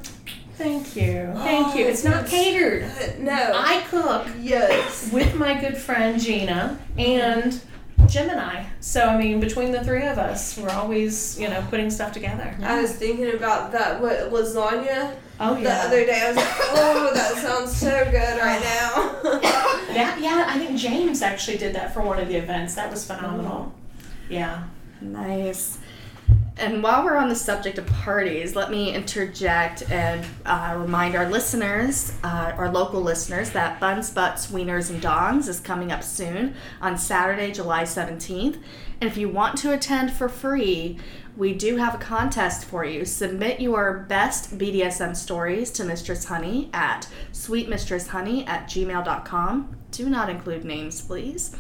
Thank 0.56 0.96
you. 0.96 1.32
Thank 1.36 1.68
oh, 1.68 1.74
you. 1.74 1.84
Oh, 1.86 1.88
It's 1.88 2.04
not 2.04 2.24
it's- 2.24 2.30
catered. 2.30 2.90
No. 3.18 3.52
I 3.54 3.82
cook 3.88 4.26
yes. 4.40 5.10
with 5.12 5.34
my 5.34 5.58
good 5.60 5.76
friend 5.76 6.20
Gina 6.20 6.78
and 6.98 7.60
Jim 8.08 8.28
and 8.28 8.40
I. 8.40 8.66
So 8.80 9.06
I 9.06 9.16
mean, 9.16 9.38
between 9.40 9.70
the 9.72 9.82
three 9.84 10.06
of 10.06 10.18
us, 10.18 10.58
we're 10.58 10.70
always 10.70 11.38
you 11.38 11.48
know 11.48 11.64
putting 11.70 11.90
stuff 11.90 12.12
together. 12.12 12.54
I 12.62 12.80
was 12.80 12.92
thinking 12.92 13.32
about 13.34 13.72
that 13.72 14.00
what 14.00 14.30
lasagna 14.32 15.14
Oh 15.40 15.60
the 15.60 15.72
other 15.72 16.04
day. 16.04 16.20
I 16.22 16.28
was 16.28 16.36
like, 16.36 16.54
oh, 16.58 17.10
that 17.14 17.34
sounds 17.36 17.76
so 17.76 18.04
good 18.10 18.38
right 18.38 18.60
now. 19.24 19.38
That 19.92 20.20
yeah, 20.22 20.46
I 20.48 20.58
think 20.58 20.78
James 20.78 21.20
actually 21.20 21.58
did 21.58 21.74
that 21.74 21.92
for 21.92 22.00
one 22.00 22.18
of 22.18 22.26
the 22.28 22.36
events. 22.36 22.74
That 22.76 22.90
was 22.90 23.04
phenomenal. 23.06 23.72
Mm-hmm. 24.26 24.32
Yeah. 24.32 24.64
Nice. 25.02 25.78
And 26.62 26.81
while 26.81 27.05
we're 27.05 27.16
on 27.16 27.29
the 27.29 27.35
subject 27.35 27.77
of 27.79 27.87
parties, 27.88 28.55
let 28.55 28.70
me 28.70 28.94
interject 28.94 29.90
and 29.90 30.25
uh, 30.46 30.77
remind 30.79 31.16
our 31.16 31.29
listeners, 31.29 32.12
uh, 32.22 32.53
our 32.57 32.70
local 32.70 33.01
listeners, 33.01 33.51
that 33.51 33.81
Buns, 33.81 34.11
Butts, 34.11 34.46
Wieners, 34.46 34.88
and 34.88 35.03
Dogs 35.03 35.48
is 35.48 35.59
coming 35.59 35.90
up 35.90 36.05
soon 36.05 36.55
on 36.81 36.96
Saturday, 36.96 37.51
July 37.51 37.83
17th. 37.83 38.62
And 39.01 39.11
if 39.11 39.16
you 39.16 39.29
want 39.29 39.59
to 39.59 39.72
attend 39.72 40.12
for 40.12 40.29
free, 40.29 41.01
we 41.37 41.53
do 41.53 41.79
have 41.79 41.96
a 41.96 41.98
contest 41.98 42.64
for 42.64 42.85
you. 42.85 43.05
Submit 43.07 43.61
your 43.61 44.07
best 44.09 44.57
BDSM 44.57 45.16
stories 45.16 45.72
to 45.72 45.83
Mistress 45.83 46.27
Honey 46.27 46.70
at 46.72 47.09
sweetmistresshoney 47.33 48.46
at 48.46 48.68
gmail.com. 48.68 49.77
Do 49.90 50.09
not 50.09 50.31
include 50.31 50.64
names, 50.64 51.03
please. 51.03 51.57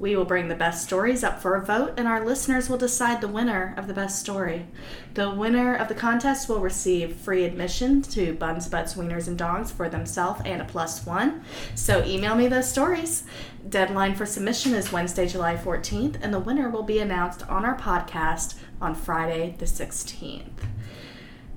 We 0.00 0.16
will 0.16 0.24
bring 0.24 0.48
the 0.48 0.54
best 0.54 0.82
stories 0.82 1.22
up 1.22 1.42
for 1.42 1.54
a 1.56 1.64
vote, 1.64 1.92
and 1.98 2.08
our 2.08 2.24
listeners 2.24 2.70
will 2.70 2.78
decide 2.78 3.20
the 3.20 3.28
winner 3.28 3.74
of 3.76 3.86
the 3.86 3.92
best 3.92 4.18
story. 4.18 4.66
The 5.12 5.28
winner 5.28 5.76
of 5.76 5.88
the 5.88 5.94
contest 5.94 6.48
will 6.48 6.60
receive 6.60 7.16
free 7.16 7.44
admission 7.44 8.00
to 8.02 8.32
Buns, 8.32 8.66
Butts, 8.66 8.94
Wieners, 8.94 9.28
and 9.28 9.36
Dogs 9.36 9.70
for 9.70 9.90
themselves 9.90 10.40
and 10.46 10.62
a 10.62 10.64
plus 10.64 11.04
one. 11.04 11.44
So 11.74 12.02
email 12.02 12.34
me 12.34 12.48
those 12.48 12.70
stories. 12.70 13.24
Deadline 13.68 14.14
for 14.14 14.24
submission 14.24 14.72
is 14.72 14.90
Wednesday, 14.90 15.28
July 15.28 15.54
14th, 15.56 16.16
and 16.22 16.32
the 16.32 16.40
winner 16.40 16.70
will 16.70 16.82
be 16.82 16.98
announced 16.98 17.46
on 17.50 17.66
our 17.66 17.76
podcast 17.76 18.54
on 18.80 18.94
Friday, 18.94 19.54
the 19.58 19.66
16th. 19.66 20.64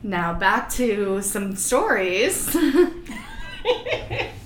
Now 0.03 0.33
back 0.33 0.69
to 0.71 1.21
some 1.21 1.55
stories. 1.55 2.53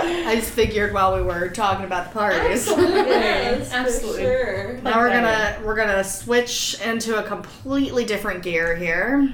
I 0.00 0.36
just 0.36 0.52
figured 0.52 0.92
while 0.92 1.14
we 1.16 1.22
were 1.22 1.48
talking 1.48 1.84
about 1.84 2.08
the 2.08 2.18
parties. 2.18 2.66
Yes, 2.76 3.70
for 3.70 3.76
Absolutely. 3.76 4.22
sure. 4.22 4.80
Now 4.82 4.98
we're 4.98 5.10
gonna 5.10 5.60
we're 5.64 5.76
gonna 5.76 6.04
switch 6.04 6.80
into 6.84 7.18
a 7.18 7.22
completely 7.22 8.04
different 8.04 8.42
gear 8.42 8.74
here, 8.74 9.32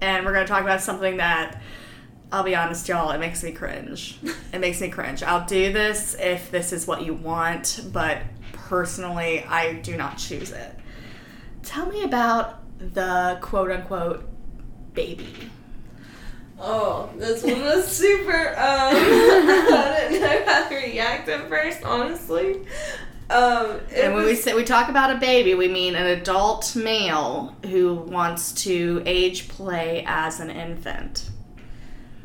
and 0.00 0.24
we're 0.24 0.32
gonna 0.32 0.46
talk 0.46 0.62
about 0.62 0.80
something 0.80 1.18
that 1.18 1.60
I'll 2.30 2.42
be 2.42 2.54
honest, 2.54 2.88
y'all, 2.88 3.10
it 3.10 3.18
makes 3.18 3.42
me 3.42 3.52
cringe. 3.52 4.18
It 4.50 4.60
makes 4.60 4.80
me 4.80 4.88
cringe. 4.88 5.22
I'll 5.22 5.44
do 5.46 5.72
this 5.74 6.16
if 6.18 6.50
this 6.50 6.72
is 6.72 6.86
what 6.86 7.04
you 7.04 7.12
want, 7.12 7.82
but 7.92 8.22
personally, 8.52 9.44
I 9.44 9.74
do 9.74 9.94
not 9.94 10.16
choose 10.16 10.52
it. 10.52 10.74
Tell 11.62 11.84
me 11.86 12.02
about 12.02 12.60
the 12.78 13.38
quote 13.42 13.70
unquote 13.70 14.26
baby. 14.94 15.50
Oh, 16.60 17.08
this 17.16 17.42
one 17.42 17.60
was 17.62 17.86
super. 17.86 18.48
Um, 18.50 18.56
I 18.58 20.06
didn't 20.10 20.22
know 20.22 20.52
how 20.52 20.68
to 20.68 20.74
react 20.74 21.28
at 21.28 21.48
first, 21.48 21.84
honestly. 21.84 22.66
Um, 23.30 23.80
And 23.94 24.14
when 24.14 24.24
we 24.24 24.34
say 24.34 24.54
we 24.54 24.64
talk 24.64 24.88
about 24.88 25.14
a 25.14 25.18
baby, 25.18 25.54
we 25.54 25.68
mean 25.68 25.94
an 25.94 26.06
adult 26.06 26.74
male 26.74 27.54
who 27.66 27.94
wants 27.94 28.52
to 28.64 29.02
age 29.06 29.48
play 29.48 30.02
as 30.06 30.40
an 30.40 30.50
infant. 30.50 31.28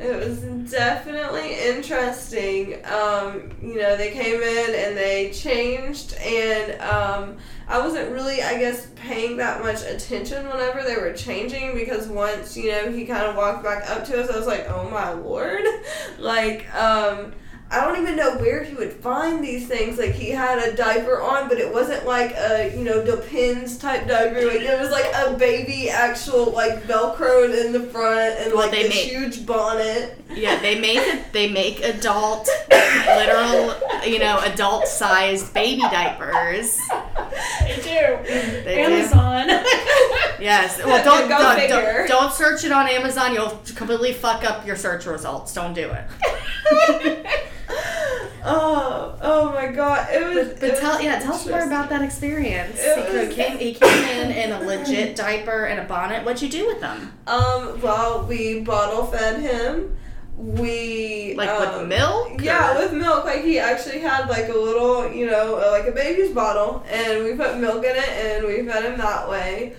It 0.04 0.28
was 0.28 0.40
definitely 0.70 1.56
interesting. 1.58 2.86
Um, 2.86 3.52
you 3.62 3.76
know, 3.76 3.96
they 3.96 4.12
came 4.12 4.42
in 4.42 4.76
and 4.76 4.98
they 4.98 5.32
changed, 5.32 6.14
and 6.16 6.82
um, 6.82 7.38
I 7.70 7.80
wasn't 7.80 8.12
really, 8.12 8.42
I 8.42 8.60
guess, 8.60 8.88
paying 8.98 9.38
that 9.38 9.62
much 9.62 9.82
attention 9.84 10.46
whenever 10.50 10.84
they 10.84 10.98
were 10.98 11.14
changing 11.14 11.74
because 11.76 12.08
once, 12.08 12.58
you 12.58 12.72
know, 12.72 12.92
he 12.92 13.06
kind 13.06 13.24
of 13.24 13.38
walked 13.38 13.64
back 13.64 13.90
up 13.90 14.04
to 14.06 14.22
us, 14.22 14.30
I 14.30 14.38
was 14.38 14.48
like, 14.48 14.70
oh 14.70 14.90
my 14.90 15.14
lord. 15.14 15.64
like, 16.20 16.74
um, 16.76 17.32
I 17.74 17.84
don't 17.86 18.00
even 18.02 18.16
know 18.16 18.38
where 18.38 18.64
he 18.64 18.76
would 18.76 18.94
find 18.94 19.44
these 19.44 19.68
things. 19.68 19.98
Like 19.98 20.12
he 20.12 20.30
had 20.30 20.60
a 20.60 20.76
diaper 20.76 21.22
on, 21.22 21.50
but 21.50 21.58
it 21.58 21.74
wasn't 21.74 22.06
like 22.06 22.32
a 22.38 22.72
you 22.78 22.84
know 22.84 23.04
Depends 23.04 23.78
type 23.78 24.08
diaper. 24.08 24.46
Like 24.46 24.62
it 24.62 24.80
was 24.80 24.92
like 24.92 25.12
a 25.16 25.34
baby 25.38 25.90
actual 25.90 26.52
like 26.52 26.84
velcroed 26.84 27.66
in 27.66 27.72
the 27.74 27.82
front 27.82 28.36
and 28.40 28.54
Well, 28.54 28.64
like 28.64 28.72
they 28.72 28.84
this 28.84 28.90
make- 28.96 29.10
huge 29.12 29.46
bonnet. 29.46 30.18
Yeah, 30.32 30.60
they 30.60 30.80
make 30.80 30.98
it. 31.00 31.32
They 31.34 31.50
make 31.50 31.82
adult, 31.82 32.48
literal, 32.72 33.76
you 34.06 34.20
know, 34.20 34.40
adult 34.44 34.88
sized 34.88 35.54
baby 35.54 35.82
diapers. 35.82 36.78
They 37.62 37.76
do. 37.78 38.64
They 38.64 38.76
do. 38.76 38.94
Amazon. 38.94 39.50
Yes. 40.40 40.78
Well, 40.84 41.02
don't 41.06 41.30
Go 41.30 41.38
don't, 41.38 41.70
don't 41.70 42.08
don't 42.10 42.34
search 42.34 42.66
it 42.66 42.72
on 42.74 42.90
Amazon. 42.90 43.34
You'll 43.34 43.62
completely 43.76 44.12
fuck 44.12 44.44
up 44.44 44.66
your 44.68 44.76
search 44.76 45.06
results. 45.06 45.54
Don't 45.54 45.74
do 45.74 45.90
it. 45.92 47.26
Oh, 48.46 49.18
oh 49.22 49.52
my 49.54 49.68
god! 49.68 50.08
It 50.12 50.24
was. 50.36 50.48
But, 50.50 50.60
but 50.60 50.70
it 50.70 50.80
tell 50.80 50.96
was 50.96 51.04
yeah, 51.04 51.20
tell 51.20 51.34
us 51.34 51.48
more 51.48 51.64
about 51.64 51.90
that 51.90 52.02
experience. 52.02 52.78
It 52.80 53.30
he, 53.30 53.36
came, 53.36 53.58
he 53.58 53.74
came 53.74 54.04
in 54.04 54.32
in 54.32 54.52
a 54.52 54.60
legit 54.66 55.16
diaper 55.16 55.66
and 55.66 55.80
a 55.80 55.84
bonnet. 55.86 56.26
What'd 56.26 56.42
you 56.42 56.50
do 56.50 56.68
with 56.68 56.82
them? 56.82 57.14
Um. 57.28 57.80
Well, 57.82 58.26
we 58.26 58.62
bottle 58.62 59.06
fed 59.06 59.40
him. 59.42 59.96
We 60.36 61.36
Like 61.38 61.50
um, 61.50 61.80
with 61.80 61.88
milk? 61.90 62.42
Yeah, 62.42 62.76
or- 62.76 62.84
with 62.84 62.94
milk. 62.94 63.24
Like 63.26 63.44
he 63.44 63.60
actually 63.60 64.00
had 64.00 64.28
like 64.28 64.50
a 64.50 64.58
little, 64.58 65.10
you 65.12 65.28
know, 65.28 65.56
uh, 65.56 65.72
like 65.72 65.88
a 65.88 65.92
baby's 65.92 66.32
bottle, 66.32 66.84
and 66.90 67.24
we 67.24 67.36
put 67.36 67.58
milk 67.60 67.86
in 67.86 67.96
it, 67.96 68.10
and 68.10 68.46
we 68.46 68.66
fed 68.68 68.84
him 68.84 68.98
that 68.98 69.30
way. 69.30 69.76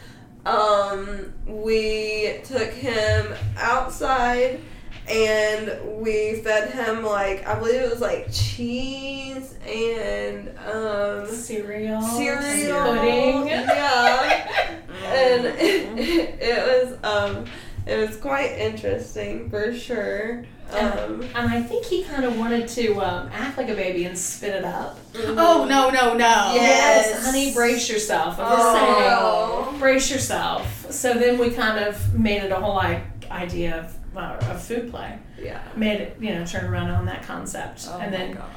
Um, 0.47 1.33
we 1.47 2.39
took 2.45 2.71
him 2.71 3.35
outside, 3.59 4.61
and 5.09 6.01
we 6.01 6.37
fed 6.37 6.71
him 6.71 7.03
like 7.05 7.47
I 7.47 7.59
believe 7.59 7.81
it 7.83 7.91
was 7.91 8.01
like 8.01 8.29
cheese 8.33 9.55
and 9.67 10.49
um 10.59 11.27
Cereal. 11.29 12.01
cereal, 12.03 12.85
Pudding. 12.95 13.49
yeah, 13.49 14.77
and 15.05 15.45
it, 15.59 16.39
it 16.41 16.89
was 16.89 16.99
um 17.05 17.45
it 17.87 17.97
was 18.09 18.17
quite 18.17 18.53
interesting 18.53 19.51
for 19.51 19.75
sure. 19.75 20.45
Um, 20.73 21.21
And 21.35 21.49
I 21.53 21.63
think 21.63 21.85
he 21.85 22.03
kind 22.05 22.25
of 22.25 22.39
wanted 22.39 22.67
to 22.69 22.95
um, 23.03 23.29
act 23.31 23.59
like 23.59 23.69
a 23.69 23.75
baby 23.75 24.07
and 24.07 24.17
spit 24.19 24.55
it 24.55 24.65
up. 24.65 24.99
Oh 25.15 25.67
no 25.69 25.91
no 25.91 26.15
no! 26.15 26.53
Yes. 26.55 27.23
honey, 27.27 27.53
brace 27.53 27.89
yourself. 27.91 28.39
I'm 28.41 28.57
just 28.57 28.69
Oh. 28.71 29.67
saying, 29.69 29.79
brace 29.81 30.11
yourself. 30.11 30.91
So 30.91 31.13
then 31.13 31.37
we 31.39 31.51
kind 31.51 31.85
of 31.85 32.19
made 32.19 32.43
it 32.43 32.51
a 32.51 32.57
whole 32.57 32.75
like 32.77 33.03
idea 33.31 33.81
of, 33.81 33.95
uh, 34.17 34.39
of 34.51 34.62
food 34.62 34.91
play. 34.91 35.19
yeah. 35.41 35.62
Made 35.77 36.01
it, 36.01 36.17
you 36.21 36.35
know, 36.35 36.45
turn 36.45 36.65
around 36.65 36.91
on 36.91 37.07
that 37.07 37.23
concept. 37.25 37.87
Oh 37.89 37.99
and 37.99 38.11
my 38.11 38.17
then 38.19 38.33
God. 38.35 38.51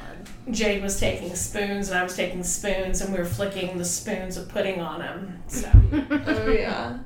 Jade 0.50 0.82
was 0.82 0.98
taking 0.98 1.34
spoons 1.36 1.88
and 1.90 1.98
I 1.98 2.02
was 2.02 2.16
taking 2.16 2.42
spoons 2.42 3.00
and 3.00 3.12
we 3.12 3.18
were 3.18 3.24
flicking 3.24 3.78
the 3.78 3.84
spoons 3.84 4.36
of 4.36 4.48
pudding 4.48 4.80
on 4.80 5.00
him. 5.02 5.42
So 5.46 5.70
Oh 5.92 6.50
yeah. 6.50 6.98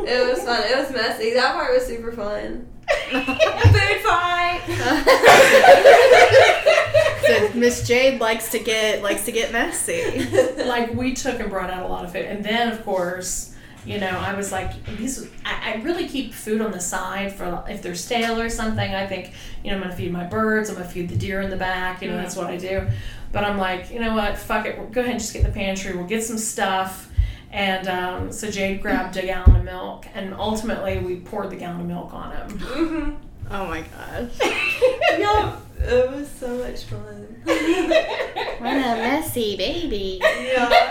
It 0.00 0.26
was 0.28 0.42
fun. 0.42 0.62
It 0.64 0.76
was 0.76 0.90
messy. 0.90 1.32
That 1.34 1.54
part 1.54 1.72
was 1.74 1.86
super 1.86 2.12
fun. 2.12 2.66
Food 3.10 4.00
fight. 4.02 4.60
so 7.26 7.58
Miss 7.58 7.86
Jade 7.86 8.20
likes 8.20 8.50
to 8.50 8.58
get 8.58 9.02
likes 9.02 9.24
to 9.26 9.32
get 9.32 9.52
messy. 9.52 10.24
like 10.64 10.92
we 10.94 11.14
took 11.14 11.40
and 11.40 11.50
brought 11.50 11.70
out 11.70 11.84
a 11.84 11.88
lot 11.88 12.04
of 12.04 12.12
food 12.12 12.24
and 12.26 12.44
then 12.44 12.72
of 12.72 12.84
course 12.84 13.51
you 13.84 13.98
know 13.98 14.08
i 14.08 14.34
was 14.34 14.52
like 14.52 14.72
these 14.96 15.28
I, 15.44 15.74
I 15.74 15.82
really 15.82 16.06
keep 16.08 16.32
food 16.32 16.60
on 16.60 16.70
the 16.72 16.80
side 16.80 17.32
for 17.32 17.64
if 17.68 17.82
they're 17.82 17.94
stale 17.94 18.40
or 18.40 18.48
something 18.48 18.94
i 18.94 19.06
think 19.06 19.32
you 19.64 19.70
know 19.70 19.76
i'm 19.76 19.82
gonna 19.82 19.96
feed 19.96 20.12
my 20.12 20.24
birds 20.24 20.68
i'm 20.70 20.76
gonna 20.76 20.88
feed 20.88 21.08
the 21.08 21.16
deer 21.16 21.40
in 21.40 21.50
the 21.50 21.56
back 21.56 22.02
you 22.02 22.08
know 22.08 22.16
that's 22.16 22.36
what 22.36 22.46
i 22.46 22.56
do 22.56 22.86
but 23.32 23.44
i'm 23.44 23.58
like 23.58 23.90
you 23.90 23.98
know 24.00 24.14
what 24.14 24.36
fuck 24.38 24.66
it 24.66 24.76
go 24.92 25.00
ahead 25.00 25.12
and 25.12 25.20
just 25.20 25.32
get 25.32 25.40
in 25.44 25.46
the 25.50 25.52
pantry 25.54 25.96
we'll 25.96 26.06
get 26.06 26.22
some 26.22 26.38
stuff 26.38 27.10
and 27.50 27.86
um, 27.88 28.32
so 28.32 28.50
jade 28.50 28.80
grabbed 28.80 29.16
a 29.16 29.22
gallon 29.22 29.56
of 29.56 29.64
milk 29.64 30.06
and 30.14 30.32
ultimately 30.34 30.98
we 30.98 31.16
poured 31.20 31.50
the 31.50 31.56
gallon 31.56 31.80
of 31.82 31.86
milk 31.86 32.14
on 32.14 32.32
him 32.36 32.58
hmm 32.58 33.10
Oh 33.50 33.66
my 33.66 33.82
gosh. 33.82 34.30
Yup. 35.18 35.66
It 35.78 36.10
was 36.10 36.30
so 36.30 36.56
much 36.56 36.84
fun. 36.84 37.26
What 37.44 38.72
a 38.72 38.96
messy 38.96 39.56
baby. 39.58 40.20
yeah. 40.22 40.88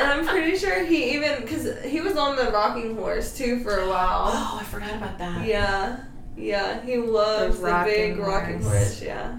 And 0.00 0.10
I'm 0.12 0.26
pretty 0.26 0.56
sure 0.56 0.84
he 0.84 1.14
even 1.14 1.42
because 1.42 1.82
he 1.84 2.00
was 2.00 2.16
on 2.16 2.36
the 2.36 2.50
rocking 2.50 2.96
horse 2.96 3.36
too 3.36 3.60
for 3.62 3.76
a 3.78 3.88
while. 3.88 4.30
oh 4.32 4.58
i 4.60 4.64
forgot 4.64 4.94
about 4.96 5.18
that 5.18 5.46
Yeah. 5.46 6.00
Yeah. 6.36 6.80
He 6.82 6.96
loves 6.96 7.60
The 7.60 7.66
the, 7.66 7.82
big 7.84 8.16
rocking 8.18 8.24
rocking 8.32 8.62
horse. 8.62 8.72
horse. 8.98 9.02
Yeah. 9.02 9.36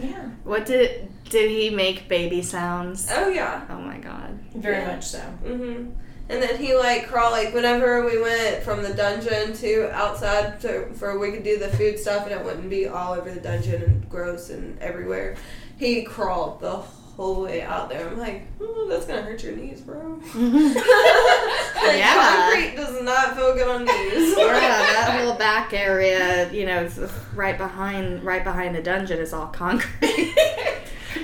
yeah 0.00 0.28
What 0.44 0.66
did 0.66 1.08
did 1.30 1.50
he 1.50 1.70
make 1.70 2.08
baby 2.08 2.42
sounds? 2.42 3.08
Oh 3.10 3.28
yeah. 3.28 3.64
Oh 3.70 3.78
my 3.80 3.98
god! 3.98 4.38
very 4.54 4.78
Yeah. 4.78 4.94
much 4.94 5.04
so 5.06 5.18
Mm-hmm. 5.44 5.90
And 6.28 6.42
then 6.42 6.56
he 6.56 6.74
like 6.74 7.08
crawl 7.08 7.30
like 7.30 7.52
whenever 7.52 8.04
we 8.06 8.20
went 8.20 8.62
from 8.62 8.82
the 8.82 8.94
dungeon 8.94 9.52
to 9.54 9.90
outside 9.94 10.60
to 10.62 10.92
for 10.94 11.18
we 11.18 11.30
could 11.32 11.42
do 11.44 11.58
the 11.58 11.68
food 11.68 11.98
stuff 11.98 12.22
and 12.26 12.32
it 12.38 12.44
wouldn't 12.44 12.70
be 12.70 12.86
all 12.88 13.12
over 13.14 13.30
the 13.30 13.40
dungeon 13.40 13.82
and 13.82 14.08
gross 14.08 14.48
and 14.50 14.78
everywhere. 14.80 15.36
He 15.78 16.02
crawled 16.04 16.60
the 16.60 16.70
whole 16.70 17.01
way 17.16 17.62
out 17.62 17.88
there. 17.88 18.08
I'm 18.08 18.18
like, 18.18 18.46
oh, 18.60 18.86
that's 18.88 19.06
gonna 19.06 19.22
hurt 19.22 19.42
your 19.42 19.56
knees, 19.56 19.80
bro. 19.80 20.00
like, 20.34 21.98
Yeah. 21.98 22.14
Concrete 22.14 22.76
does 22.76 23.02
not 23.02 23.36
feel 23.36 23.54
good 23.54 23.68
on 23.68 23.84
knees. 23.84 24.34
yeah, 24.38 24.58
that 24.58 25.20
whole 25.20 25.34
back 25.34 25.72
area, 25.72 26.50
you 26.52 26.66
know, 26.66 26.88
right 27.34 27.56
behind 27.58 28.22
right 28.24 28.44
behind 28.44 28.74
the 28.74 28.82
dungeon 28.82 29.18
is 29.18 29.32
all 29.32 29.48
concrete. 29.48 30.34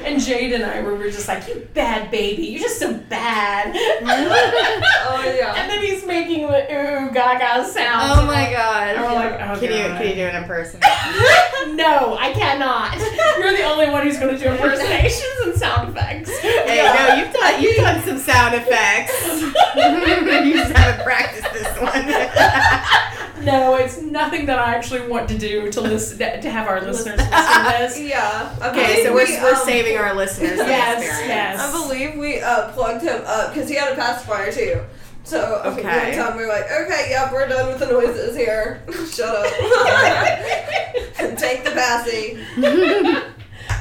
And 0.02 0.20
Jade 0.20 0.52
and 0.52 0.64
I 0.64 0.80
were, 0.82 0.94
were 0.94 1.10
just 1.10 1.28
like, 1.28 1.46
you 1.48 1.66
bad 1.74 2.10
baby, 2.10 2.44
you're 2.46 2.60
just 2.62 2.78
so 2.78 2.94
bad. 2.94 3.74
Oh, 5.10 5.24
yeah. 5.24 5.54
And 5.56 5.70
then 5.70 5.82
he's 5.82 6.04
making 6.06 6.46
the 6.46 6.62
ooh 6.70 7.10
gaga 7.12 7.64
sound. 7.64 8.20
oh 8.20 8.26
my 8.26 8.50
god! 8.50 8.94
And 8.96 9.02
we're 9.02 9.14
like, 9.14 9.32
oh 9.40 9.58
can 9.58 9.72
you 9.72 9.88
God. 9.88 9.98
can 9.98 10.08
you 10.08 10.14
do 10.14 10.26
an 10.26 10.42
impersonation? 10.42 10.90
No, 11.76 12.16
I 12.18 12.32
cannot. 12.32 12.96
You're 13.38 13.56
the 13.56 13.64
only 13.64 13.90
one 13.90 14.02
who's 14.06 14.18
going 14.18 14.36
to 14.36 14.42
do 14.42 14.50
impersonations 14.50 15.40
and 15.44 15.54
sound 15.56 15.90
effects. 15.90 16.36
Hey, 16.38 16.82
no, 16.82 17.14
you've 17.16 17.32
done 17.32 17.62
you've 17.62 17.76
done 17.76 18.02
some 18.04 18.18
sound 18.18 18.54
effects. 18.54 19.14
you 19.76 20.54
just 20.54 20.72
haven't 20.72 21.04
practiced 21.04 21.52
this 21.52 21.78
one. 21.80 23.17
No, 23.44 23.76
it's 23.76 24.00
nothing 24.00 24.46
that 24.46 24.58
I 24.58 24.74
actually 24.74 25.06
want 25.08 25.28
to 25.28 25.38
do 25.38 25.70
to 25.72 25.80
listen 25.80 26.18
to 26.18 26.50
have 26.50 26.68
our 26.68 26.80
listeners 26.80 27.18
listen 27.18 27.32
to 27.32 27.78
this. 27.78 27.98
Yeah. 28.08 28.56
Okay, 28.62 29.04
so 29.04 29.14
we're, 29.14 29.26
we, 29.26 29.36
we're 29.42 29.54
um, 29.54 29.64
saving 29.64 29.96
our 29.96 30.14
listeners. 30.14 30.56
Yes, 30.56 31.02
experience. 31.02 31.28
yes. 31.28 31.60
I 31.60 31.72
believe 31.72 32.16
we 32.18 32.40
uh, 32.40 32.72
plugged 32.72 33.02
him 33.02 33.22
up 33.26 33.52
because 33.52 33.68
he 33.68 33.76
had 33.76 33.92
a 33.92 33.96
pacifier 33.96 34.52
too. 34.52 34.80
So 35.24 35.60
okay. 35.66 35.80
Okay. 35.80 36.18
one 36.18 36.26
time 36.26 36.36
we 36.38 36.44
were 36.44 36.48
like, 36.48 36.64
okay, 36.70 37.08
yep, 37.10 37.30
we're 37.32 37.46
done 37.48 37.68
with 37.68 37.80
the 37.80 37.86
noises 37.86 38.34
here. 38.34 38.82
Shut 39.10 39.28
up. 39.28 39.44
Take 41.38 41.64
the 41.64 41.72
passy. 41.72 42.38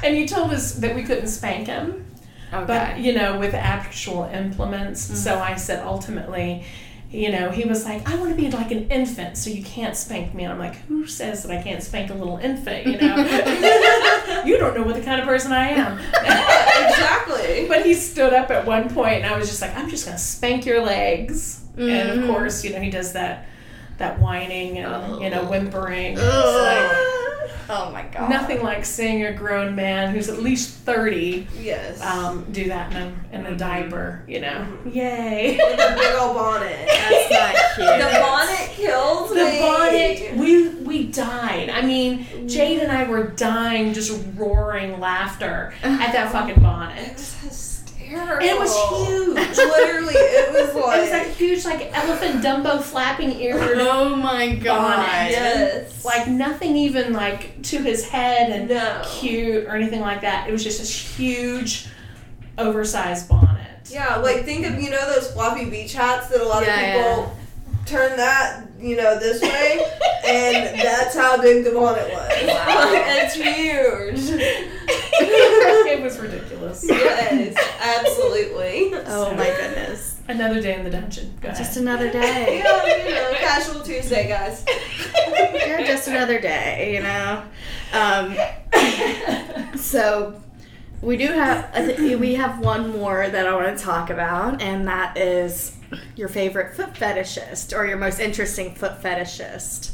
And 0.04 0.18
you 0.18 0.28
told 0.28 0.52
us 0.52 0.74
that 0.74 0.94
we 0.94 1.04
couldn't 1.04 1.28
spank 1.28 1.68
him. 1.68 2.06
But 2.52 3.00
you 3.00 3.14
know, 3.14 3.40
with 3.40 3.54
actual 3.54 4.24
implements. 4.26 5.02
So 5.02 5.40
I 5.40 5.56
said 5.56 5.86
ultimately, 5.86 6.66
you 7.12 7.32
know, 7.32 7.50
he 7.52 7.64
was 7.66 7.86
like, 7.86 8.08
I 8.10 8.16
want 8.16 8.30
to 8.32 8.36
be 8.36 8.52
like 8.52 8.70
an 8.72 8.90
infant, 8.92 9.38
so 9.38 9.50
you 9.50 9.64
can't 9.64 9.96
spank 9.96 10.34
me. 10.34 10.44
And 10.44 10.52
I'm 10.54 10.60
like, 10.60 10.76
who 10.88 11.08
says 11.08 11.44
that 11.44 11.58
I 11.58 11.62
can't 11.62 11.82
spank 11.82 12.10
a 12.12 12.14
little 12.14 12.38
infant? 12.38 12.86
You 12.86 12.98
know, 12.98 13.16
you 14.46 14.58
don't 14.58 14.76
know 14.76 14.84
what 14.84 14.96
the 14.96 15.02
kind 15.02 15.22
of 15.22 15.26
person 15.28 15.52
I 15.54 15.70
am. 15.70 16.00
exactly. 16.90 17.66
but 17.68 17.86
he 17.86 17.94
stood 17.94 18.34
up 18.34 18.52
at 18.52 18.66
one 18.66 18.90
point, 18.90 19.24
and 19.24 19.26
I 19.26 19.38
was 19.38 19.48
just 19.50 19.62
like, 19.62 19.76
I'm 19.78 19.90
just 19.90 20.06
gonna 20.06 20.18
spank 20.18 20.66
your 20.66 20.84
legs. 20.84 21.62
And 21.78 22.10
of 22.10 22.18
Mhm. 22.18 22.28
course, 22.28 22.64
you 22.64 22.72
know, 22.74 22.80
he 22.82 22.90
does 22.90 23.14
that 23.14 23.46
that 24.00 24.20
whining 24.20 24.78
and 24.80 25.22
you 25.22 25.30
know 25.30 25.44
whimpering. 25.46 26.18
Oh 27.70 27.90
my 27.92 28.04
god. 28.04 28.30
nothing 28.30 28.64
like 28.64 28.86
seeing 28.86 29.26
a 29.26 29.34
grown 29.34 29.76
man 29.76 30.14
who's 30.14 30.30
at 30.30 30.42
least 30.42 30.70
thirty 30.80 31.48
Yes. 31.60 32.02
um, 32.02 32.46
do 32.52 32.70
that 32.70 32.92
in 32.92 32.98
a, 32.98 33.06
in 33.34 33.44
Mm-hmm. 33.44 33.54
a 33.54 33.58
diaper, 33.58 34.24
you 34.28 34.40
know. 34.40 34.66
Yay. 34.86 35.58
With 35.58 35.80
a 35.80 35.96
big 35.98 36.16
old 36.16 36.36
bonnet. 36.36 36.78
That's 36.88 37.32
not 37.32 37.56
cute. 37.76 37.88
The 37.88 38.20
bonnet 38.20 38.70
kills 38.72 39.30
the 39.30 39.36
me. 39.36 39.60
bonnet, 39.60 40.38
we 40.38 40.70
we 40.86 41.08
died. 41.08 41.70
I 41.70 41.82
mean, 41.82 42.26
Jade 42.48 42.80
and 42.80 42.92
I 42.92 43.04
were 43.08 43.27
dying, 43.38 43.94
just 43.94 44.22
roaring 44.36 45.00
laughter 45.00 45.74
uh-huh. 45.84 46.04
at 46.04 46.12
that 46.14 46.32
fucking 46.32 46.62
bonnet. 46.62 46.98
It 46.98 47.04
bonnet. 47.06 47.14
was 47.14 47.34
hysterical. 47.42 48.26
terrible. 48.26 48.46
It 48.46 48.60
was 48.60 48.76
huge. 49.08 49.58
Literally, 49.58 50.14
it 50.16 50.52
was 50.54 50.76
like. 50.76 50.98
It 50.98 51.02
was 51.02 51.12
like 51.12 51.28
huge, 51.36 51.66
like 51.66 51.90
elephant 51.98 52.44
Dumbo 52.44 52.82
flapping 52.82 53.32
ear. 53.40 53.58
Oh 53.90 54.16
my 54.16 54.56
god. 54.56 55.30
yes. 55.32 56.04
Like 56.06 56.28
nothing 56.28 56.76
even 56.76 57.14
like 57.14 57.62
to 57.64 57.78
his 57.82 58.08
head 58.08 58.50
and 58.52 58.70
No. 58.70 59.02
cute 59.06 59.66
or 59.66 59.76
anything 59.76 60.02
like 60.02 60.22
that. 60.22 60.48
It 60.50 60.52
was 60.52 60.64
just 60.64 60.80
this 60.80 60.92
huge, 61.18 61.88
oversized 62.58 63.30
bonnet. 63.30 63.58
Yeah, 63.90 64.18
like 64.18 64.44
think 64.46 64.66
of 64.66 64.82
you 64.82 64.90
know 64.90 65.14
those 65.14 65.32
floppy 65.32 65.70
beach 65.70 65.94
hats 65.94 66.28
that 66.30 66.42
a 66.42 66.46
lot 66.46 66.64
Yeah, 66.66 66.76
of 66.76 67.26
people 67.26 67.38
turn 67.86 68.18
that 68.18 68.67
you 68.80 68.96
know 68.96 69.20
this 69.20 69.42
way, 69.42 69.80
and 70.26 70.80
that's 70.80 71.16
how 71.16 71.42
big 71.42 71.64
the 71.64 71.72
bonnet 71.72 72.10
was. 72.12 72.30
Wow. 72.48 72.92
it's 72.94 73.36
huge. 73.36 74.40
it 75.20 76.02
was 76.02 76.20
ridiculous. 76.20 76.86
Yes, 76.88 77.56
absolutely. 77.80 78.92
Oh 79.06 79.34
my 79.36 79.48
goodness. 79.48 80.20
Another 80.28 80.62
day 80.62 80.76
in 80.76 80.84
the 80.84 80.90
dungeon. 80.90 81.34
Go 81.42 81.50
ahead. 81.50 81.58
Just 81.58 81.78
another 81.78 82.12
day. 82.12 82.62
Yeah, 82.64 83.06
you 83.08 83.16
know, 83.16 83.34
casual 83.40 83.82
Tuesday, 83.82 84.28
guys. 84.28 84.66
You're 85.68 85.86
just 85.86 86.08
another 86.08 86.40
day, 86.40 86.96
you 86.96 87.02
know. 87.02 87.44
Um, 87.94 88.36
so 89.78 90.42
we 91.02 91.16
do 91.16 91.28
have 91.28 91.70
I 91.74 91.86
think 91.86 92.20
we 92.20 92.36
have 92.36 92.60
one 92.60 92.92
more 92.92 93.30
that 93.30 93.48
I 93.48 93.56
want 93.56 93.78
to 93.78 93.84
talk 93.84 94.10
about, 94.10 94.62
and 94.62 94.88
that 94.88 95.18
is 95.18 95.77
your 96.16 96.28
favorite 96.28 96.76
foot 96.76 96.94
fetishist 96.94 97.76
or 97.78 97.86
your 97.86 97.98
most 97.98 98.20
interesting 98.20 98.76
foot 98.76 99.02
fetishist. 99.02 99.92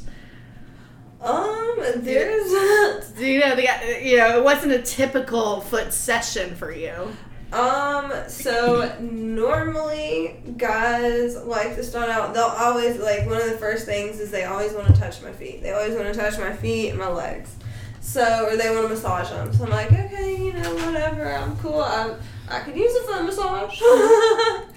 Um, 1.22 1.76
there's 1.98 3.12
Do 3.14 3.26
you 3.26 3.40
know 3.40 3.56
the 3.56 3.64
guy 3.64 4.00
you 4.04 4.18
know 4.18 4.38
it 4.38 4.44
wasn't 4.44 4.74
a 4.74 4.82
typical 4.82 5.62
foot 5.62 5.94
session 5.94 6.56
for 6.56 6.72
you. 6.74 7.16
um. 7.54 8.12
So 8.28 8.94
normally, 9.00 10.36
guys 10.58 11.38
like 11.38 11.76
to 11.76 11.84
start 11.84 12.10
out. 12.10 12.34
They'll 12.34 12.44
always 12.44 13.00
like 13.00 13.26
one 13.26 13.42
of 13.42 13.50
the 13.50 13.58
first 13.58 13.86
things 13.86 14.20
is 14.20 14.32
they 14.32 14.44
always 14.44 14.74
want 14.74 14.88
to 14.88 15.00
touch 15.00 15.22
my 15.22 15.32
feet. 15.32 15.62
They 15.62 15.72
always 15.72 15.96
want 15.96 16.14
to 16.14 16.20
touch 16.20 16.38
my 16.38 16.52
feet 16.54 16.90
and 16.90 17.00
my 17.00 17.08
legs. 17.10 17.56
So 18.02 18.48
or 18.50 18.58
they 18.58 18.70
want 18.70 18.90
to 18.90 18.94
massage 18.94 19.30
them. 19.30 19.54
So 19.54 19.64
I'm 19.64 19.70
like, 19.70 19.94
okay, 19.94 20.36
you 20.44 20.52
know, 20.52 20.76
whatever. 20.76 21.34
I'm 21.34 21.56
cool. 21.58 21.80
I 21.80 22.16
I 22.50 22.60
could 22.60 22.76
use 22.76 22.94
a 22.98 23.04
foot 23.08 23.24
massage. 23.24 23.80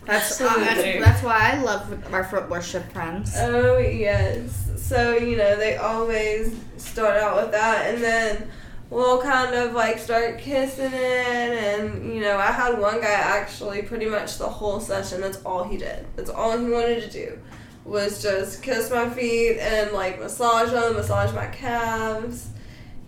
That's 0.06 0.40
Absolutely. 0.40 0.64
that's, 0.64 1.04
that's 1.04 1.22
why 1.22 1.52
I 1.52 1.62
love 1.62 2.14
our 2.14 2.22
foot 2.22 2.48
worship 2.48 2.90
friends. 2.92 3.32
Oh 3.36 3.78
yes. 3.78 4.70
So 4.76 5.16
you 5.16 5.36
know 5.36 5.56
they 5.56 5.76
always 5.76 6.54
start 6.76 7.16
out 7.16 7.42
with 7.42 7.50
that, 7.50 7.92
and 7.92 8.02
then 8.02 8.48
we'll 8.88 9.20
kind 9.20 9.54
of 9.54 9.72
like 9.72 9.98
start 9.98 10.38
kissing 10.38 10.92
it, 10.92 10.94
and 10.94 12.14
you 12.14 12.20
know 12.20 12.36
I 12.38 12.52
had 12.52 12.78
one 12.78 13.00
guy 13.00 13.10
actually 13.10 13.82
pretty 13.82 14.06
much 14.06 14.38
the 14.38 14.48
whole 14.48 14.78
session. 14.78 15.20
That's 15.20 15.42
all 15.42 15.64
he 15.64 15.76
did. 15.76 16.06
That's 16.14 16.30
all 16.30 16.56
he 16.56 16.70
wanted 16.70 17.02
to 17.02 17.10
do 17.10 17.38
was 17.84 18.20
just 18.20 18.62
kiss 18.62 18.90
my 18.90 19.08
feet 19.10 19.58
and 19.58 19.92
like 19.92 20.20
massage 20.20 20.70
them, 20.70 20.94
massage 20.94 21.32
my 21.34 21.46
calves. 21.46 22.50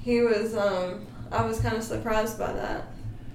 He 0.00 0.20
was 0.20 0.56
um 0.56 1.06
I 1.30 1.44
was 1.44 1.60
kind 1.60 1.76
of 1.76 1.82
surprised 1.82 2.38
by. 2.38 2.52
That 2.52 2.86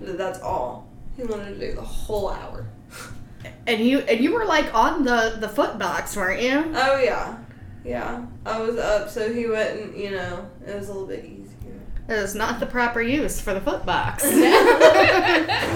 That's 0.01 0.41
all 0.41 0.89
he 1.16 1.24
wanted 1.24 1.59
to 1.59 1.68
do 1.70 1.76
the 1.76 1.82
whole 1.82 2.30
hour. 2.30 2.68
And 3.67 3.79
you 3.79 3.99
and 3.99 4.19
you 4.19 4.33
were 4.33 4.45
like 4.45 4.73
on 4.73 5.03
the 5.03 5.37
the 5.39 5.49
foot 5.49 5.79
box, 5.79 6.15
weren't 6.15 6.41
you? 6.41 6.63
Oh 6.75 6.99
yeah, 6.99 7.37
yeah. 7.85 8.25
I 8.45 8.59
was 8.59 8.77
up, 8.77 9.09
so 9.09 9.31
he 9.33 9.45
wouldn't. 9.45 9.95
You 9.97 10.11
know, 10.11 10.49
it 10.65 10.75
was 10.75 10.89
a 10.89 10.93
little 10.93 11.07
bit 11.07 11.25
easier. 11.25 11.79
It 12.09 12.17
is 12.17 12.35
not 12.35 12.59
the 12.59 12.65
proper 12.65 13.01
use 13.01 13.39
for 13.39 13.53
the 13.53 13.61
foot 13.61 13.85
box. 13.85 14.23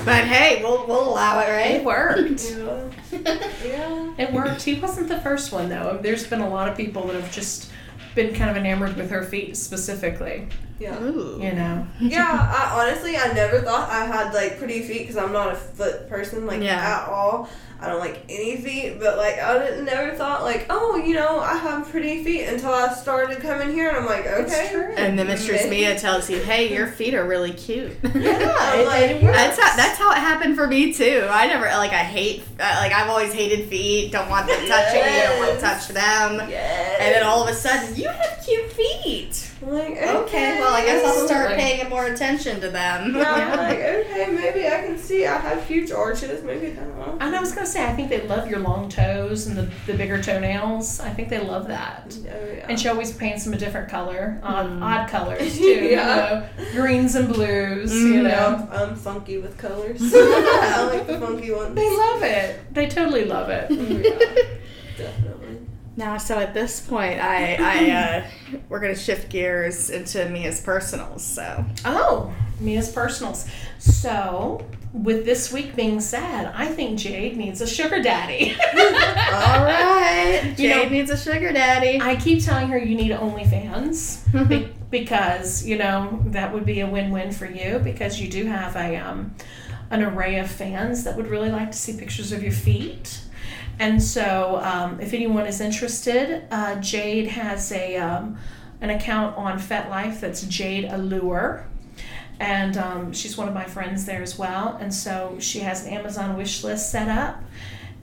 but 0.06 0.24
hey, 0.26 0.62
we'll 0.62 0.86
we'll 0.86 1.10
allow 1.10 1.40
it, 1.40 1.50
right? 1.50 1.76
It 1.76 1.86
worked. 1.86 2.56
Yeah, 3.10 3.40
yeah. 3.66 4.14
It 4.18 4.34
worked. 4.34 4.64
He 4.64 4.76
wasn't 4.80 5.08
the 5.08 5.20
first 5.22 5.54
one 5.54 5.70
though. 5.70 5.98
There's 6.02 6.28
been 6.28 6.42
a 6.42 6.50
lot 6.50 6.68
of 6.68 6.76
people 6.76 7.08
that 7.08 7.16
have 7.16 7.32
just 7.32 7.72
been 8.18 8.34
kind 8.36 8.50
of 8.50 8.58
enamored 8.58 8.98
with 8.98 9.10
her 9.12 9.24
feet 9.24 9.56
specifically. 9.56 10.48
Yeah. 10.80 11.02
Ooh. 11.02 11.40
You 11.42 11.54
know. 11.54 11.88
Yeah, 12.00 12.26
I 12.28 12.82
honestly 12.82 13.16
I 13.18 13.32
never 13.34 13.62
thought 13.62 13.90
I 13.90 14.06
had 14.06 14.34
like 14.34 14.58
pretty 14.60 14.82
feet 14.84 15.00
because 15.04 15.18
I'm 15.18 15.32
not 15.32 15.54
a 15.54 15.56
foot 15.56 16.10
person 16.10 16.46
like 16.46 16.62
Yeah. 16.62 17.02
at 17.04 17.10
all. 17.10 17.50
I 17.80 17.90
don't 17.90 18.00
like 18.00 18.24
any 18.28 18.58
feet, 18.58 19.00
but 19.00 19.18
like 19.18 19.38
I 19.40 19.60
didn't, 19.60 19.86
never 19.86 20.16
thought 20.16 20.42
like 20.44 20.66
oh 20.72 20.96
you 20.98 21.14
know 21.14 21.40
I 21.40 21.56
have 21.58 21.88
pretty 21.90 22.24
feet 22.24 22.46
until 22.46 22.72
I 22.74 22.92
started 22.94 23.40
coming 23.40 23.72
here 23.72 23.90
and 23.90 23.98
I'm 23.98 24.06
like 24.08 24.26
okay. 24.26 24.70
true. 24.72 24.94
And 24.98 25.18
then 25.18 25.28
Mistress 25.28 25.64
Maybe. 25.64 25.82
Mia 25.82 25.98
tells 26.00 26.28
you, 26.30 26.40
"Hey, 26.40 26.74
your 26.74 26.88
feet 26.88 27.14
are 27.14 27.28
really 27.28 27.54
cute." 27.54 27.94
Yeah, 28.16 28.76
it- 28.76 28.86
like 28.88 29.12
it 29.12 29.24
works. 29.24 29.38
That's 29.38 29.60
how, 29.60 29.76
that's 29.76 29.98
how 30.00 30.12
it 30.12 30.18
happened 30.18 30.56
for 30.56 30.66
me 30.68 30.92
too. 30.94 31.28
I 31.30 31.46
never 31.48 31.66
like 31.66 31.92
I 31.92 32.04
hate 32.04 32.44
uh, 32.60 32.78
like 32.82 32.92
I've 32.94 33.10
always 33.10 33.32
hated 33.34 33.68
feet. 33.70 34.12
Don't 34.12 34.30
want 34.30 34.48
them 34.48 34.68
touching 34.68 35.02
me. 35.06 35.20
Don't 35.22 35.40
want 35.40 35.54
to 35.60 35.62
touch 35.62 35.88
them. 35.90 36.50
yes. 36.50 36.98
And 37.00 37.14
then 37.16 37.24
all 37.24 37.44
of 37.44 37.50
a 37.50 37.54
sudden, 37.54 37.96
you 37.96 38.07
have 38.12 38.44
cute 38.46 38.72
feet. 38.72 39.52
I'm 39.62 39.74
like 39.74 39.98
Okay, 39.98 40.60
well 40.60 40.74
I 40.74 40.86
guess 40.86 41.04
I'll 41.06 41.26
start 41.28 41.52
Absolutely. 41.52 41.56
paying 41.58 41.90
more 41.90 42.06
attention 42.06 42.62
to 42.62 42.70
them. 42.70 43.16
Yeah, 43.16 43.32
I'm 43.34 43.58
like 43.58 43.78
okay 43.80 44.28
maybe 44.34 44.68
I 44.68 44.82
can 44.86 44.98
see 44.98 45.26
I 45.26 45.38
have 45.38 45.66
huge 45.68 45.92
arches 45.92 46.44
maybe 46.44 46.68
I 46.68 46.76
don't 46.76 46.98
know. 46.98 47.18
And 47.20 47.36
I 47.36 47.40
was 47.40 47.54
gonna 47.54 47.66
say, 47.66 47.84
I 47.86 47.94
think 47.96 48.10
they 48.10 48.28
love 48.28 48.50
your 48.50 48.60
long 48.60 48.90
toes 48.90 49.48
and 49.48 49.58
the, 49.58 49.70
the 49.88 49.94
bigger 49.98 50.22
toenails. 50.22 51.00
I 51.00 51.10
think 51.10 51.30
they 51.30 51.40
love 51.40 51.68
that. 51.70 52.16
Oh, 52.20 52.24
yeah. 52.54 52.66
And 52.70 52.80
she 52.80 52.88
always 52.90 53.12
paints 53.14 53.44
them 53.46 53.54
a 53.54 53.58
different 53.58 53.90
color, 53.90 54.40
odd, 54.44 54.68
Mm. 54.68 54.82
odd 54.84 55.10
colors 55.10 55.58
too. 55.58 55.64
Yeah. 55.66 56.48
You 56.58 56.66
know, 56.66 56.72
greens 56.74 57.16
and 57.16 57.34
blues. 57.34 57.92
Mm, 57.92 58.02
You 58.08 58.14
Yeah, 58.14 58.22
know, 58.24 58.68
I'm, 58.72 58.90
I'm 58.90 58.96
funky 58.96 59.38
with 59.40 59.58
colors. 59.58 60.00
I 60.14 60.88
like 60.92 61.08
the 61.08 61.20
funky 61.20 61.52
ones. 61.52 61.74
they 61.76 61.90
love 61.98 62.22
it. 62.24 62.74
They 62.74 62.88
totally 62.88 63.26
love 63.26 63.50
it. 63.50 63.68
Oh, 63.72 63.74
yeah, 63.74 64.02
definitely. 64.04 64.54
Now, 65.98 66.18
so 66.18 66.38
at 66.40 66.54
this 66.54 66.80
point, 66.80 67.20
I, 67.20 67.56
I 67.60 67.92
uh, 67.92 68.58
we're 68.70 68.80
gonna 68.80 68.96
shift 68.96 69.30
gears 69.30 69.90
into 69.90 70.30
Mia's 70.30 70.62
personals. 70.62 71.24
So 71.26 71.66
Oh, 71.86 72.34
Mia's 72.62 72.92
personals. 72.92 73.46
So, 73.80 74.66
with 74.94 75.26
this 75.26 75.52
week 75.54 75.76
being 75.76 76.00
said, 76.00 76.52
I 76.56 76.68
think 76.68 76.98
Jade 77.00 77.36
needs 77.38 77.62
a 77.62 77.68
sugar 77.68 78.02
daddy. 78.02 78.56
all 78.74 79.64
right, 79.64 80.54
Jade 80.56 80.60
You 80.60 80.70
know- 80.70 80.90
needs 80.90 81.10
a 81.12 81.18
sugar 81.18 81.52
daddy. 81.52 82.00
I 82.02 82.16
keep 82.16 82.44
telling 82.44 82.68
her 82.70 82.78
you 82.78 82.96
need 82.96 83.12
OnlyFans 83.12 84.48
be- 84.50 84.70
because 84.90 85.66
you 85.66 85.78
know 85.78 86.20
that 86.28 86.54
would 86.54 86.66
be 86.66 86.80
a 86.80 86.88
win-win 86.88 87.32
for 87.32 87.46
you 87.46 87.80
because 87.80 88.20
you 88.22 88.30
do 88.30 88.46
have 88.46 88.76
a 88.76 88.96
um, 88.98 89.36
an 89.90 90.02
array 90.04 90.38
of 90.40 90.50
fans 90.50 91.04
that 91.04 91.16
would 91.18 91.28
really 91.28 91.50
like 91.52 91.72
to 91.72 91.78
see 91.78 91.98
pictures 91.98 92.32
of 92.32 92.42
your 92.44 92.52
feet. 92.52 93.22
And 93.80 94.02
so, 94.02 94.60
um, 94.64 95.00
if 95.00 95.14
anyone 95.14 95.46
is 95.46 95.62
interested, 95.62 96.46
uh, 96.50 96.76
Jade 96.76 97.28
has 97.28 97.72
a 97.72 97.98
um, 97.98 98.38
an 98.82 98.90
account 98.90 99.38
on 99.38 99.60
FetLife 99.60 100.20
that's 100.20 100.44
Jade 100.44 100.86
Allure. 100.86 101.66
And 102.40 102.78
um, 102.78 103.14
she's 103.14 103.38
one 103.38 103.48
of 103.48 103.54
my 103.54 103.66
friends 103.66 104.06
there 104.06 104.22
as 104.22 104.38
well. 104.38 104.78
And 104.80 104.94
so 104.94 105.38
she 105.40 105.60
has 105.60 105.86
an 105.86 105.94
Amazon 105.94 106.38
wish 106.38 106.64
list 106.64 106.92
set 106.92 107.08
up. 107.10 107.42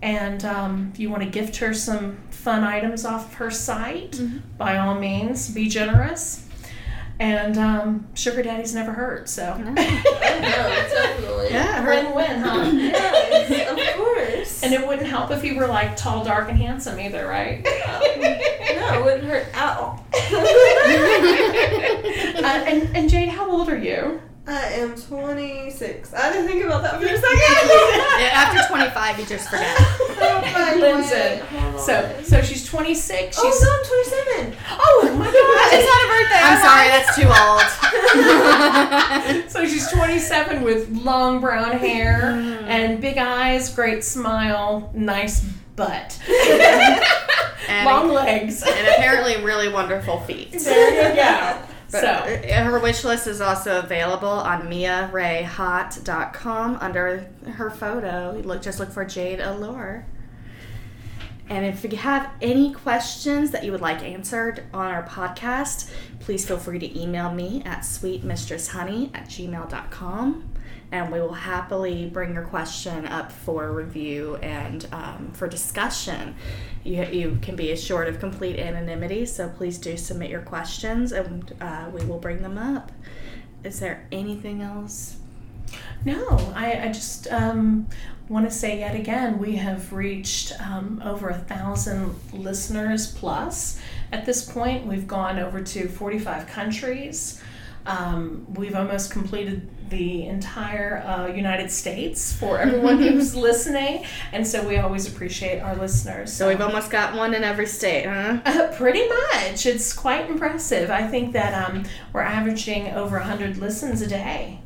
And 0.02 0.44
um, 0.44 0.90
if 0.92 0.98
you 0.98 1.08
want 1.08 1.22
to 1.22 1.28
gift 1.28 1.56
her 1.56 1.72
some 1.72 2.18
fun 2.30 2.64
items 2.64 3.04
off 3.04 3.28
of 3.28 3.34
her 3.34 3.50
site, 3.50 4.20
by 4.58 4.76
all 4.76 4.96
means, 4.96 5.50
be 5.50 5.68
generous. 5.68 6.43
And 7.20 7.56
um, 7.58 8.08
sugar 8.14 8.42
daddies 8.42 8.74
never 8.74 8.90
hurt, 8.92 9.28
so 9.28 9.52
I 9.52 9.58
know, 9.62 9.74
definitely. 9.74 11.48
yeah, 11.50 11.80
her, 11.82 11.90
win-win, 12.04 12.40
huh? 12.40 12.70
Yes, 12.74 13.70
of 13.70 13.96
course. 13.96 14.62
and 14.64 14.74
it 14.74 14.84
wouldn't 14.86 15.06
help 15.06 15.30
if 15.30 15.44
you 15.44 15.54
were 15.56 15.66
like 15.68 15.96
tall, 15.96 16.24
dark, 16.24 16.48
and 16.48 16.58
handsome 16.58 16.98
either, 16.98 17.26
right? 17.28 17.62
no, 17.64 18.98
it 18.98 19.04
wouldn't 19.04 19.24
hurt 19.24 19.46
at 19.54 19.78
all. 19.78 20.04
uh, 22.42 22.64
and, 22.66 22.96
and 22.96 23.08
Jade, 23.08 23.28
how 23.28 23.48
old 23.50 23.68
are 23.68 23.78
you? 23.78 24.20
I 24.46 24.64
am 24.74 24.94
26. 24.94 26.12
I 26.14 26.32
didn't 26.32 26.48
think 26.48 26.64
about 26.64 26.82
that 26.82 27.00
for 27.00 27.06
a 27.06 27.16
second. 27.16 27.22
Yeah, 28.20 28.30
after 28.34 28.68
25, 28.68 29.18
you 29.20 29.26
just 29.26 29.48
forget. 29.48 29.78
Lindsay. 30.80 31.40
So 31.78 31.94
so 32.22 32.40
she's 32.42 32.64
26. 32.66 33.36
She's 33.36 33.44
oh, 33.44 33.60
no, 33.62 33.70
I'm 33.70 33.84
27. 33.84 34.56
oh 34.80 35.02
my 35.18 35.24
god! 35.24 35.74
It's 35.74 35.88
not 35.90 36.04
a 36.04 36.06
birthday. 36.12 36.42
I'm 36.42 36.58
sorry, 36.62 36.88
that's 36.88 37.12
too 37.16 37.28
old. 37.28 37.68
So 39.50 39.66
she's 39.66 39.88
27 39.90 40.62
with 40.62 40.88
long 40.90 41.40
brown 41.40 41.78
hair 41.78 42.22
Mm. 42.34 42.62
and 42.64 43.00
big 43.00 43.18
eyes, 43.18 43.72
great 43.74 44.02
smile, 44.04 44.90
nice 44.94 45.40
butt, 45.76 46.18
and, 47.68 47.86
long 47.86 48.08
legs. 48.08 48.62
and 48.62 48.88
apparently 48.88 49.36
really 49.44 49.68
wonderful 49.68 50.20
feet. 50.20 50.52
There 50.52 51.10
you 51.10 51.16
go. 51.16 51.58
But 51.92 52.00
So 52.00 52.08
uh, 52.08 52.64
her 52.64 52.78
wish 52.80 53.04
list 53.04 53.26
is 53.28 53.40
also 53.40 53.78
available 53.80 54.28
on 54.28 54.62
miarayhot.com 54.68 56.78
under 56.80 57.26
her 57.52 57.70
photo. 57.70 58.40
Look, 58.44 58.62
just 58.62 58.80
look 58.80 58.90
for 58.90 59.04
Jade 59.04 59.40
Allure. 59.40 60.04
And 61.48 61.66
if 61.66 61.84
you 61.84 61.98
have 61.98 62.30
any 62.40 62.72
questions 62.72 63.50
that 63.50 63.64
you 63.64 63.72
would 63.72 63.82
like 63.82 64.02
answered 64.02 64.64
on 64.72 64.90
our 64.90 65.06
podcast, 65.06 65.90
please 66.20 66.46
feel 66.46 66.58
free 66.58 66.78
to 66.78 67.00
email 67.00 67.32
me 67.32 67.62
at 67.66 67.80
sweetmistresshoney 67.80 69.10
at 69.14 69.26
gmail.com. 69.28 70.50
And 70.90 71.12
we 71.12 71.20
will 71.20 71.34
happily 71.34 72.08
bring 72.08 72.34
your 72.34 72.44
question 72.44 73.06
up 73.06 73.32
for 73.32 73.72
review 73.72 74.36
and 74.36 74.86
um, 74.92 75.32
for 75.32 75.48
discussion. 75.48 76.34
You, 76.82 77.04
you 77.04 77.38
can 77.42 77.56
be 77.56 77.72
assured 77.72 78.08
of 78.08 78.20
complete 78.20 78.58
anonymity, 78.58 79.26
so 79.26 79.48
please 79.48 79.78
do 79.78 79.96
submit 79.96 80.30
your 80.30 80.42
questions 80.42 81.12
and 81.12 81.54
uh, 81.60 81.90
we 81.92 82.04
will 82.04 82.18
bring 82.18 82.42
them 82.42 82.56
up. 82.56 82.92
Is 83.64 83.80
there 83.80 84.06
anything 84.12 84.62
else? 84.62 85.16
No, 86.04 86.52
I, 86.54 86.84
I 86.84 86.88
just 86.88 87.26
um, 87.32 87.88
want 88.28 88.46
to 88.46 88.50
say 88.50 88.78
yet 88.78 88.96
again 88.96 89.38
we 89.38 89.56
have 89.56 89.92
reached 89.92 90.52
um, 90.60 91.00
over 91.04 91.28
a 91.28 91.38
thousand 91.38 92.14
listeners 92.32 93.12
plus. 93.12 93.80
At 94.12 94.24
this 94.24 94.50
point, 94.50 94.86
we've 94.86 95.06
gone 95.08 95.38
over 95.38 95.60
to 95.60 95.88
45 95.88 96.46
countries. 96.46 97.42
Um, 97.86 98.46
we've 98.54 98.74
almost 98.74 99.10
completed 99.10 99.68
the 99.90 100.24
entire 100.26 101.02
uh, 101.04 101.26
United 101.26 101.70
States 101.70 102.32
for 102.32 102.58
everyone 102.60 102.98
who's 102.98 103.34
listening, 103.36 104.06
and 104.32 104.46
so 104.46 104.66
we 104.66 104.78
always 104.78 105.06
appreciate 105.06 105.60
our 105.60 105.76
listeners. 105.76 106.32
So 106.32 106.48
we've 106.48 106.60
almost 106.60 106.90
got 106.90 107.14
one 107.14 107.34
in 107.34 107.44
every 107.44 107.66
state, 107.66 108.06
huh? 108.06 108.40
Uh, 108.44 108.68
pretty 108.76 109.06
much. 109.06 109.66
It's 109.66 109.92
quite 109.92 110.30
impressive. 110.30 110.90
I 110.90 111.06
think 111.06 111.32
that 111.34 111.68
um, 111.68 111.84
we're 112.12 112.22
averaging 112.22 112.88
over 112.92 113.18
100 113.18 113.58
listens 113.58 114.00
a 114.00 114.06
day. 114.06 114.60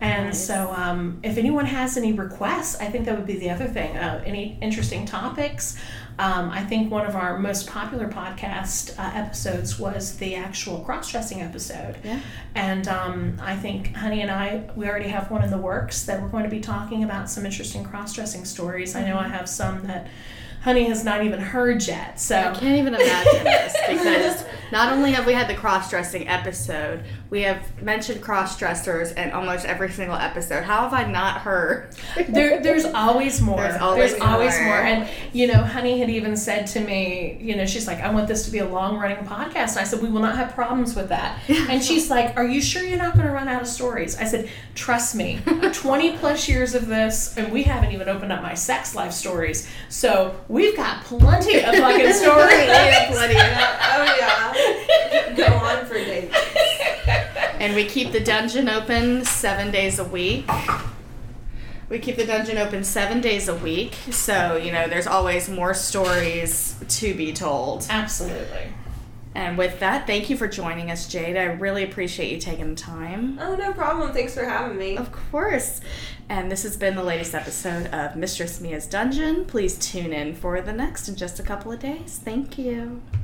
And 0.00 0.26
Nice. 0.26 0.46
so, 0.46 0.72
um, 0.76 1.20
if 1.22 1.38
anyone 1.38 1.64
has 1.66 1.96
any 1.96 2.12
requests, 2.12 2.78
I 2.80 2.86
think 2.90 3.06
that 3.06 3.16
would 3.16 3.26
be 3.26 3.38
the 3.38 3.48
other 3.50 3.66
thing. 3.66 3.96
Uh, 3.96 4.22
any 4.26 4.58
interesting 4.60 5.06
topics? 5.06 5.78
Um, 6.18 6.50
I 6.50 6.62
think 6.64 6.90
one 6.90 7.06
of 7.06 7.14
our 7.14 7.38
most 7.38 7.66
popular 7.66 8.08
podcast 8.08 8.98
uh, 8.98 9.10
episodes 9.14 9.78
was 9.78 10.16
the 10.16 10.34
actual 10.34 10.80
cross 10.80 11.10
dressing 11.10 11.40
episode. 11.42 11.96
Yeah. 12.02 12.20
And 12.54 12.88
um, 12.88 13.38
I 13.42 13.54
think 13.56 13.94
Honey 13.94 14.22
and 14.22 14.30
I, 14.30 14.64
we 14.76 14.88
already 14.88 15.08
have 15.08 15.30
one 15.30 15.42
in 15.42 15.50
the 15.50 15.58
works 15.58 16.04
that 16.04 16.20
we're 16.22 16.28
going 16.28 16.44
to 16.44 16.50
be 16.50 16.60
talking 16.60 17.04
about 17.04 17.28
some 17.28 17.44
interesting 17.44 17.84
cross 17.84 18.14
dressing 18.14 18.44
stories. 18.46 18.94
I 18.94 19.06
know 19.06 19.18
I 19.18 19.28
have 19.28 19.48
some 19.48 19.86
that 19.86 20.08
Honey 20.62 20.84
has 20.84 21.04
not 21.04 21.22
even 21.22 21.38
heard 21.38 21.86
yet. 21.86 22.18
So 22.18 22.36
I 22.36 22.52
can't 22.54 22.76
even 22.78 22.94
imagine 22.94 23.44
this 23.44 23.76
because 23.88 24.44
not 24.72 24.92
only 24.92 25.12
have 25.12 25.26
we 25.26 25.32
had 25.32 25.48
the 25.48 25.54
cross 25.54 25.90
dressing 25.90 26.26
episode, 26.28 27.04
we 27.30 27.42
have 27.42 27.82
mentioned 27.82 28.22
cross 28.22 28.58
dressers 28.58 29.12
in 29.12 29.32
almost 29.32 29.64
every 29.64 29.90
single 29.90 30.16
episode. 30.16 30.62
How 30.64 30.82
have 30.82 30.92
I 30.92 31.04
not 31.10 31.40
heard? 31.40 31.94
there, 32.28 32.62
there's 32.62 32.84
always 32.84 33.40
more. 33.40 33.60
There's 33.60 33.80
always 33.80 34.20
always 34.20 34.54
more. 34.58 34.66
more. 34.66 34.76
And 34.76 35.08
you 35.32 35.46
know, 35.46 35.62
Honey 35.62 35.98
had 35.98 36.08
even 36.10 36.36
said 36.36 36.66
to 36.68 36.80
me, 36.80 37.38
you 37.40 37.56
know, 37.56 37.66
she's 37.66 37.86
like, 37.86 38.00
I 38.00 38.12
want 38.12 38.28
this 38.28 38.44
to 38.44 38.50
be 38.50 38.58
a 38.58 38.68
long 38.68 38.98
running 38.98 39.24
podcast. 39.24 39.70
And 39.72 39.78
I 39.80 39.84
said, 39.84 40.00
we 40.02 40.08
will 40.08 40.20
not 40.20 40.36
have 40.36 40.54
problems 40.54 40.94
with 40.94 41.08
that. 41.08 41.40
And 41.68 41.82
she's 41.82 42.10
like, 42.10 42.36
Are 42.36 42.46
you 42.46 42.60
sure 42.60 42.82
you're 42.84 42.98
not 42.98 43.14
going 43.14 43.26
to 43.26 43.32
run 43.32 43.48
out 43.48 43.60
of 43.60 43.66
stories? 43.66 44.16
I 44.16 44.24
said, 44.24 44.48
Trust 44.74 45.14
me, 45.16 45.40
20 45.72 46.16
plus 46.18 46.48
years 46.48 46.74
of 46.74 46.86
this, 46.86 47.36
and 47.36 47.52
we 47.52 47.64
haven't 47.64 47.92
even 47.92 48.08
opened 48.08 48.30
up 48.32 48.40
my 48.42 48.54
sex 48.54 48.94
life 48.94 49.12
stories. 49.12 49.68
So 49.88 50.38
we've 50.48 50.76
got 50.76 51.02
plenty 51.04 51.58
of 51.58 51.74
fucking 51.74 52.12
stories. 52.12 52.68
We 52.68 53.14
plenty 53.14 53.34
of- 53.36 53.76
oh 53.88 54.16
yeah. 54.18 55.34
Go 55.36 55.46
on 55.56 55.86
for 55.86 55.94
days. 55.94 56.30
And 57.58 57.74
we 57.74 57.84
keep 57.84 58.12
the 58.12 58.20
dungeon 58.20 58.68
open 58.68 59.24
seven 59.24 59.70
days 59.70 59.98
a 59.98 60.04
week. 60.04 60.48
We 61.88 61.98
keep 62.00 62.16
the 62.16 62.26
dungeon 62.26 62.58
open 62.58 62.82
seven 62.82 63.20
days 63.20 63.48
a 63.48 63.54
week, 63.54 63.94
so 64.10 64.56
you 64.56 64.72
know 64.72 64.88
there's 64.88 65.06
always 65.06 65.48
more 65.48 65.72
stories 65.74 66.76
to 66.88 67.14
be 67.14 67.32
told. 67.32 67.86
Absolutely. 67.88 68.72
And 69.36 69.58
with 69.58 69.80
that, 69.80 70.06
thank 70.06 70.30
you 70.30 70.36
for 70.36 70.48
joining 70.48 70.90
us, 70.90 71.06
Jade. 71.06 71.36
I 71.36 71.44
really 71.44 71.84
appreciate 71.84 72.32
you 72.32 72.38
taking 72.40 72.70
the 72.70 72.74
time. 72.74 73.38
Oh 73.38 73.54
no 73.54 73.72
problem. 73.72 74.12
Thanks 74.12 74.34
for 74.34 74.46
having 74.46 74.78
me. 74.78 74.96
Of 74.96 75.12
course. 75.12 75.82
And 76.28 76.50
this 76.50 76.62
has 76.62 76.76
been 76.76 76.96
the 76.96 77.04
latest 77.04 77.34
episode 77.34 77.86
of 77.88 78.16
Mistress 78.16 78.60
Mia's 78.60 78.86
Dungeon. 78.86 79.44
Please 79.44 79.78
tune 79.78 80.12
in 80.12 80.34
for 80.34 80.60
the 80.62 80.72
next 80.72 81.08
in 81.08 81.16
just 81.16 81.38
a 81.38 81.42
couple 81.42 81.70
of 81.70 81.78
days. 81.78 82.18
Thank 82.24 82.58
you. 82.58 83.02